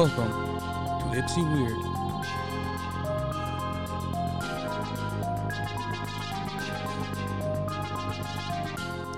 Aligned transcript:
Welcome 0.00 0.32
to 0.32 1.20
Ypsi 1.20 1.44
Weird. 1.52 1.76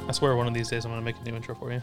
I 0.09 0.13
swear 0.13 0.35
one 0.35 0.49
of 0.49 0.55
these 0.55 0.69
days 0.69 0.85
I'm 0.85 0.91
gonna 0.91 1.03
make 1.03 1.15
a 1.21 1.23
new 1.23 1.37
intro 1.37 1.55
for 1.55 1.73
you. 1.73 1.81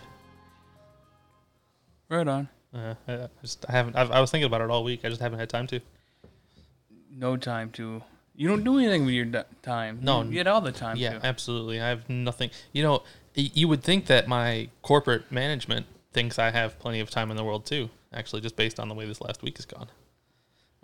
Right 2.10 2.28
on. 2.28 2.50
Uh, 2.74 2.96
I 3.08 3.14
I 3.14 3.28
just 3.42 3.66
I 3.70 3.72
haven't. 3.72 3.96
I've, 3.96 4.12
I 4.12 4.20
was 4.20 4.32
thinking 4.32 4.48
about 4.48 4.60
it 4.60 4.70
all 4.70 4.84
week. 4.84 5.06
I 5.06 5.08
just 5.08 5.22
haven't 5.22 5.40
had 5.40 5.48
time 5.48 5.68
to. 5.68 5.80
No 7.10 7.38
time 7.38 7.72
to. 7.72 8.04
You 8.36 8.50
don't 8.50 8.66
do 8.66 8.80
anything 8.80 9.06
with 9.06 9.14
your 9.14 9.24
d- 9.24 9.44
time. 9.62 10.00
No. 10.02 10.24
you 10.24 10.32
get 10.32 10.48
all 10.48 10.60
the 10.60 10.74
time. 10.74 10.98
Yeah, 10.98 11.20
to. 11.20 11.26
absolutely. 11.26 11.80
I 11.80 11.88
have 11.88 12.10
nothing. 12.10 12.50
You 12.74 12.84
know, 12.84 13.04
y- 13.38 13.50
you 13.54 13.70
would 13.70 13.82
think 13.82 14.08
that 14.08 14.28
my 14.28 14.68
corporate 14.82 15.32
management 15.32 15.86
thinks 16.12 16.38
I 16.38 16.50
have 16.52 16.78
plenty 16.80 17.00
of 17.00 17.10
time 17.10 17.32
in 17.32 17.38
the 17.38 17.46
world 17.46 17.66
too. 17.66 17.90
Actually, 18.14 18.42
just 18.42 18.56
based 18.56 18.80
on 18.80 18.90
the 18.90 18.96
way 18.96 19.06
this 19.06 19.22
last 19.22 19.44
week 19.44 19.58
has 19.58 19.66
gone. 19.66 19.88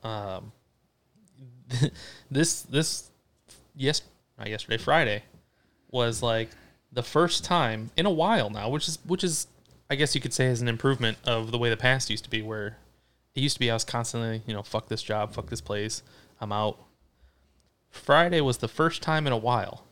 Um, 0.03 0.51
this 2.31 2.61
this 2.63 3.09
yes, 3.75 4.01
not 4.37 4.49
yesterday, 4.49 4.77
Friday, 4.77 5.23
was 5.89 6.21
like 6.21 6.49
the 6.91 7.03
first 7.03 7.43
time 7.43 7.89
in 7.97 8.05
a 8.05 8.11
while 8.11 8.49
now, 8.49 8.69
which 8.69 8.87
is 8.87 8.99
which 9.05 9.23
is 9.23 9.47
I 9.89 9.95
guess 9.95 10.13
you 10.13 10.21
could 10.21 10.33
say 10.33 10.45
is 10.45 10.61
an 10.61 10.67
improvement 10.67 11.17
of 11.25 11.51
the 11.51 11.57
way 11.57 11.69
the 11.69 11.77
past 11.77 12.09
used 12.09 12.23
to 12.25 12.29
be, 12.29 12.41
where 12.41 12.77
it 13.33 13.41
used 13.41 13.55
to 13.55 13.59
be 13.59 13.71
I 13.71 13.73
was 13.73 13.83
constantly 13.83 14.43
you 14.45 14.53
know 14.53 14.63
fuck 14.63 14.87
this 14.87 15.01
job, 15.01 15.33
fuck 15.33 15.49
this 15.49 15.61
place, 15.61 16.03
I'm 16.39 16.51
out. 16.51 16.77
Friday 17.89 18.41
was 18.41 18.57
the 18.57 18.67
first 18.67 19.01
time 19.01 19.25
in 19.25 19.33
a 19.33 19.37
while 19.37 19.85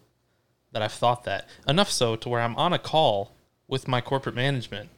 that 0.71 0.81
I've 0.81 0.91
thought 0.91 1.23
that. 1.23 1.47
Enough 1.67 1.89
so 1.89 2.15
to 2.17 2.29
where 2.29 2.41
I'm 2.41 2.55
on 2.57 2.73
a 2.73 2.79
call 2.79 3.31
with 3.67 3.87
my 3.87 4.01
corporate 4.01 4.35
management 4.35 4.89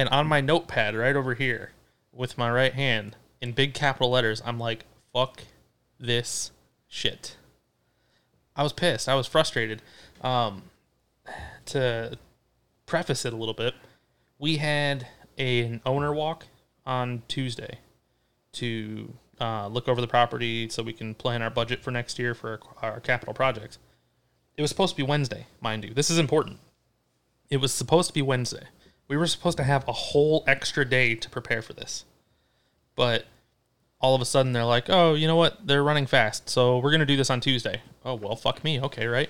and 0.00 0.08
on 0.08 0.26
my 0.26 0.40
notepad 0.40 0.96
right 0.96 1.14
over 1.14 1.34
here 1.34 1.72
with 2.10 2.38
my 2.38 2.50
right 2.50 2.72
hand 2.72 3.16
in 3.42 3.52
big 3.52 3.74
capital 3.74 4.08
letters, 4.08 4.40
I'm 4.46 4.58
like, 4.58 4.86
fuck 5.12 5.42
this 5.98 6.52
shit. 6.88 7.36
I 8.56 8.62
was 8.62 8.72
pissed. 8.72 9.10
I 9.10 9.14
was 9.14 9.26
frustrated. 9.26 9.82
Um, 10.22 10.62
to 11.66 12.16
preface 12.86 13.26
it 13.26 13.34
a 13.34 13.36
little 13.36 13.52
bit, 13.52 13.74
we 14.38 14.56
had 14.56 15.06
an 15.36 15.82
owner 15.84 16.14
walk 16.14 16.46
on 16.86 17.22
Tuesday 17.28 17.78
to 18.52 19.12
uh, 19.38 19.66
look 19.66 19.86
over 19.86 20.00
the 20.00 20.08
property 20.08 20.70
so 20.70 20.82
we 20.82 20.94
can 20.94 21.14
plan 21.14 21.42
our 21.42 21.50
budget 21.50 21.82
for 21.82 21.90
next 21.90 22.18
year 22.18 22.34
for 22.34 22.58
our, 22.80 22.92
our 22.92 23.00
capital 23.00 23.34
projects. 23.34 23.78
It 24.56 24.62
was 24.62 24.70
supposed 24.70 24.96
to 24.96 25.02
be 25.02 25.06
Wednesday, 25.06 25.46
mind 25.60 25.84
you. 25.84 25.92
This 25.92 26.08
is 26.08 26.16
important. 26.16 26.58
It 27.50 27.58
was 27.58 27.70
supposed 27.70 28.08
to 28.08 28.14
be 28.14 28.22
Wednesday. 28.22 28.64
We 29.10 29.16
were 29.16 29.26
supposed 29.26 29.56
to 29.56 29.64
have 29.64 29.88
a 29.88 29.92
whole 29.92 30.44
extra 30.46 30.84
day 30.84 31.16
to 31.16 31.28
prepare 31.28 31.62
for 31.62 31.72
this. 31.72 32.04
But 32.94 33.26
all 34.00 34.14
of 34.14 34.22
a 34.22 34.24
sudden 34.24 34.52
they're 34.52 34.64
like, 34.64 34.88
oh, 34.88 35.14
you 35.14 35.26
know 35.26 35.34
what? 35.34 35.66
They're 35.66 35.82
running 35.82 36.06
fast. 36.06 36.48
So 36.48 36.78
we're 36.78 36.92
going 36.92 37.00
to 37.00 37.06
do 37.06 37.16
this 37.16 37.28
on 37.28 37.40
Tuesday. 37.40 37.82
Oh, 38.04 38.14
well, 38.14 38.36
fuck 38.36 38.62
me. 38.62 38.80
Okay, 38.80 39.08
right? 39.08 39.28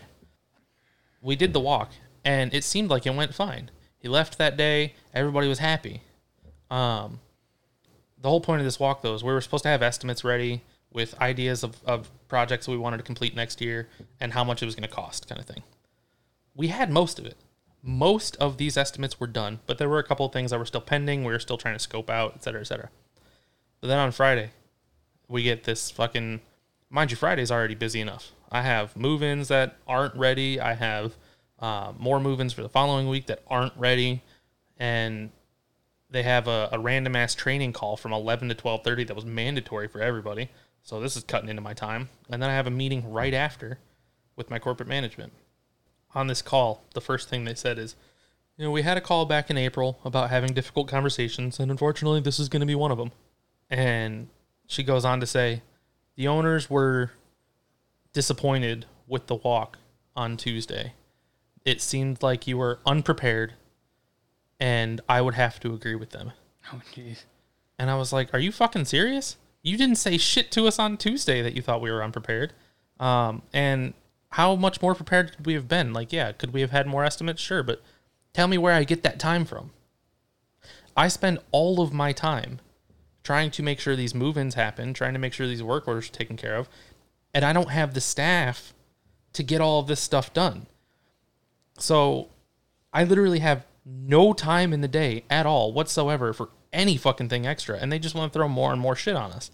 We 1.23 1.35
did 1.35 1.55
the 1.55 1.61
walk 1.61 1.93
and 2.27 2.53
it 2.53 2.63
seemed 2.63 2.91
like 2.91 3.07
it 3.07 3.15
went 3.15 3.35
fine. 3.35 3.71
He 3.97 4.07
left 4.07 4.37
that 4.37 4.59
day. 4.59 4.93
Everybody 5.15 5.49
was 5.49 5.61
happy. 5.61 6.03
Um, 6.71 7.21
the 8.21 8.29
whole 8.29 8.43
point 8.43 8.61
of 8.61 8.67
this 8.67 8.79
walk, 8.79 9.01
though, 9.01 9.15
is 9.15 9.25
we 9.25 9.33
were 9.33 9.41
supposed 9.41 9.63
to 9.63 9.71
have 9.71 9.83
estimates 9.83 10.23
ready 10.23 10.61
with 10.93 11.19
ideas 11.23 11.65
of, 11.65 11.83
of 11.87 12.11
projects 12.29 12.69
we 12.69 12.77
wanted 12.77 12.99
to 12.99 13.03
complete 13.03 13.35
next 13.35 13.63
year 13.63 13.89
and 14.21 14.35
how 14.35 14.45
much 14.45 14.61
it 14.61 14.67
was 14.67 14.75
going 14.75 14.87
to 14.87 14.95
cost, 14.95 15.27
kind 15.27 15.41
of 15.41 15.47
thing. 15.47 15.63
We 16.55 16.67
had 16.67 16.91
most 16.91 17.19
of 17.19 17.25
it. 17.25 17.39
Most 17.83 18.37
of 18.37 18.59
these 18.59 18.77
estimates 18.77 19.19
were 19.19 19.27
done, 19.27 19.61
but 19.67 19.79
there 19.79 19.89
were 19.89 19.99
a 19.99 20.05
couple 20.05 20.27
of 20.27 20.33
things 20.33 20.51
that 20.51 20.59
were 20.59 20.67
still 20.67 20.81
pending. 20.81 21.25
We 21.25 21.33
were 21.33 21.39
still 21.39 21.57
trying 21.57 21.75
to 21.75 21.79
scope 21.79 22.11
out, 22.11 22.33
et 22.37 22.45
cetera, 22.45 22.61
et 22.61 22.65
cetera. 22.65 22.91
But 23.81 23.89
then 23.89 23.99
on 23.99 24.13
Friday, 24.13 24.51
we 25.29 25.43
get 25.43 25.65
this 25.65 25.91
fucking. 25.91 26.41
Mind 26.91 27.11
you, 27.11 27.17
Friday's 27.17 27.51
already 27.51 27.75
busy 27.75 28.01
enough. 28.01 28.33
I 28.51 28.63
have 28.63 28.97
move 28.97 29.23
ins 29.23 29.49
that 29.49 29.77
aren't 29.87 30.15
ready. 30.17 30.61
I 30.61 30.75
have 30.75 31.15
uh, 31.61 31.93
more 31.99 32.21
move 32.21 32.41
ins 32.41 32.53
for 32.53 32.63
the 32.63 32.69
following 32.69 33.09
week 33.09 33.27
that 33.27 33.43
aren't 33.49 33.77
ready. 33.77 34.23
And 34.79 35.31
they 36.11 36.23
have 36.25 36.49
a, 36.49 36.69
a 36.73 36.79
random 36.79 37.17
ass 37.17 37.35
training 37.35 37.73
call 37.73 37.97
from 37.97 38.13
11 38.13 38.49
to 38.49 38.55
12.30 38.55 39.07
that 39.07 39.17
was 39.17 39.25
mandatory 39.25 39.89
for 39.89 40.01
everybody 40.01 40.51
so 40.83 41.01
this 41.01 41.17
is 41.17 41.25
cutting 41.25 41.49
into 41.49 41.63
my 41.63 41.73
time 41.73 42.09
and 42.29 42.43
then 42.43 42.51
i 42.51 42.55
have 42.55 42.67
a 42.67 42.71
meeting 42.71 43.11
right 43.11 43.35
after 43.35 43.79
with 44.37 44.51
my 44.51 44.59
corporate 44.59 44.89
management 44.89 45.33
on 46.15 46.27
this 46.27 46.43
call 46.43 46.83
the 46.95 47.01
first 47.01 47.29
thing 47.29 47.45
they 47.45 47.55
said 47.55 47.79
is 47.79 47.97
you 48.57 48.65
know 48.65 48.71
we 48.71 48.83
had 48.83 48.97
a 48.97 49.01
call 49.01 49.27
back 49.27 49.51
in 49.51 49.57
april 49.57 49.99
about 50.05 50.31
having 50.31 50.53
difficult 50.53 50.89
conversations 50.89 51.59
and 51.59 51.71
unfortunately 51.71 52.21
this 52.21 52.39
is 52.39 52.49
going 52.49 52.61
to 52.61 52.67
be 52.67 52.75
one 52.75 52.91
of 52.91 52.99
them 52.99 53.13
and 53.69 54.29
she 54.67 54.83
goes 54.83 55.05
on 55.05 55.21
to 55.21 55.27
say 55.27 55.63
the 56.17 56.27
owners 56.27 56.69
were 56.69 57.11
disappointed 58.13 58.87
with 59.07 59.27
the 59.27 59.37
walk 59.37 59.79
on 60.17 60.37
tuesday 60.37 60.93
it 61.65 61.81
seemed 61.81 62.23
like 62.23 62.47
you 62.47 62.57
were 62.59 62.81
unprepared 62.87 63.55
and 64.61 65.01
I 65.09 65.23
would 65.23 65.35
have 65.35 65.59
to 65.61 65.73
agree 65.73 65.95
with 65.95 66.11
them. 66.11 66.33
Oh 66.73 66.83
jeez. 66.95 67.25
And 67.79 67.91
I 67.91 67.97
was 67.97 68.13
like, 68.13 68.33
"Are 68.35 68.39
you 68.39 68.53
fucking 68.53 68.85
serious? 68.85 69.37
You 69.63 69.77
didn't 69.77 69.97
say 69.97 70.19
shit 70.19 70.51
to 70.53 70.67
us 70.67 70.79
on 70.79 70.97
Tuesday 70.97 71.43
that 71.43 71.57
you 71.57 71.63
thought 71.63 71.81
we 71.81 71.91
were 71.91 72.05
unprepared." 72.05 72.53
Um, 73.01 73.43
and 73.53 73.95
how 74.31 74.55
much 74.55 74.81
more 74.81 74.95
prepared 74.95 75.37
could 75.37 75.47
we 75.47 75.55
have 75.55 75.69
been? 75.69 75.93
Like, 75.93 76.13
yeah, 76.13 76.33
could 76.33 76.53
we 76.53 76.61
have 76.61 76.71
had 76.71 76.87
more 76.87 77.05
estimates? 77.05 77.43
Sure, 77.43 77.63
but 77.63 77.83
tell 78.33 78.49
me 78.49 78.59
where 78.59 78.75
I 78.75 78.85
get 78.85 79.03
that 79.03 79.19
time 79.19 79.45
from. 79.45 79.71
I 80.97 81.09
spend 81.09 81.39
all 81.51 81.81
of 81.81 81.93
my 81.93 82.13
time 82.13 82.61
trying 83.23 83.51
to 83.53 83.63
make 83.63 83.81
sure 83.81 83.97
these 83.97 84.15
move-ins 84.15 84.55
happen, 84.55 84.95
trying 84.95 85.13
to 85.13 85.19
make 85.19 85.33
sure 85.33 85.47
these 85.47 85.63
work 85.63 85.87
orders 85.87 86.09
are 86.09 86.13
taken 86.13 86.37
care 86.37 86.57
of, 86.57 86.69
and 87.35 87.45
I 87.45 87.53
don't 87.53 87.71
have 87.71 87.95
the 87.95 88.01
staff 88.01 88.73
to 89.33 89.43
get 89.43 89.61
all 89.61 89.81
of 89.81 89.87
this 89.87 90.01
stuff 90.01 90.33
done. 90.33 90.67
So, 91.79 92.29
I 92.93 93.05
literally 93.05 93.39
have 93.39 93.67
no 93.85 94.33
time 94.33 94.73
in 94.73 94.81
the 94.81 94.89
day 94.89 95.25
at 95.31 95.47
all 95.47 95.73
whatsoever 95.73 96.33
for 96.33 96.51
any 96.73 96.97
fucking 96.97 97.29
thing 97.29 97.47
extra 97.47 97.77
and 97.77 97.91
they 97.91 97.99
just 97.99 98.15
want 98.15 98.33
to 98.33 98.39
throw 98.39 98.49
more 98.49 98.73
and 98.73 98.81
more 98.81 98.95
shit 98.95 99.17
on 99.17 99.33
us 99.33 99.51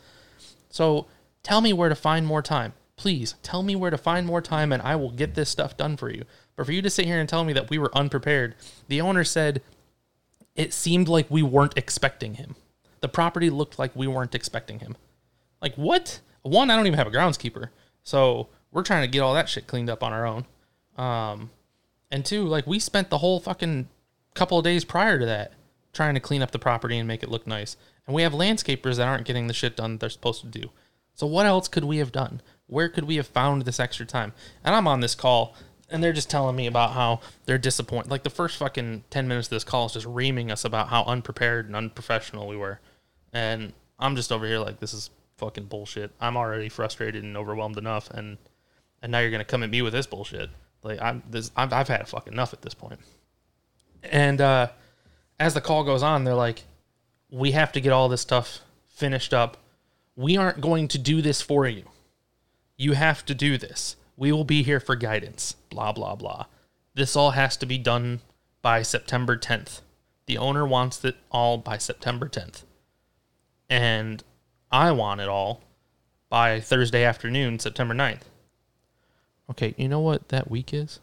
so 0.69 1.07
tell 1.43 1.61
me 1.61 1.73
where 1.73 1.89
to 1.89 1.95
find 1.95 2.27
more 2.27 2.43
time 2.43 2.75
please 2.97 3.35
tell 3.43 3.63
me 3.63 3.77
where 3.77 3.91
to 3.91 3.99
find 3.99 4.27
more 4.27 4.41
time 4.41 4.73
and 4.73 4.83
i 4.83 4.97
will 4.97 5.11
get 5.11 5.35
this 5.35 5.51
stuff 5.51 5.77
done 5.77 5.97
for 5.97 6.11
you 6.11 6.25
but 6.55 6.67
for 6.67 6.73
you 6.73 6.83
to 6.83 6.91
sit 6.91 7.07
here 7.07 7.21
and 7.21 7.29
tell 7.29 7.45
me 7.45 7.53
that 7.53 7.71
we 7.71 7.79
were 7.79 7.97
unprepared 7.97 8.55
the 8.89 9.01
owner 9.01 9.25
said 9.25 9.63
it 10.55 10.73
seemed 10.73 11.09
like 11.09 11.31
we 11.31 11.43
weren't 11.43 11.77
expecting 11.77 12.35
him 12.35 12.57
the 13.01 13.09
property 13.09 13.51
looked 13.51 13.79
like 13.79 13.95
we 13.95 14.07
weren't 14.07 14.35
expecting 14.35 14.79
him 14.79 14.97
like 15.61 15.75
what 15.77 16.21
one 16.43 16.71
i 16.71 16.77
don't 16.77 16.87
even 16.87 16.99
have 16.99 17.07
a 17.07 17.11
groundskeeper 17.11 17.69
so 18.03 18.49
we're 18.73 18.83
trying 18.83 19.03
to 19.03 19.09
get 19.09 19.21
all 19.21 19.35
that 19.35 19.49
shit 19.49 19.67
cleaned 19.67 19.91
up 19.91 20.03
on 20.03 20.13
our 20.13 20.27
own 20.27 20.45
um 20.97 21.51
and 22.11 22.25
two 22.25 22.45
like 22.45 22.67
we 22.67 22.79
spent 22.79 23.11
the 23.11 23.19
whole 23.19 23.41
fucking 23.41 23.89
couple 24.35 24.59
of 24.59 24.65
days 24.65 24.85
prior 24.85 25.19
to 25.19 25.27
that 25.27 25.53
trying 25.97 26.15
to 26.15 26.21
clean 26.21 26.43
up 26.43 26.53
the 26.53 26.59
property 26.59 26.99
and 26.99 27.09
make 27.09 27.23
it 27.23 27.31
look 27.31 27.47
nice. 27.47 27.77
And 28.07 28.15
we 28.15 28.23
have 28.23 28.33
landscapers 28.33 28.97
that 28.97 29.09
aren't 29.09 29.27
getting 29.27 29.49
the 29.49 29.55
shit 29.55 29.77
done 29.77 29.93
that 29.93 30.01
they're 30.01 30.11
supposed 30.11 30.43
to 30.43 30.47
do. 30.47 30.71
So 31.15 31.27
what 31.27 31.47
else 31.47 31.67
could 31.67 31.85
we 31.85 31.97
have 31.97 32.13
done? 32.13 32.43
Where 32.67 32.89
could 32.89 33.05
we 33.05 33.17
have 33.17 33.27
found 33.27 33.63
this 33.63 33.81
extra 33.81 34.07
time? 34.07 34.33
And 34.65 34.75
I'm 34.75 34.89
on 34.89 35.01
this 35.01 35.15
call 35.15 35.55
and 35.89 36.03
they're 36.03 36.13
just 36.13 36.31
telling 36.31 36.57
me 36.57 36.67
about 36.67 36.93
how 36.93 37.21
they're 37.45 37.59
disappointed. 37.59 38.11
Like 38.11 38.25
the 38.25 38.31
first 38.31 38.57
fucking 38.57 39.05
10 39.11 39.29
minutes 39.29 39.47
of 39.47 39.51
this 39.51 39.65
call 39.65 39.87
is 39.87 39.93
just 39.93 40.07
reaming 40.07 40.51
us 40.51 40.65
about 40.65 40.89
how 40.89 41.05
unprepared 41.05 41.67
and 41.67 41.77
unprofessional 41.77 42.49
we 42.49 42.57
were. 42.57 42.81
And 43.33 43.73
I'm 43.99 44.17
just 44.17 44.33
over 44.33 44.47
here 44.47 44.59
like 44.59 44.81
this 44.81 44.93
is 44.93 45.11
fucking 45.37 45.67
bullshit. 45.67 46.11
I'm 46.21 46.37
already 46.37 46.69
frustrated 46.69 47.23
and 47.23 47.37
overwhelmed 47.37 47.79
enough 47.79 48.11
and 48.11 48.39
and 49.03 49.13
now 49.13 49.21
you're 49.21 49.31
going 49.31 49.41
to 49.41 49.45
come 49.45 49.63
at 49.63 49.71
me 49.71 49.83
with 49.83 49.93
this 49.93 50.07
bullshit. 50.07 50.51
Like 50.83 51.01
I'm 51.01 51.23
this 51.31 51.51
I've, 51.57 51.73
I've 51.73 51.89
had 51.89 52.09
fucking 52.09 52.33
enough 52.33 52.53
at 52.53 52.63
this 52.63 52.75
point. 52.75 52.99
And 54.03 54.41
uh, 54.41 54.69
as 55.39 55.55
the 55.55 55.61
call 55.61 55.85
goes 55.85 56.03
on, 56.03 56.25
they're 56.25 56.35
like, 56.35 56.65
we 57.31 57.53
have 57.53 57.73
to 57.73 57.81
get 57.81 57.93
all 57.93 58.09
this 58.09 58.21
stuff 58.21 58.61
finished 58.89 59.35
up. 59.35 59.57
We 60.15 60.37
aren't 60.37 60.61
going 60.61 60.89
to 60.89 60.99
do 60.99 61.21
this 61.21 61.43
for 61.43 61.67
you. 61.67 61.85
You 62.77 62.93
have 62.93 63.25
to 63.27 63.35
do 63.35 63.57
this. 63.57 63.97
We 64.17 64.33
will 64.33 64.45
be 64.45 64.63
here 64.63 64.81
for 64.81 64.97
guidance. 64.97 65.57
Blah, 65.71 65.93
blah, 65.93 66.15
blah. 66.15 66.47
This 66.95 67.17
all 67.17 67.33
has 67.33 67.57
to 67.59 67.67
be 67.67 67.79
done 67.79 68.21
by 68.63 68.83
September 68.83 69.37
10th. 69.37 69.81
The 70.27 70.39
owner 70.39 70.67
wants 70.67 71.05
it 71.05 71.17
all 71.31 71.59
by 71.59 71.79
September 71.79 72.29
10th. 72.29 72.63
And 73.69 74.23
I 74.71 74.93
want 74.93 75.21
it 75.21 75.29
all 75.29 75.63
by 76.29 76.61
Thursday 76.61 77.05
afternoon, 77.05 77.59
September 77.59 77.95
9th. 77.95 78.23
Okay, 79.51 79.75
you 79.77 79.89
know 79.89 80.01
what 80.01 80.29
that 80.29 80.51
week 80.51 80.75
is? 80.75 81.01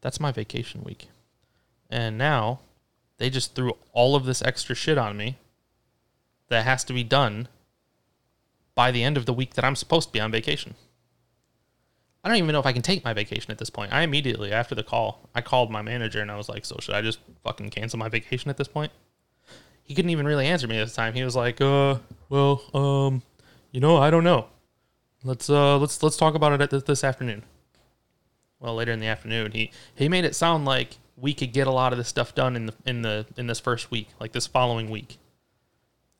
That's 0.00 0.20
my 0.20 0.30
vacation 0.30 0.84
week. 0.84 1.08
And 1.90 2.16
now 2.16 2.60
they 3.18 3.30
just 3.30 3.54
threw 3.54 3.76
all 3.92 4.14
of 4.14 4.24
this 4.24 4.42
extra 4.42 4.74
shit 4.74 4.98
on 4.98 5.16
me 5.16 5.38
that 6.48 6.64
has 6.64 6.84
to 6.84 6.92
be 6.92 7.02
done 7.02 7.48
by 8.74 8.90
the 8.90 9.02
end 9.02 9.16
of 9.16 9.26
the 9.26 9.32
week 9.32 9.54
that 9.54 9.64
I'm 9.64 9.76
supposed 9.76 10.08
to 10.08 10.12
be 10.12 10.20
on 10.20 10.30
vacation. 10.30 10.74
I 12.26 12.28
don't 12.28 12.38
even 12.38 12.52
know 12.52 12.58
if 12.58 12.66
I 12.66 12.72
can 12.72 12.82
take 12.82 13.04
my 13.04 13.12
vacation 13.12 13.52
at 13.52 13.58
this 13.58 13.70
point. 13.70 13.92
I 13.92 14.02
immediately, 14.02 14.50
after 14.50 14.74
the 14.74 14.82
call, 14.82 15.28
I 15.32 15.42
called 15.42 15.70
my 15.70 15.80
manager 15.80 16.20
and 16.20 16.28
I 16.28 16.36
was 16.36 16.48
like, 16.48 16.64
So 16.64 16.76
should 16.80 16.96
I 16.96 17.00
just 17.00 17.20
fucking 17.44 17.70
cancel 17.70 18.00
my 18.00 18.08
vacation 18.08 18.50
at 18.50 18.56
this 18.56 18.66
point? 18.66 18.90
he 19.86 19.94
couldn't 19.94 20.10
even 20.10 20.26
really 20.26 20.46
answer 20.46 20.66
me 20.66 20.78
at 20.78 20.84
this 20.84 20.94
time. 20.94 21.14
He 21.14 21.22
was 21.22 21.36
like, 21.36 21.60
"Uh, 21.60 21.98
well, 22.28 22.62
um, 22.74 23.22
you 23.70 23.80
know, 23.80 23.96
I 23.96 24.10
don't 24.10 24.24
know. 24.24 24.48
Let's 25.22 25.48
uh, 25.48 25.78
let's 25.78 26.02
let's 26.02 26.16
talk 26.16 26.34
about 26.34 26.52
it 26.52 26.60
at 26.60 26.70
th- 26.70 26.84
this 26.84 27.04
afternoon." 27.04 27.44
Well, 28.58 28.74
later 28.74 28.90
in 28.90 28.98
the 28.98 29.06
afternoon, 29.06 29.52
he 29.52 29.70
he 29.94 30.08
made 30.08 30.24
it 30.24 30.34
sound 30.34 30.64
like 30.64 30.98
we 31.16 31.32
could 31.32 31.52
get 31.52 31.68
a 31.68 31.70
lot 31.70 31.92
of 31.92 31.98
this 31.98 32.08
stuff 32.08 32.34
done 32.34 32.56
in 32.56 32.66
the 32.66 32.74
in 32.84 33.02
the 33.02 33.26
in 33.36 33.46
this 33.46 33.60
first 33.60 33.92
week, 33.92 34.08
like 34.18 34.32
this 34.32 34.48
following 34.48 34.90
week, 34.90 35.18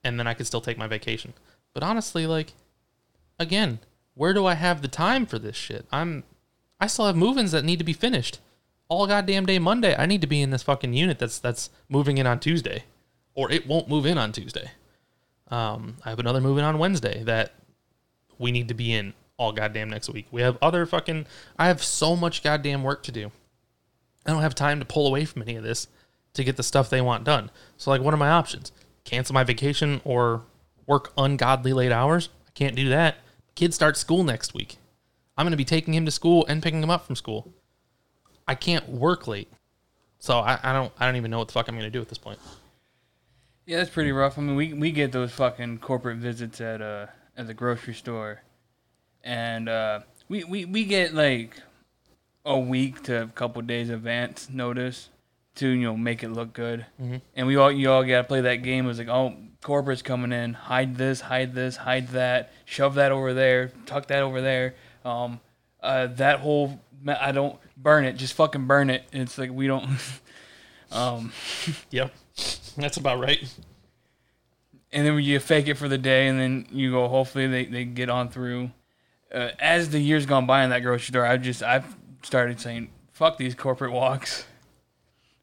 and 0.05 0.17
then 0.17 0.29
I 0.29 0.35
could 0.35 0.47
still 0.47 0.61
take 0.61 0.79
my 0.79 0.87
vacation. 0.87 1.35
But 1.75 1.83
honestly, 1.83 2.27
like, 2.27 2.53
again, 3.41 3.81
where 4.17 4.33
do 4.33 4.47
I 4.47 4.55
have 4.55 4.83
the 4.83 4.89
time 4.89 5.27
for 5.27 5.39
this 5.39 5.57
shit? 5.57 5.87
I'm 5.93 6.25
I 6.81 6.89
still 6.89 7.07
have 7.07 7.17
move-ins 7.17 7.53
that 7.53 7.65
need 7.65 7.79
to 7.79 7.85
be 7.85 7.93
finished. 7.93 8.41
All 8.89 9.07
goddamn 9.07 9.47
day 9.47 9.59
Monday, 9.59 9.95
I 9.97 10.07
need 10.07 10.21
to 10.21 10.27
be 10.27 10.43
in 10.43 10.51
this 10.51 10.63
fucking 10.63 10.95
unit 10.95 11.19
that's 11.19 11.39
that's 11.39 11.71
moving 11.89 12.19
in 12.19 12.27
on 12.27 12.41
Tuesday, 12.41 12.85
or 13.35 13.51
it 13.51 13.67
won't 13.67 13.89
move 13.89 14.07
in 14.07 14.19
on 14.19 14.33
Tuesday. 14.33 14.71
Um, 15.49 15.97
I 16.05 16.11
have 16.11 16.19
another 16.19 16.41
move 16.41 16.59
in 16.59 16.65
on 16.65 16.79
Wednesday 16.79 17.23
that 17.25 17.55
we 18.39 18.51
need 18.51 18.69
to 18.69 18.75
be 18.75 18.93
in 18.93 19.15
all 19.37 19.53
goddamn 19.53 19.91
next 19.91 20.09
week. 20.09 20.27
We 20.31 20.43
have 20.43 20.59
other 20.63 20.87
fucking. 20.87 21.27
I 21.59 21.67
have 21.67 21.83
so 21.83 22.17
much 22.17 22.43
goddamn 22.43 22.83
work 22.83 23.03
to 23.05 23.13
do. 23.13 23.31
I 24.25 24.31
don't 24.31 24.43
have 24.43 24.55
time 24.55 24.81
to 24.81 24.87
pull 24.87 25.07
away 25.07 25.25
from 25.25 25.43
any 25.43 25.57
of 25.57 25.63
this 25.63 25.89
to 26.35 26.45
get 26.45 26.57
the 26.57 26.63
stuff 26.63 26.91
they 26.91 27.01
want 27.01 27.25
done. 27.25 27.51
So 27.77 27.91
like, 27.91 28.01
what 28.01 28.15
are 28.15 28.19
my 28.19 28.31
options? 28.31 28.73
Cancel 29.05 29.35
my 29.35 29.45
vacation 29.45 30.01
or 30.05 30.43
work 30.87 31.13
ungodly 31.17 31.73
late 31.73 31.93
hours? 31.93 32.29
I 32.47 32.51
can't 32.55 32.77
do 32.77 32.89
that. 32.89 33.17
Kid 33.57 33.75
starts 33.75 33.99
school 33.99 34.23
next 34.23 34.55
week. 34.55 34.77
I'm 35.37 35.45
going 35.45 35.51
to 35.51 35.57
be 35.57 35.65
taking 35.65 35.95
him 35.95 36.05
to 36.05 36.11
school 36.13 36.47
and 36.47 36.63
picking 36.63 36.83
him 36.83 36.91
up 36.91 37.05
from 37.07 37.17
school. 37.17 37.53
I 38.47 38.55
can't 38.55 38.89
work 38.89 39.27
late. 39.27 39.51
So 40.19 40.39
I, 40.39 40.59
I 40.63 40.73
don't 40.73 40.93
I 40.99 41.07
don't 41.07 41.17
even 41.17 41.31
know 41.31 41.39
what 41.39 41.49
the 41.49 41.53
fuck 41.53 41.69
I'm 41.69 41.75
going 41.75 41.85
to 41.85 41.91
do 41.91 42.01
at 42.01 42.09
this 42.09 42.19
point. 42.19 42.39
Yeah, 43.67 43.79
that's 43.79 43.91
pretty 43.91 44.13
rough. 44.13 44.39
I 44.39 44.43
mean, 44.43 44.55
we 44.57 44.73
we 44.73 44.93
get 44.93 45.11
those 45.13 45.33
fucking 45.33 45.79
corporate 45.79 46.19
visits 46.19 46.61
at 46.61 46.81
uh 46.81 47.07
at 47.37 47.47
the 47.49 47.55
grocery 47.55 47.93
store, 47.95 48.41
and 49.25 49.69
uh, 49.69 50.01
we, 50.29 50.45
we 50.45 50.65
we 50.65 50.85
get 50.85 51.13
like 51.15 51.61
a 52.45 52.59
week 52.59 53.03
to 53.05 53.25
a 53.25 53.27
couple 53.27 53.61
days 53.63 53.91
advance 53.91 54.49
notice 54.49 55.11
to 55.57 55.69
you 55.69 55.83
know 55.83 55.97
make 55.97 56.23
it 56.23 56.29
look 56.31 56.53
good. 56.53 56.87
Mhm. 57.03 57.21
And 57.35 57.47
we 57.47 57.57
all 57.57 57.71
you 57.73 57.91
all 57.91 58.05
gotta 58.05 58.25
play 58.25 58.41
that 58.43 58.57
game. 58.63 58.85
It 58.85 58.89
was 58.89 58.99
like, 58.99 59.09
oh, 59.09 59.35
corporate's 59.67 60.01
coming 60.01 60.31
in, 60.31 60.55
hide 60.55 60.95
this, 60.95 61.21
hide 61.23 61.53
this, 61.53 61.75
hide 61.75 62.07
that, 62.09 62.53
shove 62.65 62.95
that 62.95 63.11
over 63.11 63.35
there, 63.35 63.73
tuck 63.85 64.07
that 64.07 64.23
over 64.23 64.41
there. 64.41 64.77
Um, 65.05 65.41
uh, 65.83 66.07
that 66.07 66.39
whole 66.39 66.81
I 67.07 67.33
don't 67.33 67.59
burn 67.77 68.05
it, 68.05 68.13
just 68.13 68.35
fucking 68.35 68.69
burn 68.69 68.91
it. 68.91 69.03
And 69.13 69.23
it's 69.23 69.37
like 69.37 69.51
we 69.51 69.67
don't. 69.67 69.89
um, 70.93 71.33
Yep. 71.91 72.15
That's 72.77 72.97
about 72.97 73.19
right. 73.19 73.43
and 74.93 75.07
then 75.07 75.19
you 75.19 75.41
fake 75.41 75.67
it 75.67 75.75
for 75.75 75.89
the 75.89 75.99
day, 75.99 76.29
and 76.29 76.39
then 76.39 76.67
you 76.71 76.93
go. 76.93 77.09
Hopefully, 77.09 77.47
they, 77.47 77.65
they 77.65 77.85
get 77.85 78.09
on 78.09 78.29
through. 78.29 78.71
Uh, 79.35 79.51
as 79.59 79.91
the 79.91 79.99
years 79.99 80.27
gone 80.27 80.47
by 80.47 80.63
in 80.63 80.71
that 80.71 80.81
grocery 80.81 81.07
store, 81.07 81.27
I 81.27 81.39
just 81.39 81.63
I've 81.63 81.97
started 82.23 82.61
saying 82.61 82.91
fuck 83.13 83.39
these 83.39 83.55
corporate 83.55 83.93
walks. 83.93 84.47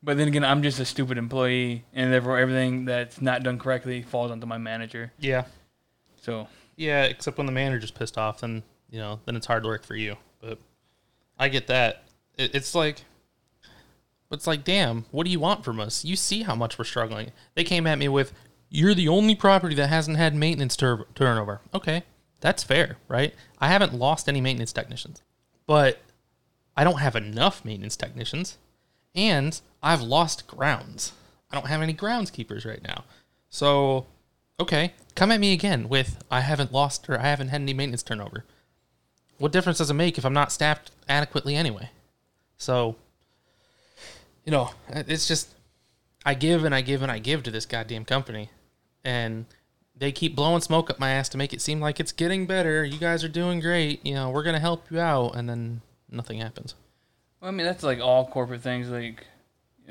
But 0.03 0.17
then 0.17 0.27
again, 0.27 0.43
I'm 0.43 0.61
just 0.61 0.79
a 0.79 0.85
stupid 0.85 1.17
employee, 1.17 1.85
and 1.93 2.11
therefore 2.11 2.37
everything 2.37 2.85
that's 2.85 3.21
not 3.21 3.41
done 3.43 3.57
correctly 3.57 4.01
falls 4.01 4.31
onto 4.31 4.45
my 4.45 4.57
manager. 4.57 5.13
Yeah. 5.17 5.45
So 6.21 6.47
Yeah, 6.75 7.03
except 7.03 7.37
when 7.37 7.45
the 7.45 7.53
manager's 7.53 7.91
pissed 7.91 8.17
off, 8.17 8.41
then 8.41 8.63
you 8.89 8.99
know, 8.99 9.19
then 9.25 9.35
it's 9.35 9.47
hard 9.47 9.65
work 9.65 9.83
for 9.85 9.95
you. 9.95 10.17
But 10.41 10.59
I 11.39 11.47
get 11.49 11.67
that. 11.67 12.03
It, 12.37 12.53
it's 12.53 12.75
like, 12.75 13.03
it's 14.31 14.47
like, 14.47 14.63
damn, 14.63 15.05
what 15.11 15.25
do 15.25 15.31
you 15.31 15.39
want 15.39 15.63
from 15.63 15.79
us? 15.79 16.03
You 16.03 16.15
see 16.15 16.43
how 16.43 16.55
much 16.55 16.77
we're 16.77 16.85
struggling. 16.85 17.31
They 17.55 17.63
came 17.63 17.87
at 17.87 17.97
me 17.97 18.07
with, 18.07 18.33
"You're 18.69 18.93
the 18.95 19.07
only 19.07 19.35
property 19.35 19.75
that 19.75 19.87
hasn't 19.87 20.17
had 20.17 20.35
maintenance 20.35 20.75
tur- 20.75 21.07
turnover." 21.15 21.61
Okay, 21.73 22.03
that's 22.41 22.63
fair, 22.63 22.97
right? 23.07 23.33
I 23.59 23.67
haven't 23.69 23.93
lost 23.93 24.27
any 24.27 24.41
maintenance 24.41 24.73
technicians, 24.73 25.21
but 25.65 25.99
I 26.75 26.83
don't 26.83 26.99
have 26.99 27.15
enough 27.15 27.63
maintenance 27.63 27.95
technicians, 27.95 28.57
and 29.15 29.59
I've 29.81 30.01
lost 30.01 30.47
grounds. 30.47 31.13
I 31.51 31.55
don't 31.55 31.67
have 31.67 31.81
any 31.81 31.93
groundskeepers 31.93 32.65
right 32.65 32.81
now. 32.83 33.03
So 33.49 34.07
Okay, 34.59 34.93
come 35.15 35.31
at 35.31 35.39
me 35.39 35.51
again 35.51 35.89
with 35.89 36.23
I 36.29 36.41
haven't 36.41 36.71
lost 36.71 37.09
or 37.09 37.19
I 37.19 37.23
haven't 37.23 37.49
had 37.49 37.61
any 37.61 37.73
maintenance 37.73 38.03
turnover. 38.03 38.45
What 39.39 39.51
difference 39.51 39.79
does 39.79 39.89
it 39.89 39.95
make 39.95 40.17
if 40.17 40.25
I'm 40.25 40.33
not 40.33 40.51
staffed 40.51 40.91
adequately 41.09 41.55
anyway? 41.55 41.89
So, 42.57 42.95
you 44.45 44.51
know, 44.51 44.69
it's 44.89 45.27
just 45.27 45.49
I 46.23 46.35
give 46.35 46.63
and 46.63 46.73
I 46.73 46.81
give 46.81 47.01
and 47.01 47.11
I 47.11 47.19
give 47.19 47.43
to 47.43 47.51
this 47.51 47.65
goddamn 47.65 48.05
company, 48.05 48.51
and 49.03 49.45
they 49.95 50.11
keep 50.11 50.35
blowing 50.35 50.61
smoke 50.61 50.89
up 50.89 50.99
my 50.99 51.09
ass 51.09 51.29
to 51.29 51.37
make 51.37 51.51
it 51.51 51.61
seem 51.61 51.81
like 51.81 51.99
it's 51.99 52.11
getting 52.11 52.45
better. 52.45 52.85
You 52.85 52.99
guys 52.99 53.23
are 53.23 53.29
doing 53.29 53.59
great. 53.59 54.05
You 54.05 54.13
know, 54.13 54.29
we're 54.29 54.43
gonna 54.43 54.59
help 54.59 54.89
you 54.91 54.99
out, 54.99 55.35
and 55.35 55.49
then 55.49 55.81
nothing 56.09 56.39
happens. 56.39 56.75
Well, 57.43 57.51
I 57.51 57.55
mean, 57.55 57.65
that's 57.65 57.83
like 57.83 57.99
all 57.99 58.25
corporate 58.25 58.61
things. 58.61 58.89
Like, 58.89 59.27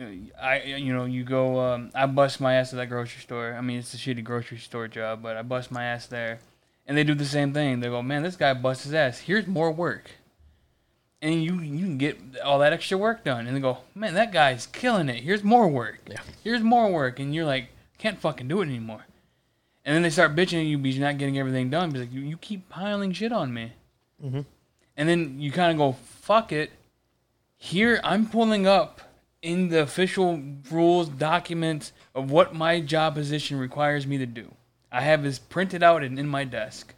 uh, 0.00 0.06
I, 0.42 0.62
you 0.62 0.94
know, 0.94 1.04
you 1.04 1.22
go. 1.22 1.60
Um, 1.60 1.90
I 1.94 2.06
bust 2.06 2.40
my 2.40 2.54
ass 2.54 2.72
at 2.72 2.78
that 2.78 2.86
grocery 2.86 3.20
store. 3.20 3.52
I 3.52 3.60
mean, 3.60 3.78
it's 3.78 3.92
a 3.92 3.98
shitty 3.98 4.24
grocery 4.24 4.56
store 4.56 4.88
job, 4.88 5.22
but 5.22 5.36
I 5.36 5.42
bust 5.42 5.70
my 5.70 5.84
ass 5.84 6.06
there, 6.06 6.38
and 6.86 6.96
they 6.96 7.04
do 7.04 7.14
the 7.14 7.26
same 7.26 7.52
thing. 7.52 7.80
They 7.80 7.88
go, 7.88 8.00
"Man, 8.00 8.22
this 8.22 8.36
guy 8.36 8.54
busts 8.54 8.84
his 8.84 8.94
ass. 8.94 9.18
Here's 9.18 9.46
more 9.46 9.70
work," 9.70 10.12
and 11.20 11.44
you 11.44 11.60
you 11.60 11.84
can 11.84 11.98
get 11.98 12.18
all 12.42 12.58
that 12.60 12.72
extra 12.72 12.96
work 12.96 13.22
done. 13.22 13.46
And 13.46 13.54
they 13.54 13.60
go, 13.60 13.80
"Man, 13.94 14.14
that 14.14 14.32
guy's 14.32 14.64
killing 14.66 15.10
it. 15.10 15.22
Here's 15.22 15.44
more 15.44 15.68
work. 15.68 15.98
Yeah. 16.08 16.22
Here's 16.42 16.62
more 16.62 16.90
work," 16.90 17.20
and 17.20 17.34
you're 17.34 17.44
like, 17.44 17.68
"Can't 17.98 18.18
fucking 18.18 18.48
do 18.48 18.62
it 18.62 18.68
anymore." 18.68 19.04
And 19.84 19.94
then 19.94 20.02
they 20.02 20.08
start 20.10 20.34
bitching 20.34 20.60
at 20.60 20.66
you 20.66 20.78
because 20.78 20.96
you're 20.96 21.06
not 21.06 21.18
getting 21.18 21.38
everything 21.38 21.68
done. 21.68 21.90
Because 21.90 22.06
like, 22.06 22.14
you, 22.14 22.22
you 22.22 22.38
keep 22.38 22.70
piling 22.70 23.12
shit 23.12 23.30
on 23.30 23.52
me. 23.52 23.72
Mhm. 24.24 24.46
And 24.96 25.06
then 25.06 25.38
you 25.38 25.52
kind 25.52 25.72
of 25.72 25.76
go, 25.76 25.92
fuck 26.20 26.50
it. 26.52 26.70
Here, 27.64 28.00
I'm 28.02 28.26
pulling 28.26 28.66
up 28.66 29.00
in 29.40 29.68
the 29.68 29.82
official 29.82 30.42
rules 30.68 31.08
documents 31.08 31.92
of 32.12 32.28
what 32.28 32.52
my 32.52 32.80
job 32.80 33.14
position 33.14 33.56
requires 33.56 34.04
me 34.04 34.18
to 34.18 34.26
do. 34.26 34.52
I 34.90 35.02
have 35.02 35.22
this 35.22 35.38
printed 35.38 35.80
out 35.80 36.02
and 36.02 36.18
in 36.18 36.26
my 36.26 36.42
desk. 36.42 36.92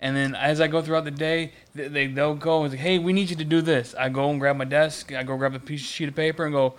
And 0.00 0.16
then 0.16 0.34
as 0.34 0.62
I 0.62 0.66
go 0.66 0.80
throughout 0.80 1.04
the 1.04 1.10
day, 1.10 1.52
they, 1.74 1.88
they 1.88 2.06
they'll 2.06 2.34
go 2.34 2.62
and 2.62 2.72
say, 2.72 2.78
"Hey, 2.78 2.98
we 2.98 3.12
need 3.12 3.28
you 3.28 3.36
to 3.36 3.44
do 3.44 3.60
this." 3.60 3.94
I 3.98 4.08
go 4.08 4.30
and 4.30 4.40
grab 4.40 4.56
my 4.56 4.64
desk. 4.64 5.12
I 5.12 5.22
go 5.22 5.36
grab 5.36 5.54
a 5.54 5.58
piece 5.58 5.82
of 5.82 5.88
sheet 5.88 6.08
of 6.08 6.16
paper 6.16 6.46
and 6.46 6.54
go, 6.54 6.76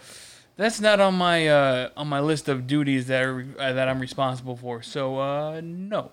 "That's 0.56 0.82
not 0.82 1.00
on 1.00 1.14
my 1.14 1.48
uh, 1.48 1.90
on 1.96 2.08
my 2.08 2.20
list 2.20 2.50
of 2.50 2.66
duties 2.66 3.06
that 3.08 3.24
are, 3.24 3.46
uh, 3.60 3.74
that 3.74 3.88
I'm 3.88 4.00
responsible 4.00 4.58
for." 4.58 4.82
So 4.82 5.20
uh, 5.20 5.62
no, 5.64 6.12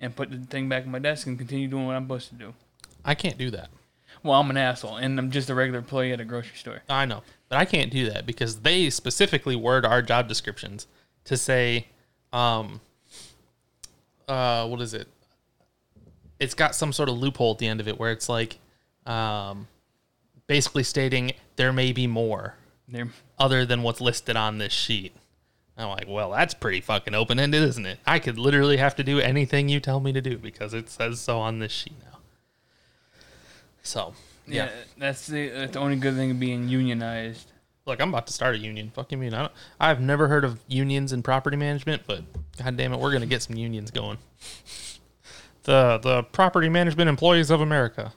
and 0.00 0.16
put 0.16 0.30
the 0.30 0.38
thing 0.38 0.70
back 0.70 0.86
in 0.86 0.90
my 0.90 0.98
desk 0.98 1.26
and 1.26 1.36
continue 1.36 1.68
doing 1.68 1.86
what 1.86 1.94
I'm 1.94 2.04
supposed 2.04 2.30
to 2.30 2.36
do. 2.36 2.54
I 3.04 3.14
can't 3.14 3.36
do 3.36 3.50
that. 3.50 3.68
Well, 4.22 4.40
I'm 4.40 4.50
an 4.50 4.56
asshole, 4.56 4.96
and 4.96 5.18
I'm 5.18 5.30
just 5.30 5.50
a 5.50 5.54
regular 5.54 5.78
employee 5.78 6.12
at 6.12 6.20
a 6.20 6.24
grocery 6.24 6.56
store. 6.56 6.82
I 6.88 7.06
know, 7.06 7.22
but 7.48 7.58
I 7.58 7.64
can't 7.64 7.90
do 7.90 8.08
that 8.10 8.24
because 8.24 8.60
they 8.60 8.88
specifically 8.90 9.56
word 9.56 9.84
our 9.84 10.00
job 10.00 10.28
descriptions 10.28 10.86
to 11.24 11.36
say, 11.36 11.88
um, 12.32 12.80
uh, 14.28 14.66
what 14.68 14.80
is 14.80 14.94
it? 14.94 15.08
It's 16.38 16.54
got 16.54 16.74
some 16.74 16.92
sort 16.92 17.08
of 17.08 17.16
loophole 17.18 17.52
at 17.52 17.58
the 17.58 17.66
end 17.66 17.80
of 17.80 17.88
it 17.88 17.98
where 17.98 18.12
it's 18.12 18.28
like, 18.28 18.58
um, 19.06 19.66
basically 20.46 20.82
stating 20.82 21.32
there 21.56 21.72
may 21.72 21.92
be 21.92 22.06
more 22.06 22.54
There, 22.88 23.08
other 23.38 23.64
than 23.64 23.82
what's 23.82 24.00
listed 24.00 24.36
on 24.36 24.58
this 24.58 24.72
sheet. 24.72 25.12
I'm 25.76 25.88
like, 25.88 26.06
well, 26.06 26.30
that's 26.30 26.54
pretty 26.54 26.80
fucking 26.80 27.14
open 27.14 27.40
ended, 27.40 27.62
isn't 27.62 27.86
it? 27.86 27.98
I 28.06 28.18
could 28.18 28.38
literally 28.38 28.76
have 28.76 28.94
to 28.96 29.04
do 29.04 29.18
anything 29.20 29.68
you 29.68 29.80
tell 29.80 30.00
me 30.00 30.12
to 30.12 30.20
do 30.20 30.36
because 30.36 30.74
it 30.74 30.90
says 30.90 31.20
so 31.20 31.38
on 31.38 31.58
this 31.58 31.72
sheet 31.72 31.94
now. 32.04 32.11
So, 33.82 34.14
yeah, 34.46 34.64
yeah. 34.64 34.70
that's 34.98 35.26
the 35.26 35.48
that's 35.48 35.72
the 35.72 35.78
only 35.78 35.96
good 35.96 36.14
thing 36.14 36.30
of 36.30 36.40
being 36.40 36.68
unionized. 36.68 37.50
Look, 37.84 38.00
I'm 38.00 38.10
about 38.10 38.28
to 38.28 38.32
start 38.32 38.54
a 38.54 38.58
union. 38.58 38.92
Fucking 38.94 39.18
mean, 39.18 39.34
I 39.34 39.40
don't, 39.40 39.52
I've 39.80 40.00
never 40.00 40.28
heard 40.28 40.44
of 40.44 40.60
unions 40.68 41.12
in 41.12 41.22
property 41.22 41.56
management, 41.56 42.02
but 42.06 42.22
god 42.62 42.76
damn 42.76 42.92
it, 42.92 43.00
we're 43.00 43.12
gonna 43.12 43.26
get 43.26 43.42
some 43.42 43.56
unions 43.56 43.90
going. 43.90 44.18
The 45.64 45.98
the 46.02 46.24
Property 46.24 46.68
Management 46.68 47.08
Employees 47.08 47.48
of 47.48 47.60
America, 47.60 48.12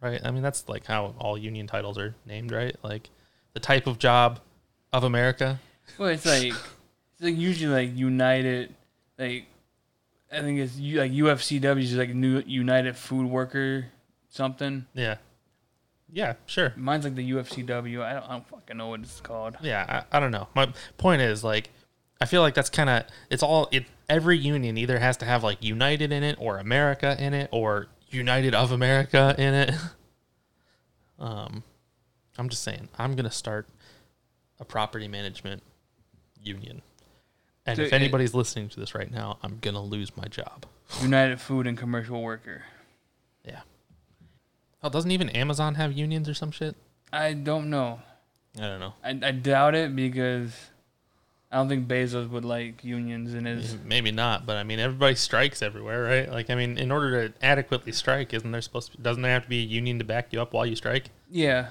right? 0.00 0.20
I 0.24 0.32
mean, 0.32 0.42
that's 0.42 0.68
like 0.68 0.84
how 0.84 1.14
all 1.16 1.38
union 1.38 1.68
titles 1.68 1.96
are 1.98 2.16
named, 2.26 2.50
right? 2.50 2.74
Like 2.82 3.10
the 3.54 3.60
type 3.60 3.86
of 3.86 4.00
job 4.00 4.40
of 4.92 5.04
America. 5.04 5.60
Well, 5.98 6.08
it's 6.08 6.26
like 6.26 6.46
it's 7.12 7.20
like 7.20 7.36
usually 7.36 7.72
like 7.72 7.96
United, 7.96 8.74
like 9.18 9.46
I 10.32 10.40
think 10.40 10.58
it's 10.58 10.76
like 10.76 11.12
UFCW 11.12 11.80
is 11.80 11.94
like 11.94 12.12
New 12.12 12.42
United 12.44 12.96
Food 12.96 13.26
Worker 13.26 13.86
something. 14.32 14.86
Yeah, 14.94 15.16
yeah, 16.12 16.34
sure. 16.46 16.72
Mine's 16.76 17.04
like 17.04 17.14
the 17.14 17.30
UFCW. 17.30 18.02
I 18.02 18.14
don't, 18.14 18.24
I 18.24 18.32
don't 18.32 18.48
fucking 18.48 18.76
know 18.76 18.88
what 18.88 19.00
it's 19.00 19.20
called. 19.20 19.56
Yeah, 19.62 20.04
I, 20.10 20.16
I 20.16 20.20
don't 20.20 20.32
know. 20.32 20.48
My 20.56 20.72
point 20.98 21.22
is 21.22 21.44
like, 21.44 21.70
I 22.20 22.24
feel 22.26 22.42
like 22.42 22.54
that's 22.54 22.70
kind 22.70 22.90
of 22.90 23.04
it's 23.30 23.42
all 23.42 23.68
it. 23.70 23.84
Every 24.08 24.36
union 24.36 24.76
either 24.76 24.98
has 24.98 25.16
to 25.18 25.24
have 25.24 25.42
like 25.44 25.62
United 25.62 26.12
in 26.12 26.22
it 26.22 26.36
or 26.38 26.58
America 26.58 27.16
in 27.18 27.32
it 27.32 27.48
or 27.52 27.86
United 28.10 28.54
of 28.54 28.72
America 28.72 29.34
in 29.38 29.54
it. 29.54 29.74
Um, 31.18 31.62
I'm 32.36 32.48
just 32.48 32.62
saying, 32.64 32.88
I'm 32.98 33.14
gonna 33.14 33.30
start 33.30 33.68
a 34.58 34.64
property 34.64 35.06
management 35.08 35.62
union. 36.42 36.82
And 37.64 37.76
So 37.76 37.82
if 37.82 37.92
it- 37.92 37.94
anybody's 37.94 38.34
listening 38.34 38.68
to 38.70 38.80
this 38.80 38.92
right 38.94 39.08
now, 39.10 39.38
I'm 39.42 39.58
gonna 39.60 39.82
lose 39.82 40.16
my 40.16 40.24
job. 40.24 40.66
United 41.00 41.40
Food 41.40 41.66
and 41.68 41.78
Commercial 41.78 42.20
Worker. 42.20 42.62
Yeah. 44.82 44.86
Oh, 44.86 44.90
doesn't 44.90 45.10
even 45.10 45.28
Amazon 45.30 45.76
have 45.76 45.92
unions 45.92 46.28
or 46.28 46.34
some 46.34 46.50
shit? 46.50 46.76
I 47.12 47.34
don't 47.34 47.70
know. 47.70 48.00
I 48.58 48.62
don't 48.62 48.80
know. 48.80 48.94
I, 49.04 49.10
I 49.10 49.30
doubt 49.30 49.74
it 49.74 49.94
because 49.94 50.54
I 51.50 51.56
don't 51.56 51.68
think 51.68 51.86
Bezos 51.86 52.28
would 52.30 52.44
like 52.44 52.82
unions 52.82 53.34
in 53.34 53.44
his. 53.44 53.76
Maybe 53.84 54.10
not, 54.10 54.46
but 54.46 54.56
I 54.56 54.62
mean, 54.62 54.78
everybody 54.78 55.14
strikes 55.14 55.62
everywhere, 55.62 56.02
right? 56.02 56.30
Like, 56.30 56.50
I 56.50 56.54
mean, 56.54 56.78
in 56.78 56.90
order 56.90 57.28
to 57.28 57.44
adequately 57.44 57.92
strike, 57.92 58.34
isn't 58.34 58.50
there 58.50 58.60
supposed 58.60 58.92
to? 58.92 58.98
Doesn't 58.98 59.22
there 59.22 59.32
have 59.32 59.44
to 59.44 59.48
be 59.48 59.60
a 59.60 59.66
union 59.66 59.98
to 59.98 60.04
back 60.04 60.32
you 60.32 60.40
up 60.40 60.52
while 60.52 60.66
you 60.66 60.76
strike? 60.76 61.10
Yeah. 61.30 61.68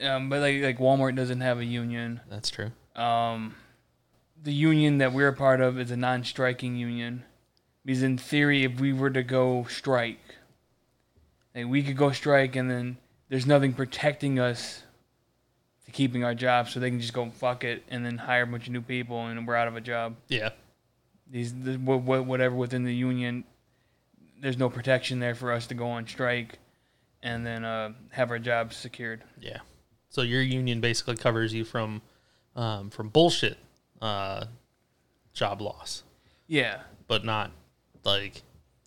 Um, 0.00 0.28
but 0.28 0.40
like 0.40 0.62
like 0.62 0.78
Walmart 0.78 1.16
doesn't 1.16 1.40
have 1.40 1.58
a 1.58 1.64
union. 1.64 2.20
That's 2.28 2.50
true. 2.50 2.72
Um, 2.94 3.54
the 4.42 4.52
union 4.52 4.98
that 4.98 5.12
we're 5.12 5.28
a 5.28 5.32
part 5.32 5.60
of 5.60 5.78
is 5.78 5.90
a 5.90 5.96
non-striking 5.96 6.76
union, 6.76 7.24
because 7.84 8.02
in 8.02 8.18
theory, 8.18 8.64
if 8.64 8.80
we 8.80 8.92
were 8.92 9.10
to 9.10 9.22
go 9.22 9.66
strike, 9.68 10.20
like 11.56 11.66
we 11.66 11.82
could 11.82 11.96
go 11.96 12.12
strike, 12.12 12.54
and 12.54 12.70
then 12.70 12.98
there's 13.30 13.46
nothing 13.46 13.72
protecting 13.72 14.38
us 14.38 14.82
to 15.86 15.90
keeping 15.90 16.22
our 16.22 16.34
jobs, 16.34 16.72
so 16.72 16.78
they 16.80 16.90
can 16.90 17.00
just 17.00 17.12
go 17.14 17.28
fuck 17.30 17.64
it 17.64 17.82
and 17.88 18.04
then 18.04 18.18
hire 18.18 18.42
a 18.42 18.46
bunch 18.46 18.66
of 18.66 18.72
new 18.72 18.82
people, 18.82 19.26
and 19.26 19.46
we're 19.48 19.56
out 19.56 19.66
of 19.68 19.74
a 19.76 19.80
job. 19.80 20.14
Yeah. 20.28 20.50
These 21.30 21.54
the, 21.54 21.76
wha- 21.78 21.96
wha- 21.96 22.20
whatever 22.22 22.54
within 22.54 22.84
the 22.84 22.94
union, 22.94 23.42
there's 24.40 24.58
no 24.58 24.68
protection 24.68 25.18
there 25.18 25.34
for 25.34 25.50
us 25.50 25.66
to 25.68 25.74
go 25.74 25.88
on 25.88 26.06
strike, 26.06 26.58
and 27.22 27.44
then 27.46 27.64
uh, 27.64 27.92
have 28.10 28.30
our 28.30 28.38
jobs 28.38 28.76
secured. 28.76 29.24
Yeah. 29.40 29.58
So 30.10 30.22
your 30.22 30.42
union 30.42 30.80
basically 30.80 31.16
covers 31.16 31.52
you 31.54 31.64
from, 31.64 32.02
um, 32.54 32.90
from 32.90 33.08
bullshit, 33.08 33.58
uh, 34.02 34.44
job 35.32 35.60
loss, 35.60 36.02
Yeah. 36.46 36.80
but 37.08 37.24
not 37.24 37.50
like 38.04 38.42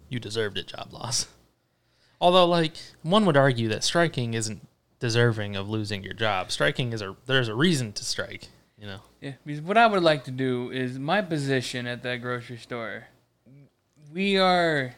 you 0.08 0.20
deserved 0.20 0.58
it 0.58 0.68
job 0.68 0.94
loss. 0.94 1.28
Although, 2.22 2.46
like 2.46 2.76
one 3.02 3.26
would 3.26 3.38
argue 3.38 3.70
that 3.70 3.84
striking 3.84 4.34
isn't 4.34 4.68
deserving 5.00 5.56
of 5.56 5.70
losing 5.70 6.04
your 6.04 6.14
job. 6.14 6.52
Striking 6.52 6.94
is 6.94 7.02
a 7.02 7.16
there's 7.26 7.48
a 7.48 7.56
reason 7.56 7.94
to 7.94 8.06
strike. 8.06 8.48
You 8.78 8.88
know. 8.88 9.00
Yeah, 9.22 9.34
because 9.46 9.62
what 9.62 9.78
I 9.78 9.88
would 9.88 10.04
like 10.04 10.24
to 10.26 10.32
do 10.32 10.72
is 10.72 10.98
my 10.98 11.22
position 11.22 11.86
at 11.88 12.04
that 12.04 12.18
grocery 12.18 12.58
store. 12.58 13.08
We 14.14 14.38
are 14.38 14.96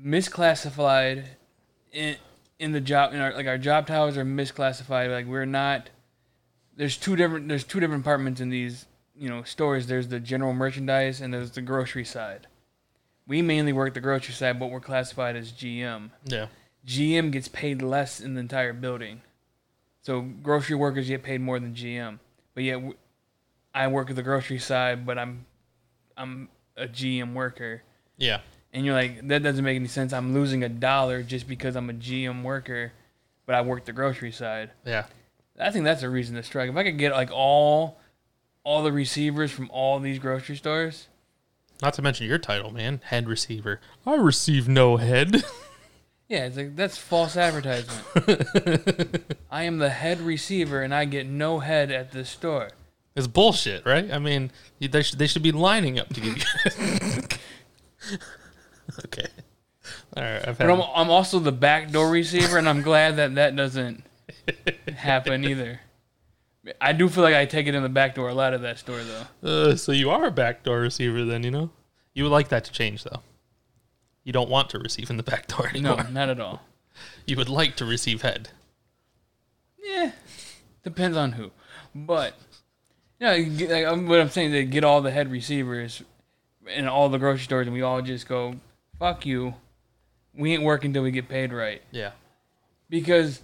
misclassified 0.00 1.24
in 1.92 2.16
in 2.58 2.72
the 2.72 2.80
job 2.80 3.12
in 3.12 3.20
our 3.20 3.34
like 3.34 3.46
our 3.46 3.58
job 3.58 3.86
titles 3.86 4.16
are 4.16 4.24
misclassified. 4.24 5.10
Like 5.10 5.26
we're 5.26 5.46
not. 5.46 5.90
There's 6.76 6.96
two 6.96 7.16
different 7.16 7.48
there's 7.48 7.64
two 7.64 7.80
different 7.80 8.02
departments 8.02 8.40
in 8.40 8.50
these 8.50 8.86
you 9.16 9.28
know 9.28 9.42
stores. 9.42 9.86
There's 9.86 10.08
the 10.08 10.20
general 10.20 10.54
merchandise 10.54 11.20
and 11.20 11.32
there's 11.32 11.52
the 11.52 11.62
grocery 11.62 12.04
side. 12.04 12.46
We 13.26 13.42
mainly 13.42 13.72
work 13.72 13.94
the 13.94 14.00
grocery 14.00 14.34
side, 14.34 14.60
but 14.60 14.70
we're 14.70 14.80
classified 14.80 15.34
as 15.34 15.50
GM. 15.50 16.10
Yeah. 16.24 16.46
GM 16.86 17.30
gets 17.30 17.48
paid 17.48 17.82
less 17.82 18.20
in 18.20 18.34
the 18.34 18.40
entire 18.40 18.72
building. 18.72 19.22
So 20.02 20.20
grocery 20.20 20.76
workers 20.76 21.08
get 21.08 21.22
paid 21.22 21.40
more 21.40 21.58
than 21.58 21.74
GM. 21.74 22.18
But 22.54 22.64
yet 22.64 22.82
I 23.74 23.88
work 23.88 24.10
at 24.10 24.16
the 24.16 24.22
grocery 24.22 24.58
side, 24.58 25.06
but 25.06 25.18
I'm 25.18 25.46
I'm 26.16 26.48
a 26.76 26.86
GM 26.86 27.34
worker. 27.34 27.82
Yeah. 28.16 28.40
And 28.72 28.84
you're 28.84 28.94
like, 28.94 29.26
that 29.28 29.42
doesn't 29.42 29.64
make 29.64 29.76
any 29.76 29.88
sense. 29.88 30.12
I'm 30.12 30.34
losing 30.34 30.62
a 30.64 30.68
dollar 30.68 31.22
just 31.22 31.46
because 31.46 31.76
I'm 31.76 31.90
a 31.90 31.94
GM 31.94 32.42
worker, 32.42 32.92
but 33.46 33.54
I 33.54 33.60
work 33.62 33.84
the 33.84 33.92
grocery 33.92 34.32
side. 34.32 34.70
Yeah. 34.84 35.06
I 35.58 35.70
think 35.70 35.84
that's 35.84 36.02
a 36.02 36.10
reason 36.10 36.34
to 36.36 36.42
strike. 36.42 36.70
If 36.70 36.76
I 36.76 36.82
could 36.82 36.98
get 36.98 37.12
like 37.12 37.30
all 37.32 37.98
all 38.64 38.82
the 38.82 38.92
receivers 38.92 39.50
from 39.50 39.70
all 39.70 40.00
these 40.00 40.18
grocery 40.18 40.56
stores, 40.56 41.08
Not 41.82 41.94
to 41.94 42.02
mention 42.02 42.26
your 42.26 42.38
title, 42.38 42.70
man, 42.70 43.00
head 43.04 43.28
receiver. 43.28 43.80
I 44.06 44.14
receive 44.14 44.68
no 44.68 44.96
head. 44.96 45.44
yeah, 46.28 46.46
it's 46.46 46.56
like 46.56 46.76
that's 46.76 46.96
false 46.98 47.36
advertisement. 47.36 48.02
I 49.50 49.64
am 49.64 49.78
the 49.78 49.90
head 49.90 50.20
receiver 50.20 50.82
and 50.82 50.94
I 50.94 51.04
get 51.04 51.26
no 51.26 51.58
head 51.60 51.90
at 51.90 52.12
this 52.12 52.30
store. 52.30 52.70
It's 53.16 53.26
bullshit, 53.26 53.86
right? 53.86 54.10
I 54.10 54.18
mean, 54.18 54.50
they 54.80 55.02
should 55.02 55.18
they 55.18 55.26
should 55.26 55.42
be 55.42 55.52
lining 55.52 55.98
up 55.98 56.08
to 56.14 56.20
give 56.20 56.36
you. 56.36 56.42
okay. 59.04 59.26
All 60.16 60.22
right. 60.22 60.36
I've 60.48 60.58
had, 60.58 60.58
But 60.58 60.70
I'm, 60.70 60.82
I'm 60.94 61.10
also 61.10 61.38
the 61.38 61.52
backdoor 61.52 62.10
receiver, 62.10 62.58
and 62.58 62.68
I'm 62.68 62.82
glad 62.82 63.16
that 63.16 63.34
that 63.36 63.54
doesn't 63.54 64.04
happen 64.96 65.44
either. 65.44 65.80
I 66.80 66.92
do 66.92 67.08
feel 67.08 67.22
like 67.22 67.34
I 67.34 67.44
take 67.44 67.66
it 67.66 67.74
in 67.74 67.82
the 67.82 67.88
back 67.88 68.14
door 68.14 68.28
a 68.28 68.34
lot 68.34 68.54
of 68.54 68.62
that 68.62 68.78
store, 68.78 69.00
though. 69.02 69.26
uh, 69.48 69.76
so 69.76 69.92
you 69.92 70.10
are 70.10 70.26
a 70.26 70.30
backdoor 70.30 70.80
receiver, 70.80 71.24
then 71.24 71.42
you 71.42 71.50
know. 71.50 71.70
You 72.14 72.22
would 72.24 72.32
like 72.32 72.48
that 72.48 72.64
to 72.64 72.72
change, 72.72 73.04
though. 73.04 73.20
You 74.24 74.32
don't 74.32 74.48
want 74.50 74.70
to 74.70 74.78
receive 74.78 75.10
in 75.10 75.16
the 75.16 75.22
back 75.22 75.46
door 75.46 75.68
anymore. 75.68 76.02
No, 76.04 76.10
not 76.10 76.28
at 76.28 76.40
all. 76.40 76.62
You 77.26 77.36
would 77.36 77.48
like 77.48 77.74
to 77.76 77.84
receive 77.84 78.22
head. 78.22 78.50
Yeah, 79.82 80.12
depends 80.82 81.16
on 81.16 81.32
who. 81.32 81.50
But 81.94 82.34
yeah, 83.20 83.34
you 83.34 83.46
get- 83.56 83.70
like, 83.70 84.08
what 84.08 84.20
I'm 84.20 84.28
saying, 84.30 84.52
they 84.52 84.64
get 84.64 84.84
all 84.84 85.00
the 85.02 85.10
head 85.10 85.30
receivers 85.30 86.02
in 86.66 86.86
all 86.86 87.08
the 87.08 87.18
grocery 87.18 87.44
stores, 87.44 87.66
and 87.66 87.74
we 87.74 87.82
all 87.82 88.00
just 88.02 88.28
go, 88.28 88.54
"Fuck 88.98 89.26
you." 89.26 89.54
We 90.34 90.52
ain't 90.52 90.62
working 90.62 90.92
till 90.92 91.02
we 91.02 91.10
get 91.12 91.28
paid 91.28 91.52
right. 91.52 91.82
Yeah. 91.92 92.10
because 92.88 93.40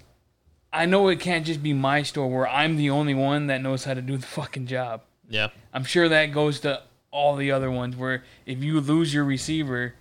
I 0.72 0.86
know 0.86 1.08
it 1.08 1.18
can't 1.20 1.44
just 1.46 1.62
be 1.62 1.72
my 1.72 2.02
store 2.02 2.28
where 2.30 2.48
I'm 2.48 2.76
the 2.76 2.90
only 2.90 3.14
one 3.14 3.46
that 3.48 3.60
knows 3.62 3.84
how 3.84 3.94
to 3.94 4.02
do 4.02 4.16
the 4.16 4.26
fucking 4.26 4.66
job. 4.66 5.02
Yeah. 5.28 5.48
I'm 5.72 5.84
sure 5.84 6.08
that 6.08 6.26
goes 6.26 6.60
to 6.60 6.82
all 7.10 7.34
the 7.36 7.50
other 7.50 7.70
ones 7.70 7.96
where 7.96 8.22
if 8.46 8.62
you 8.62 8.80
lose 8.80 9.12
your 9.12 9.24
receiver, 9.24 9.94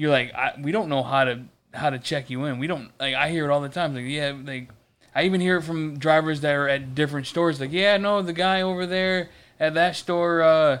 you're 0.00 0.10
like, 0.10 0.32
I, 0.34 0.52
we 0.60 0.72
don't 0.72 0.88
know 0.88 1.02
how 1.02 1.24
to 1.24 1.42
how 1.74 1.90
to 1.90 1.98
check 1.98 2.30
you 2.30 2.46
in. 2.46 2.58
We 2.58 2.66
don't 2.66 2.90
like. 2.98 3.14
I 3.14 3.28
hear 3.30 3.44
it 3.44 3.50
all 3.52 3.60
the 3.60 3.68
time. 3.68 3.94
Like, 3.94 4.04
yeah, 4.06 4.32
like 4.42 4.70
I 5.14 5.24
even 5.24 5.40
hear 5.40 5.58
it 5.58 5.62
from 5.62 5.98
drivers 5.98 6.40
that 6.40 6.52
are 6.54 6.68
at 6.68 6.94
different 6.94 7.26
stores. 7.26 7.60
Like, 7.60 7.72
yeah, 7.72 7.96
no, 7.98 8.22
the 8.22 8.32
guy 8.32 8.62
over 8.62 8.86
there 8.86 9.28
at 9.60 9.74
that 9.74 9.94
store, 9.96 10.40
uh, 10.42 10.78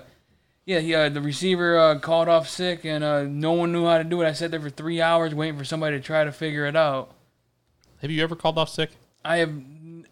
yeah, 0.64 0.78
yeah, 0.78 1.08
the 1.10 1.20
receiver 1.20 1.78
uh, 1.78 1.98
called 1.98 2.28
off 2.28 2.48
sick 2.48 2.84
and 2.84 3.04
uh, 3.04 3.24
no 3.24 3.52
one 3.52 3.72
knew 3.72 3.84
how 3.84 3.98
to 3.98 4.04
do 4.04 4.22
it. 4.22 4.26
I 4.26 4.32
sat 4.32 4.50
there 4.52 4.60
for 4.60 4.70
three 4.70 5.02
hours 5.02 5.34
waiting 5.34 5.58
for 5.58 5.64
somebody 5.64 5.98
to 5.98 6.02
try 6.02 6.24
to 6.24 6.32
figure 6.32 6.64
it 6.66 6.76
out. 6.76 7.12
Have 8.00 8.10
you 8.10 8.22
ever 8.22 8.34
called 8.36 8.56
off 8.56 8.70
sick? 8.70 8.90
I 9.24 9.36
have 9.38 9.50
n- 9.50 10.06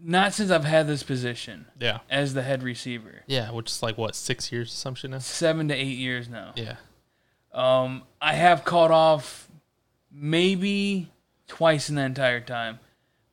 not 0.00 0.32
since 0.32 0.50
I've 0.50 0.64
had 0.64 0.86
this 0.86 1.02
position 1.02 1.66
Yeah. 1.78 1.98
as 2.08 2.34
the 2.34 2.42
head 2.42 2.62
receiver. 2.62 3.22
Yeah, 3.26 3.50
which 3.50 3.70
is 3.70 3.82
like 3.82 3.98
what 3.98 4.14
six 4.14 4.50
years 4.50 4.72
some 4.72 4.94
shit 4.94 5.10
now. 5.10 5.18
Seven 5.18 5.68
to 5.68 5.74
eight 5.74 5.98
years 5.98 6.28
now. 6.28 6.52
Yeah. 6.56 6.76
Um, 7.52 8.02
I 8.20 8.34
have 8.34 8.64
called 8.64 8.90
off 8.90 9.48
maybe 10.12 11.08
twice 11.46 11.88
in 11.88 11.94
the 11.96 12.02
entire 12.02 12.40
time, 12.40 12.78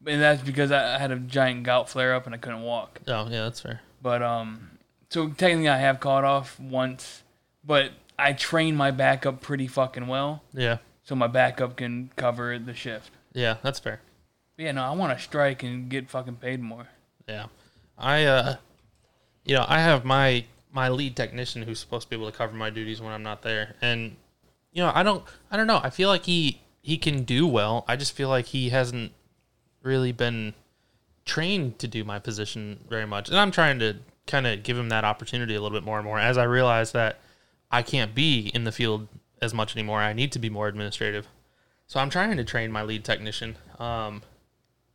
and 0.06 0.22
that's 0.22 0.42
because 0.42 0.72
I, 0.72 0.96
I 0.96 1.00
had 1.00 1.12
a 1.12 1.18
giant 1.18 1.64
gout 1.64 1.90
flare 1.90 2.14
up 2.16 2.26
and 2.26 2.36
I 2.36 2.38
couldn't 2.38 2.62
walk. 2.64 3.00
Oh, 3.08 3.28
yeah, 3.30 3.44
that's 3.44 3.60
fair. 3.60 3.82
But 4.02 4.22
um, 4.22 4.78
so 5.10 5.28
technically 5.30 5.70
I 5.70 5.78
have 5.78 6.00
called 6.00 6.24
off 6.24 6.60
once, 6.60 7.24
but 7.64 7.92
I 8.18 8.34
train 8.34 8.76
my 8.76 8.92
backup 8.92 9.42
pretty 9.42 9.68
fucking 9.68 10.08
well, 10.08 10.44
Yeah. 10.54 10.78
so 11.04 11.16
my 11.16 11.28
backup 11.28 11.76
can 11.78 12.12
cover 12.16 12.58
the 12.60 12.74
shift. 12.74 13.12
Yeah, 13.34 13.58
that's 13.62 13.80
fair. 13.80 14.00
But 14.56 14.64
yeah, 14.64 14.72
no, 14.72 14.84
I 14.84 14.92
want 14.92 15.18
to 15.18 15.22
strike 15.24 15.64
and 15.64 15.90
get 15.90 16.10
fucking 16.10 16.38
paid 16.38 16.62
more. 16.62 16.88
Yeah. 17.28 17.48
I 17.98 18.24
uh 18.26 18.56
you 19.44 19.56
know, 19.56 19.66
I 19.68 19.80
have 19.82 20.06
my 20.06 20.46
my 20.76 20.90
lead 20.90 21.16
technician 21.16 21.62
who's 21.62 21.80
supposed 21.80 22.04
to 22.04 22.10
be 22.10 22.18
able 22.18 22.30
to 22.30 22.38
cover 22.38 22.54
my 22.54 22.70
duties 22.70 23.02
when 23.02 23.14
I'm 23.14 23.24
not 23.24 23.42
there. 23.42 23.76
And 23.82 24.18
you 24.74 24.84
know, 24.84 24.92
I 24.94 25.04
don't 25.04 25.24
I 25.50 25.56
don't 25.56 25.68
know. 25.68 25.80
I 25.82 25.90
feel 25.90 26.10
like 26.10 26.26
he 26.26 26.62
he 26.82 26.98
can 26.98 27.24
do 27.24 27.48
well. 27.48 27.86
I 27.88 27.96
just 27.96 28.14
feel 28.14 28.28
like 28.28 28.48
he 28.48 28.70
hasn't 28.70 29.14
really 29.82 30.12
been 30.12 30.54
trained 31.24 31.80
to 31.80 31.88
do 31.88 32.04
my 32.04 32.20
position 32.20 32.82
very 32.90 33.08
much. 33.08 33.30
And 33.30 33.40
I'm 33.40 33.52
trying 33.52 33.80
to 33.80 33.96
kind 34.28 34.46
of 34.46 34.64
give 34.64 34.78
him 34.78 34.90
that 34.90 35.06
opportunity 35.06 35.56
a 35.56 35.62
little 35.62 35.76
bit 35.76 35.86
more 35.86 35.98
and 35.98 36.06
more 36.06 36.20
as 36.20 36.38
I 36.38 36.44
realize 36.44 36.92
that 36.92 37.20
I 37.72 37.82
can't 37.82 38.14
be 38.14 38.52
in 38.54 38.66
the 38.66 38.72
field 38.72 39.08
as 39.42 39.54
much 39.54 39.78
anymore. 39.78 40.02
I 40.02 40.12
need 40.12 40.34
to 40.34 40.40
be 40.40 40.50
more 40.50 40.68
administrative. 40.68 41.28
So 41.88 42.02
I'm 42.02 42.10
trying 42.10 42.36
to 42.36 42.44
train 42.44 42.70
my 42.70 42.84
lead 42.84 43.06
technician. 43.06 43.56
Um 43.80 44.24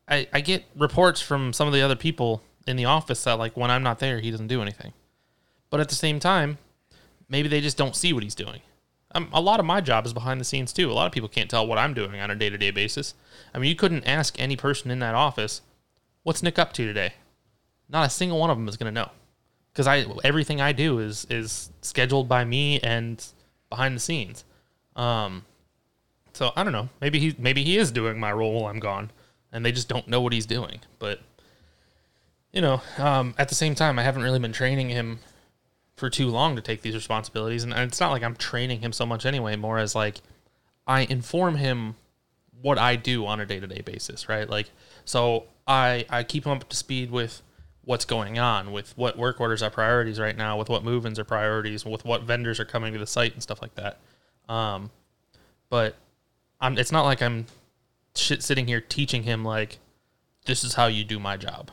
I, 0.06 0.28
I 0.32 0.40
get 0.42 0.64
reports 0.76 1.22
from 1.22 1.54
some 1.54 1.68
of 1.68 1.72
the 1.72 1.80
other 1.80 1.96
people 1.96 2.42
in 2.66 2.76
the 2.76 2.84
office 2.84 3.24
that 3.24 3.38
like 3.38 3.56
when 3.56 3.70
I'm 3.70 3.82
not 3.82 3.98
there, 3.98 4.20
he 4.20 4.30
doesn't 4.30 4.48
do 4.48 4.60
anything. 4.60 4.92
But 5.70 5.80
at 5.80 5.88
the 5.88 5.94
same 5.94 6.20
time, 6.20 6.58
maybe 7.28 7.48
they 7.48 7.60
just 7.60 7.76
don't 7.76 7.96
see 7.96 8.12
what 8.12 8.22
he's 8.22 8.34
doing. 8.34 8.60
Um, 9.12 9.28
a 9.32 9.40
lot 9.40 9.58
of 9.58 9.66
my 9.66 9.80
job 9.80 10.06
is 10.06 10.12
behind 10.12 10.40
the 10.40 10.44
scenes 10.44 10.72
too. 10.72 10.90
A 10.90 10.94
lot 10.94 11.06
of 11.06 11.12
people 11.12 11.28
can't 11.28 11.50
tell 11.50 11.66
what 11.66 11.78
I'm 11.78 11.94
doing 11.94 12.20
on 12.20 12.30
a 12.30 12.36
day 12.36 12.50
to 12.50 12.58
day 12.58 12.70
basis. 12.70 13.14
I 13.54 13.58
mean, 13.58 13.68
you 13.68 13.76
couldn't 13.76 14.04
ask 14.04 14.38
any 14.38 14.56
person 14.56 14.90
in 14.90 15.00
that 15.00 15.14
office, 15.14 15.62
"What's 16.22 16.42
Nick 16.42 16.58
up 16.58 16.72
to 16.74 16.86
today?" 16.86 17.14
Not 17.88 18.06
a 18.06 18.10
single 18.10 18.38
one 18.38 18.50
of 18.50 18.56
them 18.56 18.68
is 18.68 18.76
going 18.76 18.92
to 18.94 19.00
know, 19.00 19.10
because 19.72 19.88
I 19.88 20.06
everything 20.22 20.60
I 20.60 20.72
do 20.72 21.00
is 21.00 21.26
is 21.28 21.70
scheduled 21.82 22.28
by 22.28 22.44
me 22.44 22.78
and 22.80 23.24
behind 23.68 23.96
the 23.96 24.00
scenes. 24.00 24.44
Um, 24.94 25.44
so 26.32 26.52
I 26.54 26.62
don't 26.62 26.72
know. 26.72 26.88
Maybe 27.00 27.18
he 27.18 27.34
maybe 27.36 27.64
he 27.64 27.78
is 27.78 27.90
doing 27.90 28.20
my 28.20 28.32
role 28.32 28.60
while 28.60 28.70
I'm 28.70 28.78
gone, 28.78 29.10
and 29.52 29.64
they 29.64 29.72
just 29.72 29.88
don't 29.88 30.06
know 30.06 30.20
what 30.20 30.32
he's 30.32 30.46
doing. 30.46 30.80
But 31.00 31.20
you 32.52 32.60
know, 32.60 32.82
um, 32.98 33.34
at 33.38 33.48
the 33.48 33.56
same 33.56 33.74
time, 33.74 33.98
I 33.98 34.02
haven't 34.04 34.22
really 34.22 34.38
been 34.38 34.52
training 34.52 34.88
him 34.90 35.18
for 36.00 36.10
too 36.10 36.28
long 36.28 36.56
to 36.56 36.62
take 36.62 36.80
these 36.80 36.94
responsibilities. 36.94 37.62
And 37.62 37.72
it's 37.74 38.00
not 38.00 38.10
like 38.10 38.22
I'm 38.22 38.34
training 38.34 38.80
him 38.80 38.92
so 38.92 39.04
much 39.04 39.26
anyway, 39.26 39.54
more 39.54 39.78
as 39.78 39.94
like 39.94 40.22
I 40.86 41.02
inform 41.02 41.56
him 41.56 41.94
what 42.62 42.78
I 42.78 42.96
do 42.96 43.26
on 43.26 43.38
a 43.38 43.46
day 43.46 43.60
to 43.60 43.66
day 43.66 43.82
basis, 43.82 44.28
right? 44.28 44.48
Like, 44.48 44.70
so 45.04 45.44
I 45.66 46.06
I 46.08 46.24
keep 46.24 46.46
him 46.46 46.52
up 46.52 46.68
to 46.68 46.76
speed 46.76 47.10
with 47.10 47.42
what's 47.82 48.06
going 48.06 48.38
on, 48.38 48.72
with 48.72 48.96
what 48.96 49.18
work 49.18 49.40
orders 49.40 49.62
are 49.62 49.70
priorities 49.70 50.18
right 50.18 50.36
now, 50.36 50.58
with 50.58 50.68
what 50.68 50.84
move-ins 50.84 51.18
are 51.18 51.24
priorities, 51.24 51.84
with 51.84 52.04
what 52.04 52.22
vendors 52.22 52.58
are 52.58 52.64
coming 52.64 52.92
to 52.94 52.98
the 52.98 53.06
site 53.06 53.34
and 53.34 53.42
stuff 53.42 53.60
like 53.62 53.74
that. 53.74 53.98
Um, 54.48 54.90
but 55.68 55.96
I'm. 56.60 56.78
It's 56.78 56.92
not 56.92 57.04
like 57.04 57.20
I'm 57.20 57.46
shit 58.16 58.42
sitting 58.42 58.66
here 58.66 58.80
teaching 58.80 59.22
him 59.22 59.44
like 59.44 59.78
this 60.46 60.64
is 60.64 60.74
how 60.74 60.86
you 60.86 61.04
do 61.04 61.18
my 61.18 61.36
job. 61.36 61.70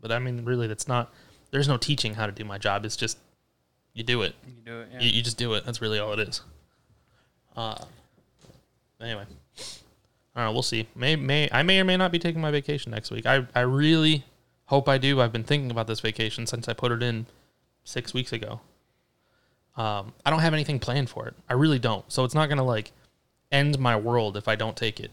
But 0.00 0.12
I 0.12 0.20
mean, 0.20 0.44
really, 0.44 0.68
that's 0.68 0.86
not. 0.86 1.12
There's 1.50 1.68
no 1.68 1.76
teaching 1.76 2.14
how 2.14 2.26
to 2.26 2.32
do 2.32 2.44
my 2.44 2.56
job. 2.56 2.84
It's 2.84 2.96
just 2.96 3.18
you 3.94 4.02
do 4.02 4.22
it. 4.22 4.34
You 4.46 4.62
do 4.64 4.80
it. 4.80 4.88
Yeah. 4.92 5.00
You, 5.00 5.10
you 5.10 5.22
just 5.22 5.38
do 5.38 5.54
it. 5.54 5.64
That's 5.64 5.80
really 5.80 5.98
all 5.98 6.12
it 6.12 6.20
is. 6.20 6.40
Uh, 7.56 7.76
anyway, 9.00 9.24
I 10.34 10.40
don't 10.40 10.46
know. 10.46 10.52
We'll 10.52 10.62
see. 10.62 10.88
May 10.94 11.16
may 11.16 11.48
I 11.52 11.62
may 11.62 11.80
or 11.80 11.84
may 11.84 11.96
not 11.96 12.12
be 12.12 12.18
taking 12.18 12.40
my 12.40 12.50
vacation 12.50 12.92
next 12.92 13.10
week. 13.10 13.26
I 13.26 13.46
I 13.54 13.60
really 13.60 14.24
hope 14.66 14.88
I 14.88 14.98
do. 14.98 15.20
I've 15.20 15.32
been 15.32 15.44
thinking 15.44 15.70
about 15.70 15.86
this 15.86 16.00
vacation 16.00 16.46
since 16.46 16.68
I 16.68 16.72
put 16.72 16.92
it 16.92 17.02
in 17.02 17.26
six 17.84 18.14
weeks 18.14 18.32
ago. 18.32 18.60
Um, 19.76 20.12
I 20.24 20.30
don't 20.30 20.40
have 20.40 20.54
anything 20.54 20.78
planned 20.78 21.10
for 21.10 21.26
it. 21.26 21.34
I 21.48 21.54
really 21.54 21.78
don't. 21.78 22.10
So 22.10 22.24
it's 22.24 22.34
not 22.34 22.48
gonna 22.48 22.64
like 22.64 22.92
end 23.50 23.78
my 23.78 23.96
world 23.96 24.36
if 24.36 24.48
I 24.48 24.56
don't 24.56 24.76
take 24.76 24.98
it. 24.98 25.10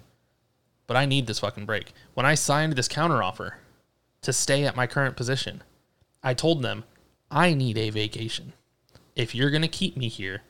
But 0.88 0.98
I 0.98 1.06
need 1.06 1.28
this 1.28 1.40
fucking 1.40 1.66
break. 1.66 1.94
When 2.14 2.26
I 2.26 2.36
signed 2.36 2.74
this 2.74 2.88
counteroffer 2.88 3.52
to 4.22 4.34
stay 4.34 4.64
at 4.66 4.76
my 4.76 4.88
current 4.88 5.16
position, 5.16 5.62
I 6.24 6.34
told 6.34 6.64
them 6.64 6.84
I 7.30 7.54
need 7.54 7.78
a 7.78 7.90
vacation. 7.90 8.54
If 9.20 9.36
you're 9.36 9.50
gonna 9.50 9.68
keep 9.68 9.98
me 9.98 10.08
here, 10.08 10.44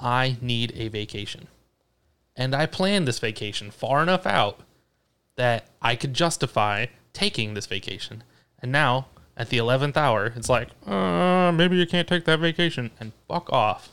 I 0.00 0.36
need 0.40 0.72
a 0.74 0.88
vacation. 0.88 1.46
And 2.34 2.56
I 2.56 2.66
planned 2.66 3.06
this 3.06 3.20
vacation 3.20 3.70
far 3.70 4.02
enough 4.02 4.26
out 4.26 4.60
that 5.36 5.68
I 5.80 5.94
could 5.94 6.12
justify 6.12 6.86
taking 7.12 7.54
this 7.54 7.66
vacation. 7.66 8.24
And 8.58 8.72
now, 8.72 9.06
at 9.36 9.50
the 9.50 9.58
11th 9.58 9.96
hour, 9.96 10.32
it's 10.34 10.48
like, 10.48 10.70
uh, 10.86 11.52
maybe 11.52 11.76
you 11.76 11.86
can't 11.86 12.08
take 12.08 12.24
that 12.24 12.40
vacation. 12.40 12.90
And 12.98 13.12
fuck 13.28 13.52
off. 13.52 13.90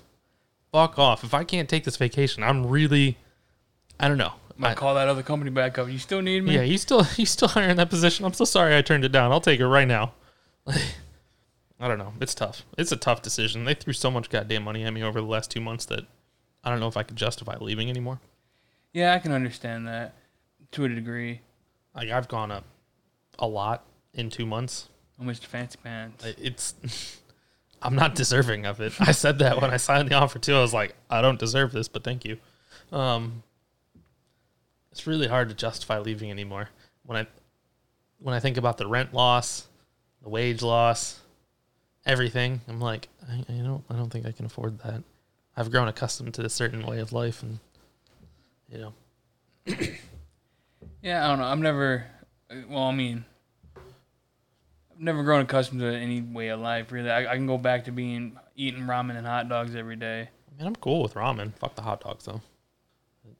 Fuck 0.71 0.97
off. 0.97 1.23
If 1.23 1.35
I 1.35 1.43
can't 1.43 1.69
take 1.69 1.83
this 1.83 1.97
vacation, 1.97 2.41
I'm 2.41 2.65
really, 2.65 3.19
I 3.99 4.07
don't 4.07 4.17
know. 4.17 4.33
Might 4.57 4.71
I- 4.71 4.73
call 4.73 4.95
that 4.95 5.07
other 5.07 5.21
company 5.21 5.51
back 5.51 5.77
up. 5.77 5.89
You 5.89 5.99
still 5.99 6.23
need 6.23 6.43
me? 6.43 6.55
yeah, 6.55 6.63
you 6.63 6.79
still 6.79 7.05
you 7.17 7.27
still 7.27 7.49
hiring 7.49 7.75
that 7.77 7.91
position. 7.91 8.25
I'm 8.25 8.33
so 8.33 8.45
sorry 8.45 8.75
I 8.75 8.81
turned 8.81 9.05
it 9.05 9.11
down. 9.11 9.31
I'll 9.31 9.41
take 9.41 9.59
it 9.59 9.67
right 9.67 9.87
now. 9.87 10.13
I 11.83 11.89
don't 11.89 11.97
know. 11.97 12.13
It's 12.21 12.33
tough. 12.33 12.63
It's 12.77 12.93
a 12.93 12.95
tough 12.95 13.21
decision. 13.21 13.65
They 13.65 13.73
threw 13.73 13.91
so 13.91 14.09
much 14.09 14.29
goddamn 14.29 14.63
money 14.63 14.85
at 14.85 14.93
me 14.93 15.03
over 15.03 15.19
the 15.19 15.27
last 15.27 15.51
two 15.51 15.59
months 15.59 15.83
that 15.87 16.05
I 16.63 16.69
don't 16.69 16.79
know 16.79 16.87
if 16.87 16.95
I 16.95 17.03
could 17.03 17.17
justify 17.17 17.57
leaving 17.59 17.89
anymore. 17.89 18.21
Yeah, 18.93 19.13
I 19.13 19.19
can 19.19 19.33
understand 19.33 19.85
that 19.89 20.13
to 20.71 20.85
a 20.85 20.87
degree. 20.87 21.41
Like 21.93 22.09
I've 22.09 22.29
gone 22.29 22.51
up 22.51 22.63
a 23.37 23.45
lot 23.45 23.83
in 24.13 24.29
two 24.29 24.45
months. 24.45 24.87
Oh, 25.19 25.25
Mr. 25.25 25.43
Fancy 25.43 25.77
Pants. 25.83 26.23
It's 26.41 26.73
I'm 27.81 27.95
not 27.95 28.15
deserving 28.15 28.65
of 28.65 28.79
it. 28.79 28.93
I 29.01 29.11
said 29.11 29.39
that 29.39 29.61
when 29.61 29.69
I 29.69 29.75
signed 29.75 30.07
the 30.07 30.15
offer 30.15 30.39
too. 30.39 30.55
I 30.55 30.61
was 30.61 30.73
like, 30.73 30.95
I 31.09 31.21
don't 31.21 31.37
deserve 31.37 31.73
this, 31.73 31.89
but 31.89 32.05
thank 32.05 32.23
you. 32.23 32.37
Um, 32.93 33.43
it's 34.89 35.05
really 35.05 35.27
hard 35.27 35.49
to 35.49 35.55
justify 35.55 35.99
leaving 35.99 36.31
anymore. 36.31 36.69
When 37.05 37.17
I 37.17 37.27
when 38.19 38.33
I 38.33 38.39
think 38.39 38.55
about 38.55 38.77
the 38.77 38.87
rent 38.87 39.13
loss, 39.13 39.67
the 40.21 40.29
wage 40.29 40.61
loss, 40.61 41.19
everything, 42.05 42.61
I'm 42.67 42.79
like, 42.79 43.09
I, 43.29 43.43
I 43.49 43.57
don't 43.61 43.83
I 43.89 43.95
don't 43.95 44.09
think 44.09 44.25
I 44.25 44.31
can 44.31 44.45
afford 44.45 44.79
that. 44.79 45.03
I've 45.55 45.69
grown 45.71 45.87
accustomed 45.87 46.33
to 46.35 46.45
a 46.45 46.49
certain 46.49 46.85
way 46.85 46.99
of 46.99 47.13
life, 47.13 47.43
and 47.43 47.59
you 48.69 48.77
know, 48.79 48.93
Yeah, 51.01 51.23
I 51.25 51.27
don't 51.29 51.39
know. 51.39 51.45
I'm 51.45 51.61
never. 51.61 52.05
Well, 52.69 52.83
I 52.83 52.93
mean, 52.93 53.25
I've 53.75 54.99
never 54.99 55.23
grown 55.23 55.41
accustomed 55.41 55.81
to 55.81 55.87
any 55.93 56.21
way 56.21 56.47
of 56.49 56.59
life. 56.59 56.91
Really, 56.91 57.09
I, 57.09 57.31
I 57.31 57.35
can 57.35 57.45
go 57.47 57.57
back 57.57 57.85
to 57.85 57.91
being 57.91 58.37
eating 58.55 58.83
ramen 58.83 59.17
and 59.17 59.25
hot 59.27 59.49
dogs 59.49 59.75
every 59.75 59.95
day. 59.95 60.29
man, 60.57 60.67
I'm 60.67 60.75
cool 60.75 61.01
with 61.03 61.13
ramen. 61.15 61.53
Fuck 61.57 61.75
the 61.75 61.81
hot 61.81 62.01
dogs 62.01 62.25
though. 62.25 62.41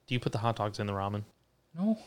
Do 0.07 0.13
you 0.13 0.19
put 0.19 0.31
the 0.31 0.39
hot 0.39 0.55
dogs 0.57 0.79
in 0.79 0.87
the 0.87 0.93
ramen? 0.93 1.23
No, 1.77 1.97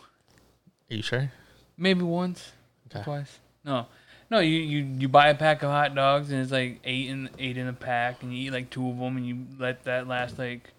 Are 0.90 0.94
you 0.94 1.02
sure? 1.02 1.32
maybe 1.76 2.02
once, 2.02 2.52
Okay. 2.90 3.02
twice. 3.02 3.38
No, 3.64 3.86
no. 4.30 4.38
You, 4.40 4.58
you 4.58 4.84
you 4.98 5.08
buy 5.08 5.28
a 5.28 5.34
pack 5.34 5.62
of 5.62 5.70
hot 5.70 5.94
dogs 5.94 6.30
and 6.30 6.40
it's 6.42 6.52
like 6.52 6.80
eight 6.84 7.08
in 7.08 7.28
eight 7.38 7.56
in 7.56 7.66
a 7.68 7.72
pack, 7.72 8.22
and 8.22 8.32
you 8.34 8.46
eat 8.46 8.50
like 8.52 8.70
two 8.70 8.88
of 8.88 8.98
them, 8.98 9.16
and 9.16 9.26
you 9.26 9.46
let 9.58 9.84
that 9.84 10.06
last 10.08 10.38
like 10.38 10.70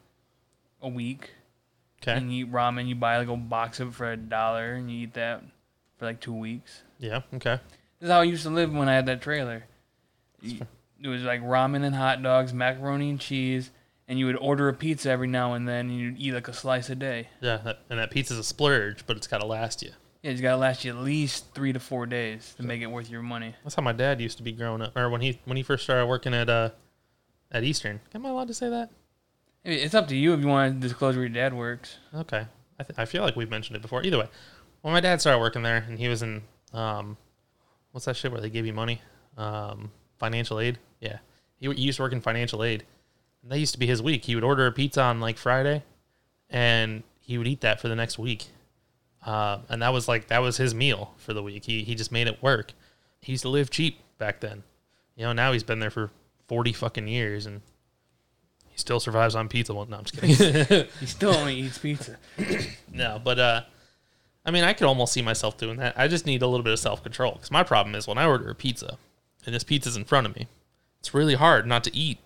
a 0.81 0.87
week. 0.87 1.31
Okay. 2.03 2.13
And 2.13 2.31
you 2.31 2.45
eat 2.45 2.51
ramen. 2.51 2.87
You 2.87 2.95
buy 2.95 3.17
like 3.17 3.27
a 3.27 3.35
box 3.35 3.79
of 3.79 3.89
it 3.89 3.93
for 3.95 4.11
a 4.11 4.17
dollar, 4.17 4.73
and 4.73 4.89
you 4.91 4.99
eat 5.03 5.13
that 5.15 5.43
for 5.97 6.05
like 6.05 6.19
two 6.19 6.33
weeks. 6.33 6.81
Yeah. 6.99 7.21
Okay. 7.33 7.59
This 7.99 8.07
is 8.07 8.11
how 8.11 8.19
I 8.19 8.23
used 8.23 8.43
to 8.43 8.49
live 8.51 8.71
when 8.73 8.87
I 8.87 8.93
had 8.93 9.05
that 9.07 9.21
trailer. 9.21 9.63
You- 10.41 10.67
It 11.01 11.07
was 11.07 11.21
like 11.23 11.41
ramen 11.41 11.83
and 11.83 11.95
hot 11.95 12.21
dogs, 12.23 12.53
macaroni 12.53 13.09
and 13.11 13.19
cheese, 13.19 13.69
and 14.07 14.17
you 14.17 14.25
would 14.27 14.35
order 14.37 14.67
a 14.67 14.73
pizza 14.73 15.09
every 15.11 15.27
now 15.27 15.53
and 15.53 15.67
then, 15.67 15.89
and 15.91 15.99
you'd 15.99 16.19
eat 16.19 16.33
like 16.33 16.47
a 16.47 16.53
slice 16.53 16.89
a 16.89 16.95
day. 16.95 17.29
Yeah, 17.41 17.57
that, 17.57 17.79
and 17.89 17.99
that 17.99 18.09
pizza's 18.09 18.37
a 18.39 18.43
splurge, 18.43 19.05
but 19.05 19.15
it's 19.15 19.27
got 19.27 19.39
to 19.41 19.45
last 19.45 19.83
you. 19.83 19.91
Yeah, 20.21 20.31
it's 20.31 20.41
gotta 20.41 20.57
last 20.57 20.83
you 20.83 20.91
at 20.91 20.97
least 20.97 21.53
three 21.53 21.73
to 21.73 21.79
four 21.79 22.05
days 22.05 22.53
to 22.57 22.63
make 22.63 22.81
it 22.81 22.87
worth 22.87 23.09
your 23.09 23.21
money. 23.21 23.55
That's 23.63 23.75
how 23.75 23.83
my 23.83 23.91
dad 23.93 24.19
used 24.19 24.37
to 24.37 24.43
be 24.43 24.51
growing 24.51 24.81
up, 24.81 24.97
or 24.97 25.09
when 25.09 25.21
he 25.21 25.39
when 25.45 25.57
he 25.57 25.63
first 25.63 25.83
started 25.83 26.05
working 26.07 26.33
at 26.33 26.49
uh 26.49 26.69
at 27.51 27.63
Eastern. 27.63 27.99
Am 28.13 28.25
I 28.25 28.29
allowed 28.29 28.47
to 28.47 28.53
say 28.53 28.69
that? 28.69 28.89
I 29.65 29.69
mean, 29.69 29.79
It's 29.79 29.93
up 29.95 30.07
to 30.09 30.15
you 30.15 30.33
if 30.33 30.39
you 30.41 30.47
want 30.47 30.81
to 30.81 30.87
disclose 30.87 31.15
where 31.15 31.25
your 31.25 31.33
dad 31.33 31.53
works. 31.53 31.97
Okay, 32.13 32.45
I 32.79 32.83
th- 32.83 32.97
I 32.99 33.05
feel 33.05 33.21
like 33.23 33.35
we've 33.35 33.49
mentioned 33.49 33.75
it 33.75 33.81
before. 33.81 34.03
Either 34.03 34.17
way, 34.19 34.27
when 34.81 34.93
my 34.93 34.99
dad 34.99 35.21
started 35.21 35.39
working 35.39 35.61
there, 35.63 35.85
and 35.87 35.99
he 35.99 36.07
was 36.07 36.23
in 36.23 36.41
um, 36.73 37.17
what's 37.91 38.05
that 38.05 38.15
shit 38.15 38.31
where 38.31 38.41
they 38.41 38.49
give 38.49 38.65
you 38.65 38.73
money, 38.73 39.01
um, 39.37 39.91
financial 40.17 40.59
aid. 40.59 40.79
Yeah, 40.99 41.19
he, 41.59 41.71
he 41.73 41.81
used 41.83 41.97
to 41.97 42.01
work 42.03 42.11
in 42.13 42.21
financial 42.21 42.63
aid. 42.63 42.85
And 43.43 43.51
that 43.51 43.59
used 43.59 43.73
to 43.73 43.79
be 43.79 43.87
his 43.87 44.01
week. 44.01 44.25
He 44.25 44.35
would 44.35 44.43
order 44.43 44.65
a 44.65 44.71
pizza 44.71 45.01
on 45.01 45.19
like 45.19 45.37
Friday, 45.37 45.83
and 46.49 47.03
he 47.19 47.37
would 47.37 47.47
eat 47.47 47.61
that 47.61 47.79
for 47.79 47.87
the 47.87 47.95
next 47.95 48.17
week. 48.17 48.47
Uh, 49.27 49.59
and 49.67 49.81
that 49.81 49.91
was 49.91 50.07
like 50.07 50.29
that 50.29 50.41
was 50.41 50.55
his 50.55 50.73
meal 50.73 51.13
for 51.17 51.33
the 51.33 51.43
week. 51.43 51.65
He 51.65 51.83
he 51.83 51.95
just 51.95 52.13
made 52.13 52.27
it 52.27 52.41
work. 52.41 52.71
He 53.19 53.33
used 53.33 53.41
to 53.41 53.49
live 53.49 53.69
cheap 53.69 53.99
back 54.17 54.39
then. 54.39 54.63
You 55.17 55.25
know, 55.25 55.33
now 55.33 55.51
he's 55.51 55.63
been 55.63 55.79
there 55.79 55.89
for 55.89 56.11
forty 56.47 56.71
fucking 56.71 57.09
years, 57.09 57.45
and 57.45 57.59
he 58.69 58.77
still 58.77 59.01
survives 59.01 59.35
on 59.35 59.49
pizza. 59.49 59.73
Well, 59.73 59.85
no, 59.85 59.97
I'm 59.97 60.05
just 60.05 60.21
kidding. 60.21 60.87
He 61.01 61.05
still 61.05 61.35
only 61.35 61.55
eats 61.55 61.77
pizza. 61.77 62.17
No, 62.93 63.21
but 63.21 63.37
uh, 63.37 63.61
I 64.45 64.49
mean, 64.49 64.63
I 64.63 64.71
could 64.71 64.87
almost 64.87 65.11
see 65.11 65.21
myself 65.21 65.57
doing 65.57 65.77
that. 65.77 65.99
I 65.99 66.07
just 66.07 66.25
need 66.25 66.41
a 66.41 66.47
little 66.47 66.63
bit 66.63 66.73
of 66.73 66.79
self 66.79 67.03
control 67.03 67.33
because 67.33 67.51
my 67.51 67.63
problem 67.63 67.95
is 67.95 68.07
when 68.07 68.17
I 68.17 68.25
order 68.25 68.49
a 68.49 68.55
pizza 68.55 68.97
and 69.45 69.53
this 69.53 69.63
pizza's 69.63 69.97
in 69.97 70.05
front 70.05 70.25
of 70.25 70.35
me, 70.37 70.47
it's 71.01 71.13
really 71.13 71.35
hard 71.35 71.67
not 71.67 71.83
to 71.83 71.95
eat 71.95 72.19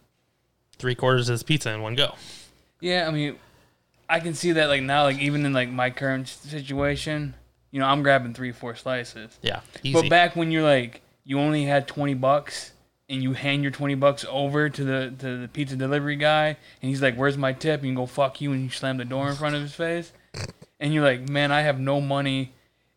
three 0.78 0.94
quarters 0.94 1.30
of 1.30 1.34
this 1.34 1.44
pizza 1.44 1.72
in 1.74 1.82
one 1.82 1.96
go. 1.96 2.14
Yeah, 2.80 3.08
I 3.08 3.12
mean, 3.12 3.38
I 4.12 4.20
can 4.20 4.34
see 4.34 4.52
that 4.52 4.68
like 4.68 4.84
now, 4.84 5.04
like 5.04 5.20
even 5.20 5.46
in 5.46 5.54
like 5.54 5.70
my 5.70 5.90
current 5.90 6.28
situation, 6.28 7.34
you 7.72 7.80
know, 7.80 7.86
I'm 7.86 8.04
grabbing 8.04 8.34
three, 8.34 8.52
four 8.52 8.76
slices. 8.76 9.40
Yeah, 9.42 9.62
easy. 9.84 9.94
But 9.94 10.10
back 10.10 10.36
when 10.36 10.52
you're 10.52 10.64
like, 10.64 11.02
you 11.24 11.40
only 11.40 11.64
had 11.64 11.88
twenty 11.88 12.14
bucks, 12.14 12.74
and 13.08 13.24
you 13.24 13.32
hand 13.32 13.64
your 13.64 13.72
twenty 13.72 13.96
bucks 13.96 14.26
over 14.30 14.70
to 14.70 14.84
the 14.84 15.14
to 15.20 15.38
the 15.38 15.48
pizza 15.48 15.78
delivery 15.78 16.18
guy, 16.18 16.48
and 16.48 16.90
he's 16.90 17.02
like, 17.02 17.16
"Where's 17.16 17.38
my 17.38 17.54
tip?" 17.54 17.80
And 17.80 17.90
you 17.90 17.96
go, 17.96 18.06
"Fuck 18.06 18.42
you," 18.42 18.52
and 18.52 18.62
you 18.62 18.70
slam 18.70 18.98
the 18.98 19.06
door 19.06 19.30
in 19.30 19.36
front 19.36 19.56
of 19.56 19.62
his 19.62 19.74
face, 19.74 20.12
and 20.82 20.94
you're 20.94 21.06
like, 21.06 21.30
"Man, 21.30 21.54
I 21.54 21.62
have 21.62 21.80
no 21.80 22.02
money, 22.02 22.52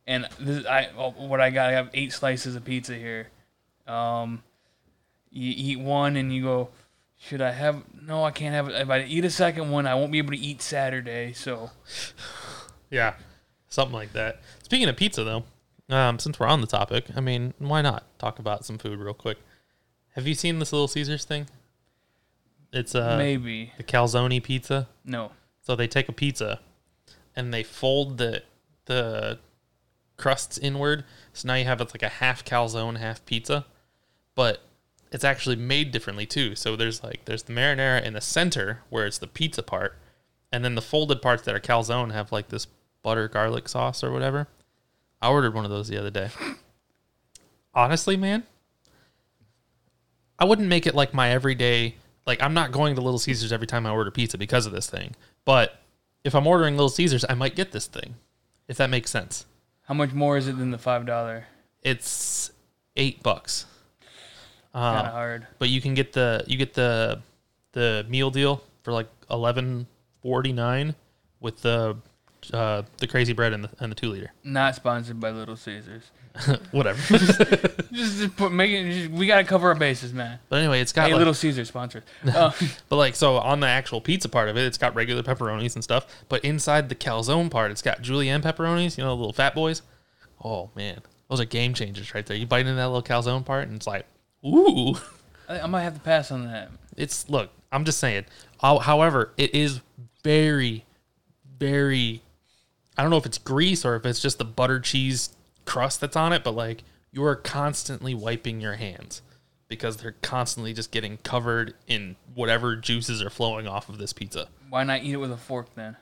and 0.08 0.26
this 0.40 0.66
I 0.66 0.88
oh, 0.98 1.10
what 1.10 1.40
I 1.40 1.50
got, 1.50 1.68
I 1.70 1.72
have 1.74 1.90
eight 1.94 2.12
slices 2.12 2.56
of 2.56 2.64
pizza 2.64 2.96
here." 2.96 3.28
Um, 3.86 4.42
you 5.30 5.52
eat 5.56 5.78
one, 5.78 6.16
and 6.16 6.34
you 6.34 6.42
go, 6.42 6.70
"Should 7.26 7.40
I 7.42 7.52
have? 7.52 7.82
No, 8.02 8.24
I 8.24 8.30
can't 8.30 8.54
have 8.54 8.68
it. 8.68 8.74
If 8.74 8.90
I 8.90 9.02
eat 9.04 9.24
a 9.24 9.30
second 9.30 9.70
one, 9.70 9.86
I 9.86 9.94
won't 9.94 10.12
be 10.12 10.18
able 10.18 10.32
to 10.32 10.38
eat 10.38 10.60
Saturday." 10.62 11.32
So 11.32 11.70
yeah, 12.90 13.14
something 13.68 13.94
like 13.94 14.12
that. 14.12 14.40
Speaking 14.62 14.88
of 14.88 14.96
pizza, 14.96 15.24
though, 15.24 15.44
um, 15.94 16.18
since 16.18 16.38
we're 16.38 16.46
on 16.46 16.60
the 16.60 16.66
topic, 16.66 17.06
I 17.16 17.20
mean, 17.20 17.54
why 17.58 17.82
not 17.82 18.04
talk 18.18 18.38
about 18.38 18.64
some 18.64 18.78
food 18.78 18.98
real 18.98 19.14
quick? 19.14 19.38
Have 20.14 20.26
you 20.26 20.34
seen 20.34 20.58
this 20.58 20.72
Little 20.72 20.88
Caesars 20.88 21.24
thing? 21.24 21.46
It's 22.72 22.94
uh, 22.94 23.16
maybe 23.16 23.72
the 23.76 23.84
calzone 23.84 24.42
pizza. 24.42 24.88
no. 25.04 25.32
So 25.62 25.74
they 25.74 25.88
take 25.88 26.10
a 26.10 26.12
pizza 26.12 26.60
and 27.34 27.52
they 27.54 27.62
fold 27.62 28.18
the 28.18 28.42
the 28.84 29.38
crusts 30.18 30.58
inward. 30.58 31.04
So 31.32 31.48
now 31.48 31.54
you 31.54 31.64
have 31.64 31.80
it's 31.80 31.94
like 31.94 32.02
a 32.02 32.08
half 32.08 32.44
calzone, 32.44 32.98
half 32.98 33.24
pizza. 33.24 33.64
But 34.34 34.60
it's 35.14 35.22
actually 35.22 35.54
made 35.54 35.92
differently 35.92 36.26
too. 36.26 36.56
So 36.56 36.74
there's 36.74 37.04
like 37.04 37.24
there's 37.24 37.44
the 37.44 37.52
marinara 37.52 38.02
in 38.02 38.14
the 38.14 38.20
center 38.20 38.80
where 38.90 39.06
it's 39.06 39.18
the 39.18 39.28
pizza 39.28 39.62
part, 39.62 39.96
and 40.50 40.64
then 40.64 40.74
the 40.74 40.82
folded 40.82 41.22
parts 41.22 41.44
that 41.44 41.54
are 41.54 41.60
calzone 41.60 42.12
have 42.12 42.32
like 42.32 42.48
this 42.48 42.66
butter 43.00 43.28
garlic 43.28 43.68
sauce 43.68 44.02
or 44.02 44.10
whatever. 44.10 44.48
I 45.22 45.28
ordered 45.28 45.54
one 45.54 45.64
of 45.64 45.70
those 45.70 45.86
the 45.86 45.96
other 45.96 46.10
day. 46.10 46.30
Honestly, 47.74 48.16
man, 48.16 48.42
I 50.36 50.46
wouldn't 50.46 50.66
make 50.66 50.84
it 50.84 50.96
like 50.96 51.14
my 51.14 51.30
everyday. 51.30 51.94
Like 52.26 52.42
I'm 52.42 52.52
not 52.52 52.72
going 52.72 52.96
to 52.96 53.00
Little 53.00 53.20
Caesars 53.20 53.52
every 53.52 53.68
time 53.68 53.86
I 53.86 53.90
order 53.90 54.10
pizza 54.10 54.36
because 54.36 54.66
of 54.66 54.72
this 54.72 54.90
thing. 54.90 55.14
But 55.44 55.80
if 56.24 56.34
I'm 56.34 56.48
ordering 56.48 56.74
Little 56.74 56.88
Caesars, 56.88 57.24
I 57.28 57.34
might 57.34 57.54
get 57.54 57.70
this 57.70 57.86
thing, 57.86 58.16
if 58.66 58.78
that 58.78 58.90
makes 58.90 59.12
sense. 59.12 59.46
How 59.84 59.94
much 59.94 60.12
more 60.12 60.36
is 60.36 60.48
it 60.48 60.58
than 60.58 60.72
the 60.72 60.78
five 60.78 61.06
dollar? 61.06 61.46
It's 61.82 62.50
eight 62.96 63.22
bucks. 63.22 63.66
Kind 64.74 64.96
Uh, 64.98 65.00
of 65.08 65.12
hard. 65.12 65.46
but 65.58 65.68
you 65.68 65.80
can 65.80 65.94
get 65.94 66.12
the 66.12 66.42
you 66.46 66.56
get 66.58 66.74
the 66.74 67.20
the 67.72 68.04
meal 68.08 68.30
deal 68.30 68.62
for 68.82 68.92
like 68.92 69.08
eleven 69.30 69.86
forty 70.22 70.52
nine 70.52 70.94
with 71.40 71.62
the 71.62 71.96
uh, 72.52 72.82
the 72.98 73.06
crazy 73.06 73.32
bread 73.32 73.52
and 73.52 73.64
the 73.64 73.70
and 73.80 73.90
the 73.90 73.96
two 73.96 74.10
liter. 74.10 74.32
Not 74.42 74.74
sponsored 74.74 75.18
by 75.20 75.30
Little 75.30 75.56
Caesars. 75.56 76.10
Whatever. 76.72 77.00
Just, 77.16 77.38
just 77.92 78.36
put 78.36 78.50
make 78.50 78.72
it. 78.72 78.90
Just, 78.92 79.10
we 79.12 79.26
gotta 79.28 79.44
cover 79.44 79.68
our 79.68 79.74
bases, 79.76 80.12
man. 80.12 80.40
but 80.48 80.56
anyway, 80.58 80.80
it's 80.80 80.92
got 80.92 81.06
Hey, 81.06 81.12
like, 81.12 81.18
Little 81.20 81.32
Caesars 81.34 81.68
sponsor. 81.68 82.02
Uh, 82.26 82.50
But 82.88 82.96
like 82.96 83.14
so 83.14 83.36
on 83.36 83.60
the 83.60 83.68
actual 83.68 84.00
pizza 84.00 84.28
part 84.28 84.48
of 84.48 84.56
it, 84.56 84.64
it's 84.64 84.76
got 84.76 84.94
regular 84.96 85.22
pepperonis 85.22 85.74
and 85.76 85.84
stuff. 85.84 86.06
But 86.28 86.44
inside 86.44 86.88
the 86.88 86.96
calzone 86.96 87.50
part, 87.50 87.70
it's 87.70 87.82
got 87.82 88.02
julienne 88.02 88.42
pepperonis, 88.42 88.98
you 88.98 89.04
know, 89.04 89.10
the 89.10 89.16
little 89.16 89.32
fat 89.32 89.54
boys. 89.54 89.82
Oh 90.42 90.70
man, 90.74 90.98
those 91.30 91.40
are 91.40 91.44
game 91.44 91.72
changers 91.72 92.12
right 92.14 92.26
there. 92.26 92.36
You 92.36 92.46
bite 92.46 92.62
into 92.66 92.74
that 92.74 92.86
little 92.88 93.02
calzone 93.02 93.44
part, 93.44 93.68
and 93.68 93.76
it's 93.76 93.86
like, 93.86 94.04
ooh. 94.44 94.94
I, 95.48 95.60
I 95.60 95.66
might 95.66 95.82
have 95.82 95.94
to 95.94 96.00
pass 96.00 96.30
on 96.30 96.44
that. 96.46 96.70
It's 96.96 97.28
look. 97.28 97.50
I'm 97.72 97.84
just 97.84 97.98
saying. 97.98 98.24
How- 98.60 98.78
However, 98.78 99.32
it 99.36 99.54
is 99.54 99.80
very, 100.22 100.84
very. 101.58 102.22
I 102.96 103.02
don't 103.02 103.10
know 103.10 103.16
if 103.16 103.26
it's 103.26 103.38
grease 103.38 103.84
or 103.84 103.96
if 103.96 104.06
it's 104.06 104.20
just 104.20 104.38
the 104.38 104.44
butter 104.44 104.78
cheese 104.80 105.30
crust 105.64 106.00
that's 106.00 106.16
on 106.16 106.32
it, 106.32 106.44
but 106.44 106.54
like 106.54 106.84
you 107.10 107.24
are 107.24 107.36
constantly 107.36 108.14
wiping 108.14 108.60
your 108.60 108.74
hands 108.74 109.22
because 109.68 109.96
they're 109.96 110.14
constantly 110.22 110.72
just 110.72 110.90
getting 110.92 111.16
covered 111.18 111.74
in 111.88 112.14
whatever 112.34 112.76
juices 112.76 113.20
are 113.22 113.30
flowing 113.30 113.66
off 113.66 113.88
of 113.88 113.98
this 113.98 114.12
pizza. 114.12 114.48
Why 114.68 114.84
not 114.84 115.02
eat 115.02 115.12
it 115.12 115.16
with 115.16 115.32
a 115.32 115.36
fork 115.36 115.74
then? 115.74 115.96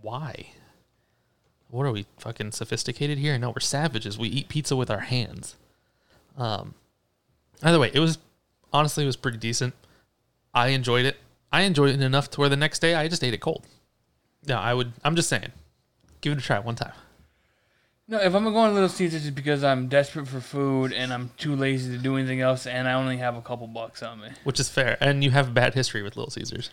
Why? 0.00 0.46
What 1.68 1.84
are 1.86 1.92
we 1.92 2.06
fucking 2.18 2.52
sophisticated 2.52 3.18
here? 3.18 3.36
No, 3.38 3.50
we're 3.50 3.60
savages. 3.60 4.18
We 4.18 4.28
eat 4.28 4.48
pizza 4.48 4.76
with 4.76 4.90
our 4.90 5.00
hands. 5.00 5.56
Um. 6.36 6.74
Either 7.62 7.78
way, 7.78 7.90
it 7.94 8.00
was 8.00 8.18
honestly 8.72 9.04
it 9.04 9.06
was 9.06 9.16
pretty 9.16 9.38
decent. 9.38 9.74
I 10.54 10.68
enjoyed 10.68 11.06
it. 11.06 11.16
I 11.52 11.62
enjoyed 11.62 11.90
it 11.90 12.00
enough 12.00 12.30
to 12.32 12.40
where 12.40 12.48
the 12.48 12.56
next 12.56 12.80
day 12.80 12.94
I 12.94 13.08
just 13.08 13.22
ate 13.22 13.34
it 13.34 13.40
cold. 13.40 13.66
Yeah, 14.44 14.60
I 14.60 14.74
would. 14.74 14.92
I'm 15.04 15.16
just 15.16 15.28
saying, 15.28 15.52
give 16.20 16.32
it 16.32 16.38
a 16.38 16.42
try 16.42 16.58
one 16.58 16.74
time. 16.74 16.92
No, 18.08 18.18
if 18.18 18.34
I'm 18.34 18.44
going 18.44 18.68
to 18.70 18.74
Little 18.74 18.88
Caesars, 18.88 19.26
it's 19.26 19.34
because 19.34 19.62
I'm 19.62 19.88
desperate 19.88 20.26
for 20.26 20.40
food 20.40 20.92
and 20.92 21.12
I'm 21.12 21.30
too 21.38 21.54
lazy 21.54 21.96
to 21.96 22.02
do 22.02 22.16
anything 22.16 22.40
else, 22.40 22.66
and 22.66 22.88
I 22.88 22.94
only 22.94 23.18
have 23.18 23.36
a 23.36 23.40
couple 23.40 23.66
bucks 23.68 24.02
on 24.02 24.20
me. 24.20 24.28
which 24.44 24.58
is 24.58 24.68
fair. 24.68 24.98
And 25.00 25.22
you 25.22 25.30
have 25.30 25.48
a 25.48 25.52
bad 25.52 25.74
history 25.74 26.02
with 26.02 26.16
Little 26.16 26.30
Caesars. 26.30 26.70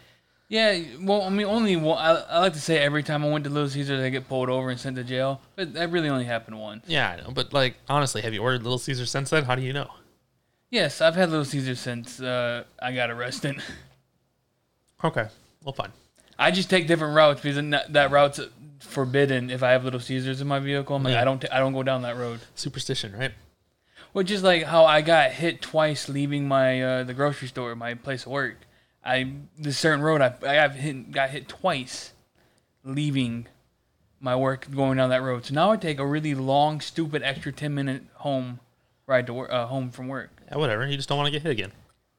Yeah, 0.49 0.79
well, 0.99 1.21
I 1.21 1.29
mean, 1.29 1.45
only 1.45 1.75
one, 1.75 1.99
I, 1.99 2.15
I 2.27 2.39
like 2.39 2.53
to 2.53 2.59
say 2.59 2.79
every 2.79 3.03
time 3.03 3.23
I 3.23 3.29
went 3.29 3.43
to 3.43 3.51
Little 3.51 3.69
Caesars, 3.69 4.01
I 4.01 4.09
get 4.09 4.27
pulled 4.27 4.49
over 4.49 4.71
and 4.71 4.79
sent 4.79 4.95
to 4.95 5.03
jail, 5.03 5.39
but 5.55 5.73
that 5.75 5.91
really 5.91 6.09
only 6.09 6.25
happened 6.25 6.59
once. 6.59 6.85
Yeah, 6.87 7.11
I 7.11 7.17
know, 7.17 7.29
but 7.31 7.53
like 7.53 7.75
honestly, 7.87 8.21
have 8.23 8.33
you 8.33 8.41
ordered 8.41 8.63
Little 8.63 8.79
Caesars 8.79 9.11
since 9.11 9.29
then? 9.29 9.43
How 9.45 9.53
do 9.53 9.61
you 9.61 9.73
know? 9.73 9.91
Yes, 10.69 11.01
I've 11.01 11.15
had 11.15 11.29
Little 11.29 11.45
Caesars 11.45 11.79
since 11.79 12.21
uh, 12.21 12.63
I 12.81 12.93
got 12.93 13.09
arrested. 13.09 13.61
Okay, 15.01 15.27
well, 15.63 15.71
fine. 15.71 15.93
I 16.37 16.51
just 16.51 16.69
take 16.69 16.85
different 16.85 17.15
routes 17.15 17.39
because 17.39 17.55
that, 17.71 17.93
that 17.93 18.11
route's 18.11 18.41
forbidden 18.81 19.49
if 19.49 19.63
I 19.63 19.71
have 19.71 19.85
Little 19.85 20.01
Caesars 20.01 20.41
in 20.41 20.47
my 20.47 20.59
vehicle. 20.59 20.93
I'm 20.93 21.03
like, 21.03 21.13
Yeah. 21.13 21.21
I 21.21 21.23
don't, 21.23 21.41
t- 21.41 21.47
I 21.49 21.59
don't 21.59 21.71
go 21.71 21.83
down 21.83 22.01
that 22.01 22.17
road. 22.17 22.41
Superstition, 22.53 23.15
right? 23.15 23.31
Which 24.11 24.29
is 24.29 24.43
like 24.43 24.63
how 24.63 24.83
I 24.83 24.99
got 24.99 25.31
hit 25.31 25.61
twice 25.61 26.09
leaving 26.09 26.49
my 26.49 26.81
uh, 26.81 27.03
the 27.03 27.13
grocery 27.13 27.47
store, 27.47 27.73
my 27.75 27.93
place 27.93 28.25
of 28.25 28.33
work. 28.33 28.57
I 29.01 29.31
this 29.57 29.77
certain 29.77 30.01
road 30.01 30.19
I 30.19 30.33
I 30.41 30.55
got 30.67 30.71
hit 30.75 31.11
got 31.11 31.29
hit 31.29 31.47
twice 31.47 32.11
leaving 32.83 33.47
my 34.19 34.35
work 34.35 34.67
going 34.69 34.97
down 34.97 35.11
that 35.11 35.21
road. 35.21 35.45
So 35.45 35.53
now 35.53 35.71
I 35.71 35.77
take 35.77 35.99
a 35.99 36.05
really 36.05 36.35
long, 36.35 36.81
stupid 36.81 37.23
extra 37.23 37.53
ten 37.53 37.73
minute 37.73 38.03
home 38.15 38.59
ride 39.07 39.27
to 39.27 39.33
work, 39.33 39.49
uh, 39.49 39.67
home 39.67 39.91
from 39.91 40.09
work. 40.09 40.38
Whatever. 40.53 40.87
You 40.87 40.95
just 40.97 41.09
don't 41.09 41.17
want 41.17 41.27
to 41.27 41.31
get 41.31 41.43
hit 41.43 41.51
again. 41.51 41.71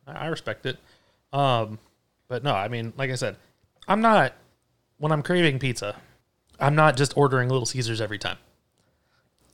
I, 0.06 0.12
I 0.12 0.26
respect 0.26 0.66
it. 0.66 0.78
Um, 1.32 1.78
but 2.28 2.42
no, 2.44 2.54
I 2.54 2.68
mean, 2.68 2.92
like 2.96 3.10
I 3.10 3.14
said, 3.16 3.36
I'm 3.88 4.00
not 4.00 4.34
when 4.98 5.12
I'm 5.12 5.22
craving 5.22 5.58
pizza. 5.58 5.96
I'm 6.58 6.74
not 6.74 6.96
just 6.96 7.16
ordering 7.16 7.48
Little 7.48 7.66
Caesars 7.66 8.00
every 8.00 8.18
time. 8.18 8.36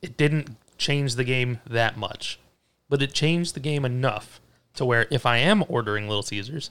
It 0.02 0.16
didn't 0.16 0.56
change 0.76 1.14
the 1.14 1.24
game 1.24 1.60
that 1.68 1.96
much, 1.96 2.38
but 2.88 3.00
it 3.00 3.12
changed 3.12 3.54
the 3.54 3.60
game 3.60 3.84
enough 3.84 4.40
to 4.74 4.84
where 4.84 5.06
if 5.10 5.24
I 5.24 5.38
am 5.38 5.64
ordering 5.68 6.08
Little 6.08 6.22
Caesars, 6.22 6.70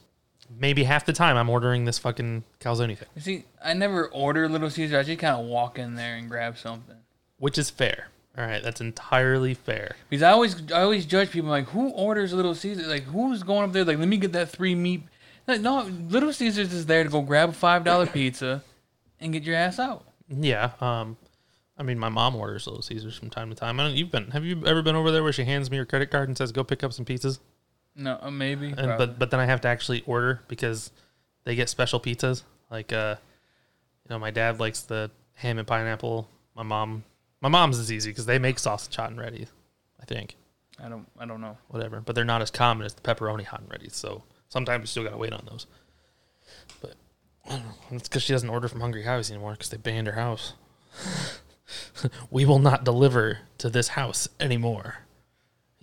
maybe 0.60 0.84
half 0.84 1.06
the 1.06 1.14
time 1.14 1.38
I'm 1.38 1.50
ordering 1.50 1.86
this 1.86 1.98
fucking 1.98 2.44
calzone 2.60 2.96
thing, 2.98 3.08
You 3.16 3.22
see, 3.22 3.46
I 3.64 3.74
never 3.74 4.08
order 4.10 4.48
Little 4.48 4.70
Caesar. 4.70 5.00
I 5.00 5.04
just 5.04 5.20
kind 5.20 5.40
of 5.40 5.46
walk 5.48 5.80
in 5.80 5.96
there 5.96 6.16
and 6.16 6.30
grab 6.30 6.58
something. 6.58 6.98
which 7.40 7.58
is 7.58 7.70
fair. 7.70 8.10
All 8.38 8.46
right, 8.46 8.62
that's 8.62 8.82
entirely 8.82 9.54
fair. 9.54 9.96
Because 10.10 10.24
I 10.24 10.32
always, 10.32 10.72
I 10.72 10.82
always 10.82 11.06
judge 11.06 11.32
people 11.32 11.50
like, 11.50 11.70
who 11.70 11.90
orders 11.90 12.34
Little 12.34 12.56
Caesars? 12.56 12.88
Like, 12.88 13.04
who's 13.04 13.44
going 13.44 13.64
up 13.64 13.72
there? 13.72 13.86
Like, 13.86 13.98
let 13.98 14.08
me 14.08 14.18
get 14.18 14.34
that 14.34 14.50
three 14.50 14.76
meat. 14.76 15.04
Like, 15.48 15.62
no, 15.62 15.84
Little 16.10 16.34
Caesars 16.34 16.74
is 16.74 16.86
there 16.86 17.04
to 17.04 17.10
go 17.10 17.22
grab 17.22 17.50
a 17.50 17.54
five 17.54 17.84
dollar 17.84 18.06
pizza, 18.08 18.64
and 19.20 19.32
get 19.32 19.44
your 19.44 19.56
ass 19.56 19.80
out. 19.80 20.06
Yeah. 20.28 20.72
Um, 20.82 21.18
I 21.78 21.84
mean, 21.84 22.00
my 22.00 22.10
mom 22.10 22.36
orders 22.36 22.68
Little 22.68 22.82
Caesars 22.82 23.18
from 23.18 23.30
time 23.30 23.50
to 23.50 23.56
time. 23.56 23.80
I 23.80 23.84
don't. 23.84 23.96
You've 23.96 24.12
been? 24.12 24.32
Have 24.32 24.46
you 24.46 24.66
ever 24.66 24.82
been 24.82 24.96
over 24.96 25.12
there 25.12 25.24
where 25.24 25.34
she 25.34 25.44
hands 25.44 25.70
me 25.70 25.78
her 25.78 25.86
credit 25.86 26.10
card 26.12 26.30
and 26.30 26.38
says, 26.38 26.52
"Go 26.52 26.64
pick 26.64 26.84
up 26.84 26.94
some 26.94 27.06
pizzas"? 27.06 27.40
No, 27.96 28.18
uh, 28.22 28.32
maybe. 28.32 28.68
And 28.68 28.76
probably. 28.76 29.08
but 29.08 29.20
but 29.20 29.32
then 29.32 29.40
I 29.40 29.46
have 29.46 29.62
to 29.62 29.68
actually 29.68 30.02
order 30.06 30.42
because 30.48 30.92
they 31.44 31.56
get 31.56 31.70
special 31.70 32.00
pizzas. 32.00 32.44
Like 32.72 32.92
uh, 32.94 33.16
you 34.04 34.14
know, 34.14 34.20
my 34.20 34.32
dad 34.32 34.60
likes 34.60 34.82
the 34.82 35.12
ham 35.34 35.58
and 35.58 35.68
pineapple. 35.68 36.30
My 36.56 36.64
mom, 36.64 37.04
my 37.42 37.50
mom's 37.50 37.78
is 37.80 37.92
easy 37.92 38.12
because 38.12 38.26
they 38.26 38.40
make 38.40 38.60
sausage 38.60 38.96
hot 38.96 39.12
and 39.12 39.20
ready. 39.20 39.48
I 40.02 40.06
think 40.06 40.36
I 40.84 40.90
don't, 40.90 41.08
I 41.20 41.26
don't 41.26 41.42
know. 41.42 41.58
whatever, 41.68 42.02
but 42.02 42.16
they're 42.16 42.26
not 42.26 42.42
as 42.42 42.52
common 42.52 42.86
as 42.86 42.94
the 42.94 43.02
pepperoni 43.02 43.44
hot 43.44 43.62
and 43.62 43.72
ready. 43.72 43.90
So 43.90 44.24
sometimes 44.50 44.84
you 44.84 44.88
still 44.88 45.04
gotta 45.04 45.18
wait 45.18 45.34
on 45.34 45.48
those. 45.50 45.68
But 46.82 46.96
I 47.46 47.50
don't 47.52 47.66
know. 47.66 47.72
It's 47.92 48.08
because 48.10 48.24
she 48.24 48.34
doesn't 48.34 48.50
order 48.50 48.68
from 48.68 48.82
Hungry 48.82 49.04
Howie's 49.04 49.32
anymore 49.32 49.54
because 49.54 49.70
they 49.70 49.78
banned 49.78 50.08
her 50.08 50.14
house. 50.14 50.54
we 52.30 52.46
will 52.46 52.60
not 52.60 52.84
deliver 52.84 53.40
to 53.60 53.70
this 53.70 53.90
house 53.90 54.28
anymore. 54.40 54.98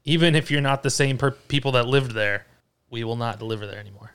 Even 0.05 0.35
if 0.35 0.51
you're 0.51 0.61
not 0.61 0.83
the 0.83 0.91
same 0.91 1.17
per- 1.17 1.31
people 1.31 1.73
that 1.73 1.87
lived 1.87 2.13
there, 2.13 2.47
we 2.91 3.05
will 3.05 3.17
not 3.17 3.39
deliver 3.39 3.67
there 3.67 3.79
anymore. 3.79 4.13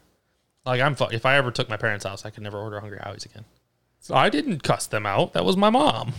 Like 0.66 0.82
I'm, 0.82 0.96
if 1.12 1.26
I 1.26 1.38
ever 1.38 1.52
took 1.52 1.70
my 1.70 1.78
parents' 1.78 2.06
house, 2.06 2.26
I 2.26 2.30
could 2.30 2.44
never 2.44 2.60
order 2.60 2.80
Hungry 2.80 3.00
Howie's 3.02 3.26
again. 3.26 3.46
So 4.00 4.16
I 4.16 4.30
didn't 4.30 4.64
cuss 4.64 4.86
them 4.86 5.06
out. 5.06 5.34
That 5.34 5.46
was 5.46 5.58
my 5.58 5.70
mom. 5.70 6.14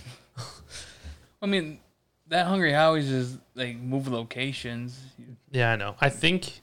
I 1.40 1.46
mean, 1.46 1.80
that 2.28 2.46
Hungry 2.46 2.72
Howie's 2.72 3.10
is 3.10 3.38
like 3.54 3.76
move 3.76 4.08
locations. 4.08 4.98
Yeah, 5.50 5.72
I 5.72 5.76
know. 5.76 5.96
I 6.00 6.08
think, 6.08 6.60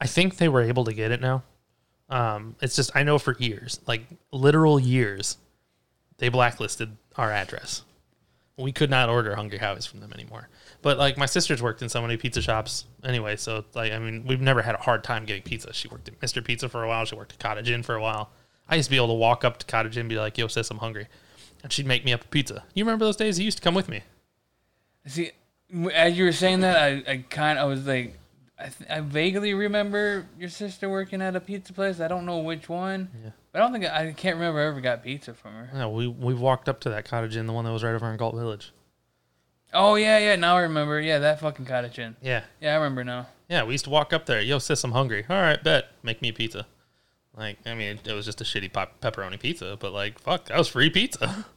I 0.00 0.06
think 0.06 0.36
they 0.36 0.48
were 0.48 0.62
able 0.62 0.84
to 0.84 0.92
get 0.92 1.10
it 1.10 1.20
now. 1.20 1.42
Um, 2.08 2.56
it's 2.60 2.76
just 2.76 2.94
I 2.94 3.02
know 3.04 3.18
for 3.18 3.34
years, 3.38 3.80
like 3.86 4.02
literal 4.30 4.78
years, 4.78 5.38
they 6.18 6.28
blacklisted 6.28 6.96
our 7.16 7.30
address. 7.32 7.84
We 8.58 8.70
could 8.70 8.90
not 8.90 9.08
order 9.08 9.34
Hungry 9.34 9.58
Howie's 9.58 9.86
from 9.86 10.00
them 10.00 10.12
anymore. 10.12 10.48
But 10.82 10.98
like 10.98 11.16
my 11.16 11.26
sister's 11.26 11.62
worked 11.62 11.80
in 11.80 11.88
so 11.88 12.02
many 12.02 12.16
pizza 12.18 12.42
shops 12.42 12.84
anyway, 13.02 13.36
so 13.36 13.64
like 13.74 13.92
I 13.92 13.98
mean 13.98 14.26
we've 14.26 14.40
never 14.40 14.60
had 14.60 14.74
a 14.74 14.78
hard 14.78 15.04
time 15.04 15.24
getting 15.24 15.42
pizza. 15.42 15.72
She 15.72 15.88
worked 15.88 16.08
at 16.08 16.20
Mr. 16.20 16.44
Pizza 16.44 16.68
for 16.68 16.82
a 16.82 16.88
while. 16.88 17.04
She 17.06 17.14
worked 17.14 17.32
at 17.32 17.38
Cottage 17.38 17.70
Inn 17.70 17.82
for 17.82 17.94
a 17.94 18.02
while. 18.02 18.30
I 18.68 18.76
used 18.76 18.88
to 18.88 18.90
be 18.90 18.96
able 18.96 19.08
to 19.08 19.14
walk 19.14 19.44
up 19.44 19.58
to 19.58 19.66
Cottage 19.66 19.96
Inn 19.96 20.02
and 20.02 20.08
be 20.08 20.16
like, 20.16 20.36
"Yo, 20.36 20.48
sis, 20.48 20.70
I'm 20.70 20.78
hungry," 20.78 21.06
and 21.62 21.72
she'd 21.72 21.86
make 21.86 22.04
me 22.04 22.12
up 22.12 22.24
a 22.24 22.28
pizza. 22.28 22.64
You 22.74 22.84
remember 22.84 23.04
those 23.04 23.16
days? 23.16 23.38
You 23.38 23.44
used 23.44 23.58
to 23.58 23.62
come 23.62 23.74
with 23.74 23.88
me. 23.88 24.02
See, 25.06 25.30
as 25.92 26.16
you 26.16 26.24
were 26.24 26.32
saying 26.32 26.60
that, 26.60 26.76
I, 26.76 27.10
I 27.10 27.24
kind, 27.28 27.58
I 27.58 27.64
was 27.64 27.86
like, 27.86 28.18
I, 28.58 28.64
th- 28.64 28.90
I 28.90 29.00
vaguely 29.00 29.54
remember 29.54 30.26
your 30.38 30.48
sister 30.48 30.88
working 30.88 31.20
at 31.20 31.34
a 31.34 31.40
pizza 31.40 31.72
place. 31.72 32.00
I 32.00 32.08
don't 32.08 32.26
know 32.26 32.38
which 32.38 32.68
one. 32.68 33.10
Yeah. 33.22 33.30
But 33.50 33.60
I 33.60 33.64
don't 33.64 33.72
think 33.72 33.84
I, 33.86 34.12
can't 34.12 34.36
remember 34.36 34.60
I 34.60 34.66
ever 34.66 34.80
got 34.80 35.02
pizza 35.02 35.34
from 35.34 35.52
her. 35.52 35.70
Yeah, 35.74 35.86
we 35.88 36.06
we 36.06 36.32
walked 36.32 36.68
up 36.68 36.80
to 36.80 36.90
that 36.90 37.04
Cottage 37.04 37.36
Inn, 37.36 37.46
the 37.46 37.52
one 37.52 37.64
that 37.64 37.72
was 37.72 37.82
right 37.82 37.94
over 37.94 38.10
in 38.10 38.16
Gault 38.16 38.34
Village. 38.34 38.72
Oh 39.74 39.94
yeah, 39.96 40.18
yeah. 40.18 40.36
Now 40.36 40.56
I 40.56 40.62
remember. 40.62 41.00
Yeah, 41.00 41.18
that 41.20 41.40
fucking 41.40 41.64
cottage 41.64 41.98
inn. 41.98 42.16
Yeah, 42.22 42.44
Yeah, 42.60 42.72
I 42.72 42.74
remember 42.76 43.04
now. 43.04 43.26
Yeah, 43.48 43.64
we 43.64 43.72
used 43.72 43.84
to 43.84 43.90
walk 43.90 44.12
up 44.12 44.26
there. 44.26 44.40
Yo, 44.40 44.58
sis, 44.58 44.84
I'm 44.84 44.92
hungry. 44.92 45.24
All 45.28 45.40
right, 45.40 45.62
bet. 45.62 45.86
Make 46.02 46.22
me 46.22 46.28
a 46.28 46.32
pizza. 46.32 46.66
Like, 47.36 47.58
I 47.64 47.74
mean, 47.74 47.98
it 48.04 48.12
was 48.12 48.26
just 48.26 48.40
a 48.42 48.44
shitty 48.44 48.72
pop- 48.72 49.00
pepperoni 49.00 49.40
pizza, 49.40 49.76
but 49.80 49.92
like, 49.92 50.18
fuck, 50.18 50.46
that 50.46 50.58
was 50.58 50.68
free 50.68 50.90
pizza. 50.90 51.46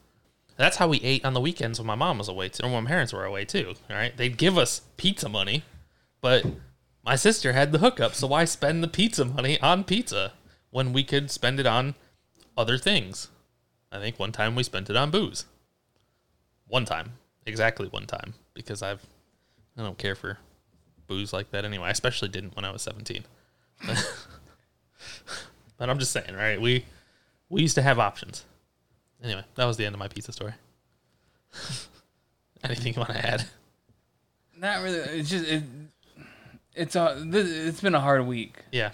That's 0.57 0.77
how 0.77 0.87
we 0.87 1.01
ate 1.01 1.25
on 1.25 1.33
the 1.33 1.41
weekends 1.41 1.79
when 1.79 1.87
my 1.87 1.95
mom 1.95 2.17
was 2.17 2.29
away 2.29 2.49
too, 2.49 2.65
or 2.65 2.71
when 2.71 2.83
my 2.83 2.89
parents 2.89 3.11
were 3.11 3.25
away 3.25 3.45
too. 3.45 3.73
All 3.89 3.95
right, 3.95 4.15
they'd 4.15 4.37
give 4.37 4.57
us 4.57 4.81
pizza 4.97 5.27
money, 5.27 5.63
but 6.21 6.45
my 7.03 7.15
sister 7.15 7.53
had 7.53 7.71
the 7.71 7.79
hookup, 7.79 8.15
so 8.15 8.27
why 8.27 8.45
spend 8.45 8.81
the 8.81 8.87
pizza 8.87 9.25
money 9.25 9.59
on 9.59 9.83
pizza 9.83 10.33
when 10.71 10.93
we 10.93 11.03
could 11.03 11.29
spend 11.29 11.59
it 11.59 11.65
on 11.65 11.95
other 12.57 12.77
things? 12.77 13.27
I 13.91 13.99
think 13.99 14.17
one 14.17 14.31
time 14.31 14.55
we 14.55 14.63
spent 14.63 14.89
it 14.89 14.95
on 14.95 15.11
booze. 15.11 15.45
One 16.67 16.85
time, 16.85 17.13
exactly 17.45 17.87
one 17.87 18.07
time, 18.07 18.33
because 18.53 18.81
I've 18.81 19.05
I 19.77 19.83
don't 19.83 19.97
care 19.97 20.15
for 20.15 20.37
booze 21.07 21.33
like 21.33 21.51
that 21.51 21.65
anyway. 21.65 21.87
I 21.87 21.91
especially 21.91 22.29
didn't 22.29 22.55
when 22.55 22.65
I 22.65 22.71
was 22.71 22.81
17. 22.81 23.25
but 25.77 25.89
I'm 25.89 25.99
just 25.99 26.11
saying, 26.11 26.33
right? 26.33 26.59
We 26.59 26.85
we 27.49 27.61
used 27.61 27.75
to 27.75 27.81
have 27.81 27.99
options. 27.99 28.45
Anyway, 29.25 29.43
that 29.55 29.65
was 29.65 29.75
the 29.75 29.85
end 29.85 29.95
of 29.95 29.99
my 29.99 30.07
pizza 30.07 30.31
story. 30.31 30.53
Anything 32.63 32.93
you 32.93 32.99
want 32.99 33.11
to 33.11 33.25
add? 33.25 33.43
Not 34.57 34.83
really. 34.83 34.97
It's 34.99 35.29
just 35.29 35.45
it, 35.47 35.63
it's 36.75 36.95
a 36.95 37.21
this, 37.25 37.49
it's 37.49 37.81
been 37.81 37.95
a 37.95 37.99
hard 37.99 38.25
week, 38.27 38.57
Yeah, 38.71 38.91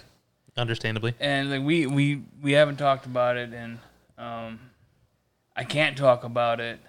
understandably. 0.56 1.14
and 1.20 1.50
like 1.50 1.62
we 1.62 1.86
we 1.86 2.22
we 2.42 2.52
haven't 2.52 2.76
talked 2.78 3.04
about 3.06 3.36
it, 3.36 3.52
and 3.52 3.78
um, 4.18 4.58
I 5.54 5.64
can't 5.64 5.96
talk 5.98 6.24
about 6.24 6.60
it, 6.60 6.80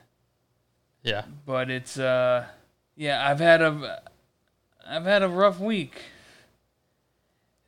Yeah, 1.04 1.26
but 1.46 1.70
it's 1.70 2.00
uh, 2.00 2.46
yeah, 2.96 3.28
I've 3.30 3.40
had 3.40 3.62
a 3.62 4.02
I've 4.88 5.06
had 5.06 5.22
a 5.22 5.28
rough 5.30 5.60
week. 5.60 6.02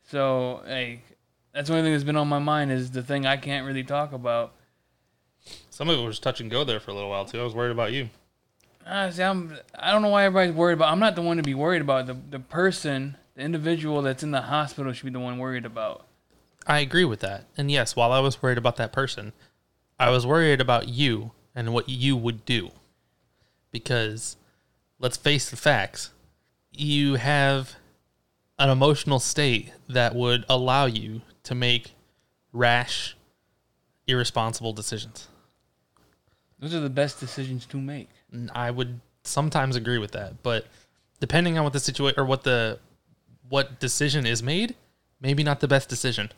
So 0.07 0.61
like 0.67 1.01
that's 1.53 1.67
the 1.67 1.75
only 1.75 1.85
thing 1.85 1.93
that's 1.93 2.03
been 2.05 2.15
on 2.17 2.27
my 2.29 2.39
mind 2.39 2.71
is 2.71 2.91
the 2.91 3.03
thing 3.03 3.25
I 3.25 3.35
can't 3.37 3.65
really 3.67 3.83
talk 3.83 4.13
about. 4.13 4.53
Some 5.75 5.89
of 5.89 5.99
it 5.99 6.03
was 6.03 6.19
touch 6.19 6.39
and 6.39 6.49
go 6.49 6.63
there 6.63 6.79
for 6.79 6.91
a 6.91 6.93
little 6.93 7.09
while 7.09 7.25
too. 7.25 7.37
I 7.37 7.43
was 7.43 7.53
worried 7.53 7.71
about 7.71 7.91
you. 7.91 8.09
Uh, 8.87 9.11
see, 9.11 9.21
I'm, 9.21 9.57
I 9.77 9.91
don't 9.91 10.01
know 10.01 10.07
why 10.07 10.23
everybody's 10.23 10.55
worried 10.55 10.75
about. 10.75 10.89
I'm 10.89 10.99
not 10.99 11.15
the 11.15 11.21
one 11.21 11.35
to 11.35 11.43
be 11.43 11.53
worried 11.53 11.81
about. 11.81 12.07
The 12.07 12.13
the 12.13 12.39
person, 12.39 13.17
the 13.35 13.41
individual 13.41 14.01
that's 14.01 14.23
in 14.23 14.31
the 14.31 14.43
hospital 14.43 14.93
should 14.93 15.03
be 15.03 15.11
the 15.11 15.19
one 15.19 15.37
worried 15.37 15.65
about. 15.65 16.05
I 16.65 16.79
agree 16.79 17.03
with 17.03 17.19
that. 17.19 17.47
And 17.57 17.69
yes, 17.69 17.93
while 17.93 18.13
I 18.13 18.21
was 18.21 18.41
worried 18.41 18.57
about 18.57 18.77
that 18.77 18.93
person, 18.93 19.33
I 19.99 20.09
was 20.11 20.25
worried 20.25 20.61
about 20.61 20.87
you 20.87 21.31
and 21.53 21.73
what 21.73 21.89
you 21.89 22.15
would 22.15 22.45
do. 22.45 22.71
Because 23.69 24.37
let's 24.97 25.17
face 25.17 25.49
the 25.49 25.57
facts. 25.57 26.11
You 26.71 27.15
have 27.15 27.75
an 28.57 28.69
emotional 28.69 29.19
state 29.19 29.73
that 29.89 30.15
would 30.15 30.45
allow 30.47 30.85
you 30.85 31.21
to 31.43 31.53
make 31.53 31.95
rash, 32.53 33.17
irresponsible 34.07 34.71
decisions. 34.71 35.27
Those 36.65 36.73
are 36.73 36.79
the 36.79 36.89
best 36.89 37.19
decisions 37.19 37.67
to 37.67 37.77
make. 37.77 38.09
I 38.55 38.71
would 38.71 38.99
sometimes 39.23 39.75
agree 39.75 39.99
with 39.99 40.13
that, 40.13 40.41
but 40.41 40.65
depending 41.19 41.59
on 41.59 41.63
what 41.63 41.73
the 41.73 41.79
situation 41.79 42.19
or 42.19 42.25
what 42.25 42.41
the 42.41 42.79
what 43.49 43.79
decision 43.79 44.25
is 44.25 44.41
made, 44.41 44.73
maybe 45.21 45.43
not 45.43 45.59
the 45.59 45.67
best 45.67 45.89
decision. 45.89 46.31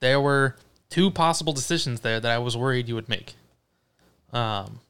There 0.00 0.20
were 0.20 0.56
two 0.90 1.10
possible 1.10 1.54
decisions 1.54 2.00
there 2.00 2.20
that 2.20 2.30
I 2.30 2.36
was 2.36 2.54
worried 2.54 2.86
you 2.86 2.94
would 2.96 3.08
make. 3.08 3.34
Um, 4.34 4.80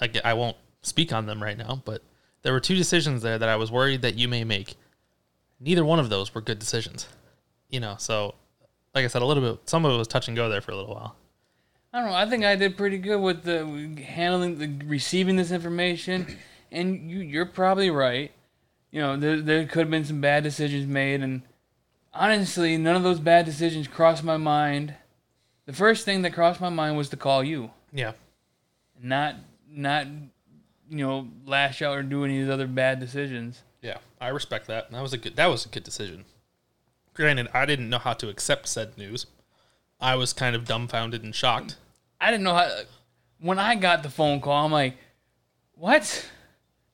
I, 0.00 0.10
I 0.24 0.34
won't 0.34 0.56
speak 0.82 1.12
on 1.12 1.26
them 1.26 1.40
right 1.40 1.56
now, 1.56 1.80
but 1.84 2.02
there 2.42 2.52
were 2.52 2.58
two 2.58 2.74
decisions 2.74 3.22
there 3.22 3.38
that 3.38 3.48
I 3.48 3.54
was 3.54 3.70
worried 3.70 4.02
that 4.02 4.16
you 4.16 4.26
may 4.26 4.42
make. 4.42 4.74
Neither 5.60 5.84
one 5.84 6.00
of 6.00 6.10
those 6.10 6.34
were 6.34 6.40
good 6.40 6.58
decisions. 6.58 7.06
You 7.70 7.78
know, 7.78 7.94
so 8.00 8.34
like 8.92 9.04
I 9.04 9.06
said, 9.06 9.22
a 9.22 9.24
little 9.24 9.52
bit, 9.52 9.68
some 9.70 9.84
of 9.84 9.94
it 9.94 9.96
was 9.96 10.08
touch 10.08 10.26
and 10.26 10.36
go 10.36 10.48
there 10.48 10.60
for 10.60 10.72
a 10.72 10.76
little 10.76 10.96
while. 10.96 11.14
I 11.96 12.00
don't 12.00 12.10
know. 12.10 12.14
I 12.14 12.28
think 12.28 12.44
I 12.44 12.56
did 12.56 12.76
pretty 12.76 12.98
good 12.98 13.16
with 13.22 13.44
the 13.44 13.64
handling 14.02 14.58
the 14.58 14.84
receiving 14.86 15.36
this 15.36 15.50
information, 15.50 16.26
and 16.70 17.10
you 17.10 17.20
you're 17.20 17.46
probably 17.46 17.88
right. 17.90 18.32
You 18.90 19.00
know, 19.00 19.16
there 19.16 19.40
there 19.40 19.64
could 19.64 19.80
have 19.80 19.90
been 19.90 20.04
some 20.04 20.20
bad 20.20 20.42
decisions 20.42 20.86
made, 20.86 21.22
and 21.22 21.40
honestly, 22.12 22.76
none 22.76 22.96
of 22.96 23.02
those 23.02 23.18
bad 23.18 23.46
decisions 23.46 23.88
crossed 23.88 24.22
my 24.22 24.36
mind. 24.36 24.92
The 25.64 25.72
first 25.72 26.04
thing 26.04 26.20
that 26.20 26.34
crossed 26.34 26.60
my 26.60 26.68
mind 26.68 26.98
was 26.98 27.08
to 27.08 27.16
call 27.16 27.42
you, 27.42 27.70
Yeah. 27.94 28.12
not 29.02 29.36
not 29.70 30.06
you 30.90 30.98
know 30.98 31.28
lash 31.46 31.80
out 31.80 31.96
or 31.96 32.02
do 32.02 32.26
any 32.26 32.38
of 32.40 32.44
these 32.46 32.52
other 32.52 32.66
bad 32.66 33.00
decisions. 33.00 33.62
Yeah, 33.80 33.96
I 34.20 34.28
respect 34.28 34.66
that. 34.66 34.90
That 34.90 35.00
was 35.00 35.14
a 35.14 35.18
good. 35.18 35.36
That 35.36 35.46
was 35.46 35.64
a 35.64 35.70
good 35.70 35.84
decision. 35.84 36.26
Granted, 37.14 37.48
I 37.54 37.64
didn't 37.64 37.88
know 37.88 37.98
how 38.00 38.12
to 38.12 38.28
accept 38.28 38.68
said 38.68 38.98
news. 38.98 39.24
I 39.98 40.14
was 40.16 40.34
kind 40.34 40.54
of 40.54 40.66
dumbfounded 40.66 41.22
and 41.24 41.34
shocked. 41.34 41.76
I 42.20 42.30
didn't 42.30 42.44
know 42.44 42.54
how. 42.54 42.70
When 43.38 43.58
I 43.58 43.74
got 43.74 44.02
the 44.02 44.10
phone 44.10 44.40
call, 44.40 44.64
I'm 44.64 44.72
like, 44.72 44.96
"What? 45.74 46.30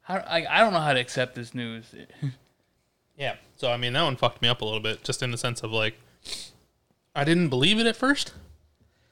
How? 0.02 0.16
I, 0.16 0.44
I 0.48 0.60
don't 0.60 0.72
know 0.72 0.80
how 0.80 0.92
to 0.92 1.00
accept 1.00 1.34
this 1.34 1.54
news." 1.54 1.94
Yeah. 3.14 3.36
So 3.56 3.70
I 3.70 3.76
mean, 3.76 3.92
that 3.92 4.02
one 4.02 4.16
fucked 4.16 4.40
me 4.42 4.48
up 4.48 4.62
a 4.62 4.64
little 4.64 4.80
bit, 4.80 5.04
just 5.04 5.22
in 5.22 5.30
the 5.30 5.38
sense 5.38 5.62
of 5.62 5.70
like, 5.70 5.94
I 7.14 7.24
didn't 7.24 7.50
believe 7.50 7.78
it 7.78 7.86
at 7.86 7.94
first. 7.94 8.32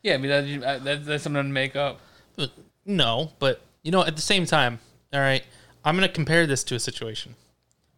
yeah, 0.02 0.14
I 0.14 0.16
mean, 0.16 0.30
uh, 0.30 0.80
that's 0.82 1.06
that's 1.06 1.22
something 1.22 1.42
to 1.42 1.48
make 1.48 1.76
up. 1.76 2.00
But 2.34 2.50
no, 2.86 3.32
but 3.38 3.60
you 3.82 3.92
know, 3.92 4.02
at 4.04 4.16
the 4.16 4.22
same 4.22 4.46
time, 4.46 4.80
all 5.12 5.20
right, 5.20 5.44
I'm 5.84 5.94
gonna 5.94 6.08
compare 6.08 6.46
this 6.46 6.64
to 6.64 6.74
a 6.74 6.80
situation. 6.80 7.36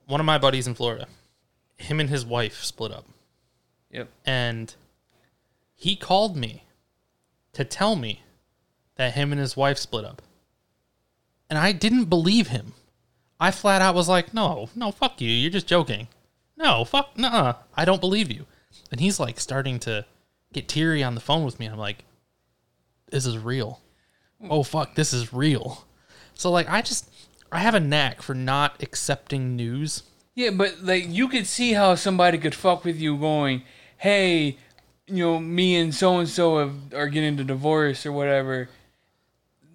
One 0.07 0.21
of 0.21 0.27
my 0.27 0.37
buddies 0.39 0.67
in 0.67 0.75
Florida, 0.75 1.07
him 1.77 2.01
and 2.01 2.11
his 2.11 2.27
wife 2.27 2.63
split 2.63 2.93
up. 2.93 3.07
Yep. 3.91 4.09
and 4.27 4.75
he 5.75 5.97
called 5.97 6.37
me 6.37 6.65
to 7.53 7.65
tell 7.65 7.97
me 7.97 8.23
that 8.97 9.15
him 9.15 9.33
and 9.33 9.41
his 9.41 9.57
wife 9.57 9.79
split 9.79 10.05
up. 10.05 10.23
And 11.49 11.59
I 11.59 11.73
didn't 11.73 12.07
believe 12.07 12.49
him. 12.49 12.75
I 13.39 13.51
flat 13.51 13.83
out 13.83 13.95
was 13.95 14.09
like, 14.09 14.33
"No, 14.33 14.69
no, 14.75 14.91
fuck 14.91 15.21
you. 15.21 15.29
You're 15.29 15.51
just 15.51 15.67
joking." 15.67 16.09
No, 16.57 16.85
fuck, 16.85 17.19
nah, 17.19 17.55
I 17.77 17.85
don't 17.85 18.01
believe 18.01 18.31
you. 18.31 18.47
And 18.91 19.01
he's 19.01 19.19
like 19.19 19.41
starting 19.41 19.79
to 19.81 20.07
get 20.53 20.69
teary 20.69 21.03
on 21.03 21.15
the 21.15 21.21
phone 21.21 21.45
with 21.45 21.59
me. 21.59 21.67
I'm 21.67 21.79
like, 21.79 22.05
"This 23.11 23.27
is 23.27 23.37
real." 23.39 23.81
Oh 24.49 24.63
fuck, 24.63 24.95
this 24.95 25.13
is 25.13 25.33
real. 25.33 25.85
So 26.35 26.51
like, 26.51 26.69
I 26.69 26.83
just 26.83 27.09
I 27.51 27.59
have 27.59 27.75
a 27.75 27.81
knack 27.81 28.23
for 28.23 28.35
not 28.35 28.83
accepting 28.83 29.57
news. 29.57 30.05
Yeah, 30.35 30.51
but 30.51 30.83
like 30.83 31.05
you 31.09 31.29
could 31.29 31.47
see 31.47 31.73
how 31.75 31.95
somebody 31.95 32.39
could 32.39 32.55
fuck 32.55 32.85
with 32.85 32.99
you, 32.99 33.17
going, 33.19 33.63
"Hey, 33.99 34.59
you 35.13 35.25
know, 35.25 35.39
me 35.39 35.77
and 35.77 35.95
so 35.95 36.19
and 36.19 36.29
so 36.29 36.73
are 36.95 37.09
getting 37.09 37.39
a 37.39 37.45
divorce 37.45 38.07
or 38.07 38.13
whatever." 38.13 38.69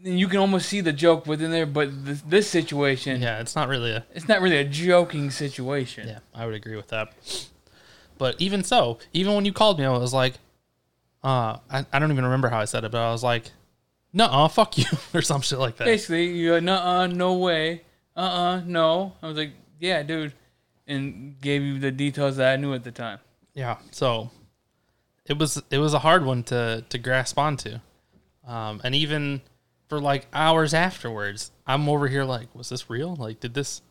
You 0.04 0.28
can 0.28 0.40
almost 0.40 0.70
see 0.70 0.80
the 0.80 0.94
joke 0.94 1.26
within 1.26 1.52
there, 1.52 1.66
but 1.66 2.06
this, 2.06 2.22
this 2.22 2.50
situation, 2.50 3.20
Yeah, 3.20 3.42
it's 3.42 3.56
not 3.56 3.68
really 3.68 3.92
a 3.92 4.06
it's 4.14 4.28
not 4.28 4.42
really 4.42 4.58
a 4.58 4.64
joking 4.64 5.32
situation. 5.32 6.08
Yeah, 6.08 6.20
I 6.34 6.46
would 6.46 6.56
agree 6.56 6.76
with 6.76 6.90
that. 6.90 7.14
But 8.18 8.36
even 8.40 8.64
so, 8.64 9.00
even 9.14 9.36
when 9.36 9.46
you 9.46 9.54
called 9.54 9.80
me, 9.80 9.86
I 9.86 9.92
was 9.92 10.14
like, 10.14 10.36
uh, 11.24 11.58
I, 11.70 11.86
I 11.92 12.00
don't 12.00 12.12
even 12.12 12.24
remember 12.24 12.50
how 12.50 12.60
I 12.60 12.66
said 12.66 12.84
it, 12.84 12.92
but 12.92 13.00
I 13.02 13.12
was 13.12 13.24
like, 13.24 13.52
no, 14.14 14.48
fuck 14.48 14.78
you, 14.78 14.86
or 15.14 15.22
some 15.22 15.42
shit 15.42 15.60
like 15.60 15.78
that. 15.78 15.86
Basically, 15.86 16.28
you're 16.28 16.62
like, 16.62 16.80
"Uh, 16.80 17.08
no 17.08 17.34
way, 17.36 17.84
uh, 18.16 18.20
uh 18.20 18.62
no." 18.66 19.14
I 19.22 19.28
was 19.28 19.38
like, 19.38 19.52
"Yeah, 19.80 20.04
dude," 20.04 20.34
and 20.88 21.40
gave 21.42 21.62
you 21.62 21.80
the 21.80 21.92
details 21.92 22.38
that 22.38 22.54
I 22.54 22.56
knew 22.56 22.74
at 22.74 22.84
the 22.84 22.92
time. 22.92 23.20
Yeah, 23.54 23.78
so 23.92 24.32
it 25.28 25.38
was 25.38 25.62
it 25.70 25.78
was 25.78 25.94
a 25.94 26.00
hard 26.00 26.26
one 26.26 26.44
to 26.44 26.84
to 26.90 26.98
grasp 26.98 27.38
onto, 27.38 27.80
um, 28.48 28.82
and 28.84 28.96
even 28.96 29.42
for 29.88 30.00
like 30.00 30.28
hours 30.34 30.74
afterwards, 30.74 31.52
I'm 31.66 31.88
over 31.88 32.08
here 32.08 32.24
like, 32.24 32.54
was 32.54 32.70
this 32.70 32.90
real? 32.90 33.16
Like, 33.16 33.40
did 33.40 33.54
this? 33.54 33.82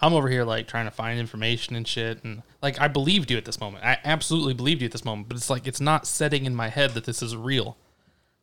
I'm 0.00 0.14
over 0.14 0.28
here 0.28 0.44
like 0.44 0.66
trying 0.66 0.86
to 0.86 0.90
find 0.90 1.20
information 1.20 1.76
and 1.76 1.86
shit, 1.86 2.24
and 2.24 2.42
like 2.60 2.80
I 2.80 2.88
believed 2.88 3.30
you 3.30 3.36
at 3.36 3.44
this 3.44 3.60
moment. 3.60 3.84
I 3.84 3.98
absolutely 4.04 4.54
believed 4.54 4.82
you 4.82 4.86
at 4.86 4.92
this 4.92 5.04
moment, 5.04 5.28
but 5.28 5.36
it's 5.36 5.50
like 5.50 5.66
it's 5.66 5.80
not 5.80 6.06
setting 6.06 6.44
in 6.44 6.54
my 6.54 6.68
head 6.68 6.90
that 6.90 7.04
this 7.04 7.22
is 7.22 7.36
real, 7.36 7.76